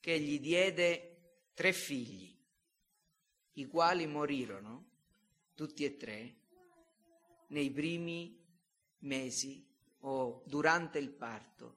che 0.00 0.18
gli 0.18 0.40
diede 0.40 1.18
tre 1.54 1.72
figli, 1.72 2.37
i 3.58 3.66
quali 3.66 4.06
morirono 4.06 4.86
tutti 5.54 5.84
e 5.84 5.96
tre 5.96 6.36
nei 7.48 7.70
primi 7.70 8.38
mesi 8.98 9.66
o 10.00 10.42
durante 10.46 10.98
il 10.98 11.10
parto. 11.10 11.76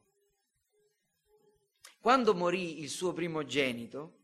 Quando 2.00 2.36
morì 2.36 2.82
il 2.82 2.90
suo 2.90 3.14
primogenito, 3.14 4.20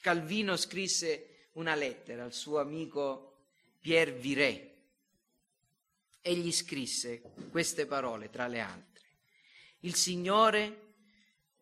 Calvino 0.00 0.56
scrisse 0.56 1.50
una 1.52 1.74
lettera 1.74 2.24
al 2.24 2.32
suo 2.32 2.58
amico 2.58 3.40
Pierre 3.80 4.12
Viret 4.12 4.76
e 6.22 6.34
gli 6.36 6.52
scrisse 6.52 7.20
queste 7.50 7.84
parole 7.84 8.30
tra 8.30 8.46
le 8.46 8.60
altre. 8.60 9.04
Il 9.80 9.94
Signore 9.94 10.86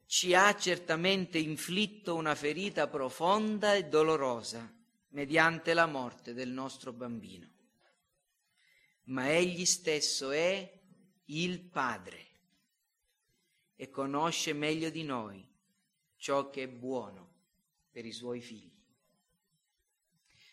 ci 0.07 0.35
ha 0.35 0.55
certamente 0.57 1.39
inflitto 1.39 2.15
una 2.15 2.37
ferita 2.37 2.87
profonda 2.87 3.75
e 3.75 3.87
dolorosa 3.87 4.76
mediante 5.17 5.73
la 5.73 5.87
morte 5.87 6.35
del 6.35 6.51
nostro 6.51 6.93
bambino 6.93 7.49
ma 9.05 9.33
egli 9.33 9.65
stesso 9.65 10.31
è 10.31 10.79
il 11.25 11.61
Padre 11.61 12.27
e 13.77 13.89
conosce 13.89 14.53
meglio 14.53 14.91
di 14.91 15.05
noi 15.05 15.43
ciò 16.17 16.51
che 16.51 16.65
è 16.65 16.69
buono 16.69 17.33
per 17.91 18.05
i 18.05 18.13
suoi 18.13 18.43
figli. 18.43 18.85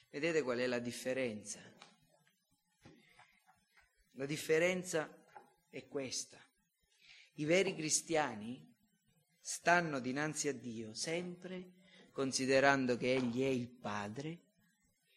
Vedete 0.10 0.42
qual 0.44 0.60
è 0.60 0.68
la 0.68 0.80
differenza? 0.80 1.60
La 4.12 4.26
differenza 4.26 5.10
è 5.70 5.88
questa. 5.88 6.40
I 7.34 7.46
veri 7.46 7.76
cristiani 7.76 8.74
stanno 9.42 10.00
dinanzi 10.00 10.48
a 10.48 10.54
Dio 10.54 10.94
sempre 10.94 11.82
considerando 12.14 12.96
che 12.96 13.16
Egli 13.16 13.42
è 13.42 13.48
il 13.48 13.68
Padre 13.68 14.43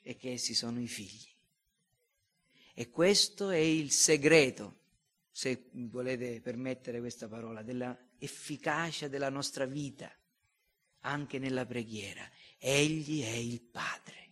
e 0.07 0.17
che 0.17 0.31
essi 0.31 0.55
sono 0.55 0.81
i 0.81 0.87
figli. 0.87 1.29
E 2.75 2.91
questo 2.91 3.51
è 3.51 3.57
il 3.57 3.91
segreto, 3.91 4.83
se 5.33 5.69
volete 5.73 6.41
permettere 6.41 7.01
questa 7.01 7.27
parola, 7.27 7.63
della 7.63 7.99
efficacia 8.17 9.09
della 9.09 9.31
nostra 9.31 9.67
vita, 9.67 10.15
anche 11.01 11.41
nella 11.41 11.67
preghiera. 11.67 12.31
Egli 12.57 13.25
è 13.25 13.35
il 13.35 13.61
Padre. 13.61 14.31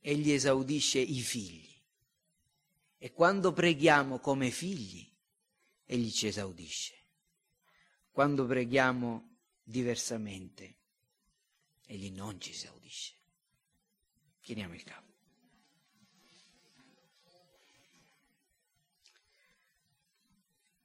Egli 0.00 0.32
esaudisce 0.32 0.98
i 0.98 1.20
figli. 1.20 1.74
E 2.98 3.10
quando 3.12 3.54
preghiamo 3.54 4.18
come 4.18 4.50
figli, 4.50 5.10
Egli 5.86 6.10
ci 6.10 6.26
esaudisce. 6.26 6.94
Quando 8.10 8.44
preghiamo 8.44 9.36
diversamente, 9.62 10.76
Egli 11.86 12.10
non 12.10 12.38
ci 12.38 12.50
esaudisce. 12.50 13.17
Chiniamo 14.48 14.72
il 14.72 14.82
capo. 14.82 15.12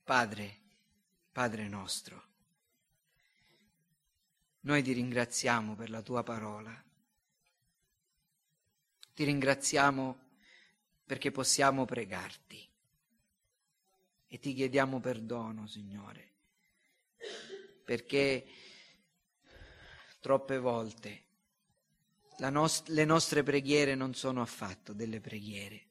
Padre, 0.03 0.59
Padre 1.31 1.69
nostro, 1.69 2.27
noi 4.63 4.83
ti 4.83 4.91
ringraziamo 4.91 5.75
per 5.75 5.89
la 5.89 6.01
tua 6.01 6.23
parola. 6.23 6.83
Ti 9.13 9.23
ringraziamo 9.23 10.19
perché 11.05 11.31
possiamo 11.31 11.85
pregarti 11.85 12.69
e 14.27 14.39
ti 14.39 14.53
chiediamo 14.53 14.99
perdono, 14.99 15.67
Signore, 15.67 16.33
perché 17.85 18.45
troppe 20.19 20.57
volte 20.57 21.31
nost- 22.37 22.89
le 22.89 23.05
nostre 23.05 23.43
preghiere 23.43 23.95
non 23.95 24.13
sono 24.13 24.41
affatto 24.41 24.93
delle 24.93 25.19
preghiere. 25.19 25.81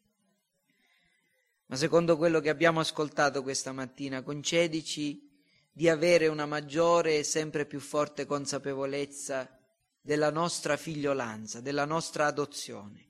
Ma 1.66 1.76
secondo 1.76 2.16
quello 2.16 2.40
che 2.40 2.50
abbiamo 2.50 2.80
ascoltato 2.80 3.42
questa 3.42 3.72
mattina, 3.72 4.22
concedici 4.22 5.30
di 5.72 5.88
avere 5.88 6.26
una 6.26 6.44
maggiore 6.44 7.18
e 7.18 7.22
sempre 7.22 7.64
più 7.64 7.80
forte 7.80 8.26
consapevolezza 8.26 9.58
della 10.00 10.30
nostra 10.30 10.76
figliolanza, 10.76 11.60
della 11.60 11.86
nostra 11.86 12.26
adozione 12.26 13.06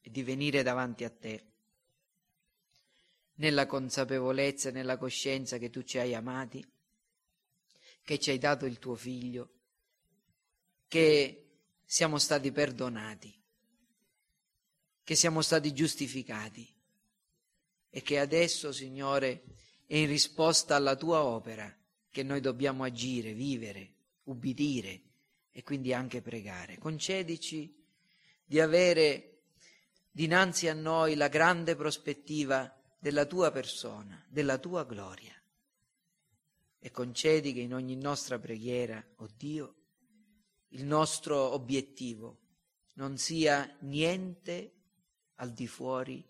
e 0.00 0.10
di 0.10 0.22
venire 0.22 0.62
davanti 0.62 1.04
a 1.04 1.10
te 1.10 1.44
nella 3.34 3.66
consapevolezza 3.66 4.70
e 4.70 4.72
nella 4.72 4.96
coscienza 4.96 5.58
che 5.58 5.70
tu 5.70 5.82
ci 5.82 5.98
hai 5.98 6.14
amati, 6.14 6.66
che 8.02 8.18
ci 8.18 8.30
hai 8.30 8.38
dato 8.38 8.66
il 8.66 8.78
tuo 8.78 8.96
figlio, 8.96 9.50
che 10.88 11.47
siamo 11.90 12.18
stati 12.18 12.52
perdonati, 12.52 13.34
che 15.02 15.14
siamo 15.14 15.40
stati 15.40 15.72
giustificati 15.72 16.70
e 17.88 18.02
che 18.02 18.18
adesso, 18.18 18.72
Signore, 18.72 19.42
è 19.86 19.96
in 19.96 20.06
risposta 20.06 20.76
alla 20.76 20.96
tua 20.96 21.24
opera 21.24 21.74
che 22.10 22.22
noi 22.22 22.40
dobbiamo 22.40 22.84
agire, 22.84 23.32
vivere, 23.32 23.94
ubbidire 24.24 25.00
e 25.50 25.62
quindi 25.62 25.94
anche 25.94 26.20
pregare. 26.20 26.76
Concedici 26.76 27.74
di 28.44 28.60
avere 28.60 29.44
dinanzi 30.10 30.68
a 30.68 30.74
noi 30.74 31.14
la 31.14 31.28
grande 31.28 31.74
prospettiva 31.74 32.70
della 32.98 33.24
tua 33.24 33.50
persona, 33.50 34.22
della 34.28 34.58
tua 34.58 34.84
gloria. 34.84 35.34
E 36.78 36.90
concedi 36.90 37.54
che 37.54 37.60
in 37.60 37.72
ogni 37.72 37.96
nostra 37.96 38.38
preghiera, 38.38 39.02
oh 39.16 39.28
Dio, 39.34 39.77
il 40.68 40.84
nostro 40.84 41.52
obiettivo 41.52 42.38
non 42.94 43.16
sia 43.16 43.76
niente 43.80 44.72
al 45.36 45.52
di 45.52 45.66
fuori 45.66 46.24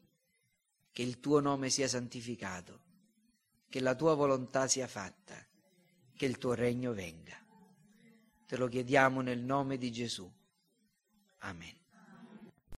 che 0.93 1.03
il 1.03 1.21
tuo 1.21 1.41
nome 1.41 1.71
sia 1.71 1.89
santificato, 1.89 2.81
che 3.69 3.81
la 3.81 3.95
tua 3.95 4.15
volontà 4.15 4.67
sia 4.67 4.87
fatta, 4.87 5.47
che 6.15 6.27
il 6.27 6.39
tuo 6.39 6.55
regno 6.55 6.93
venga. 6.93 7.37
Te 8.47 8.57
lo 8.57 8.69
chiediamo 8.69 9.21
nel 9.21 9.41
nome 9.41 9.79
di 9.79 9.93
Gesù. 9.93 10.31
Amen. 11.39 11.78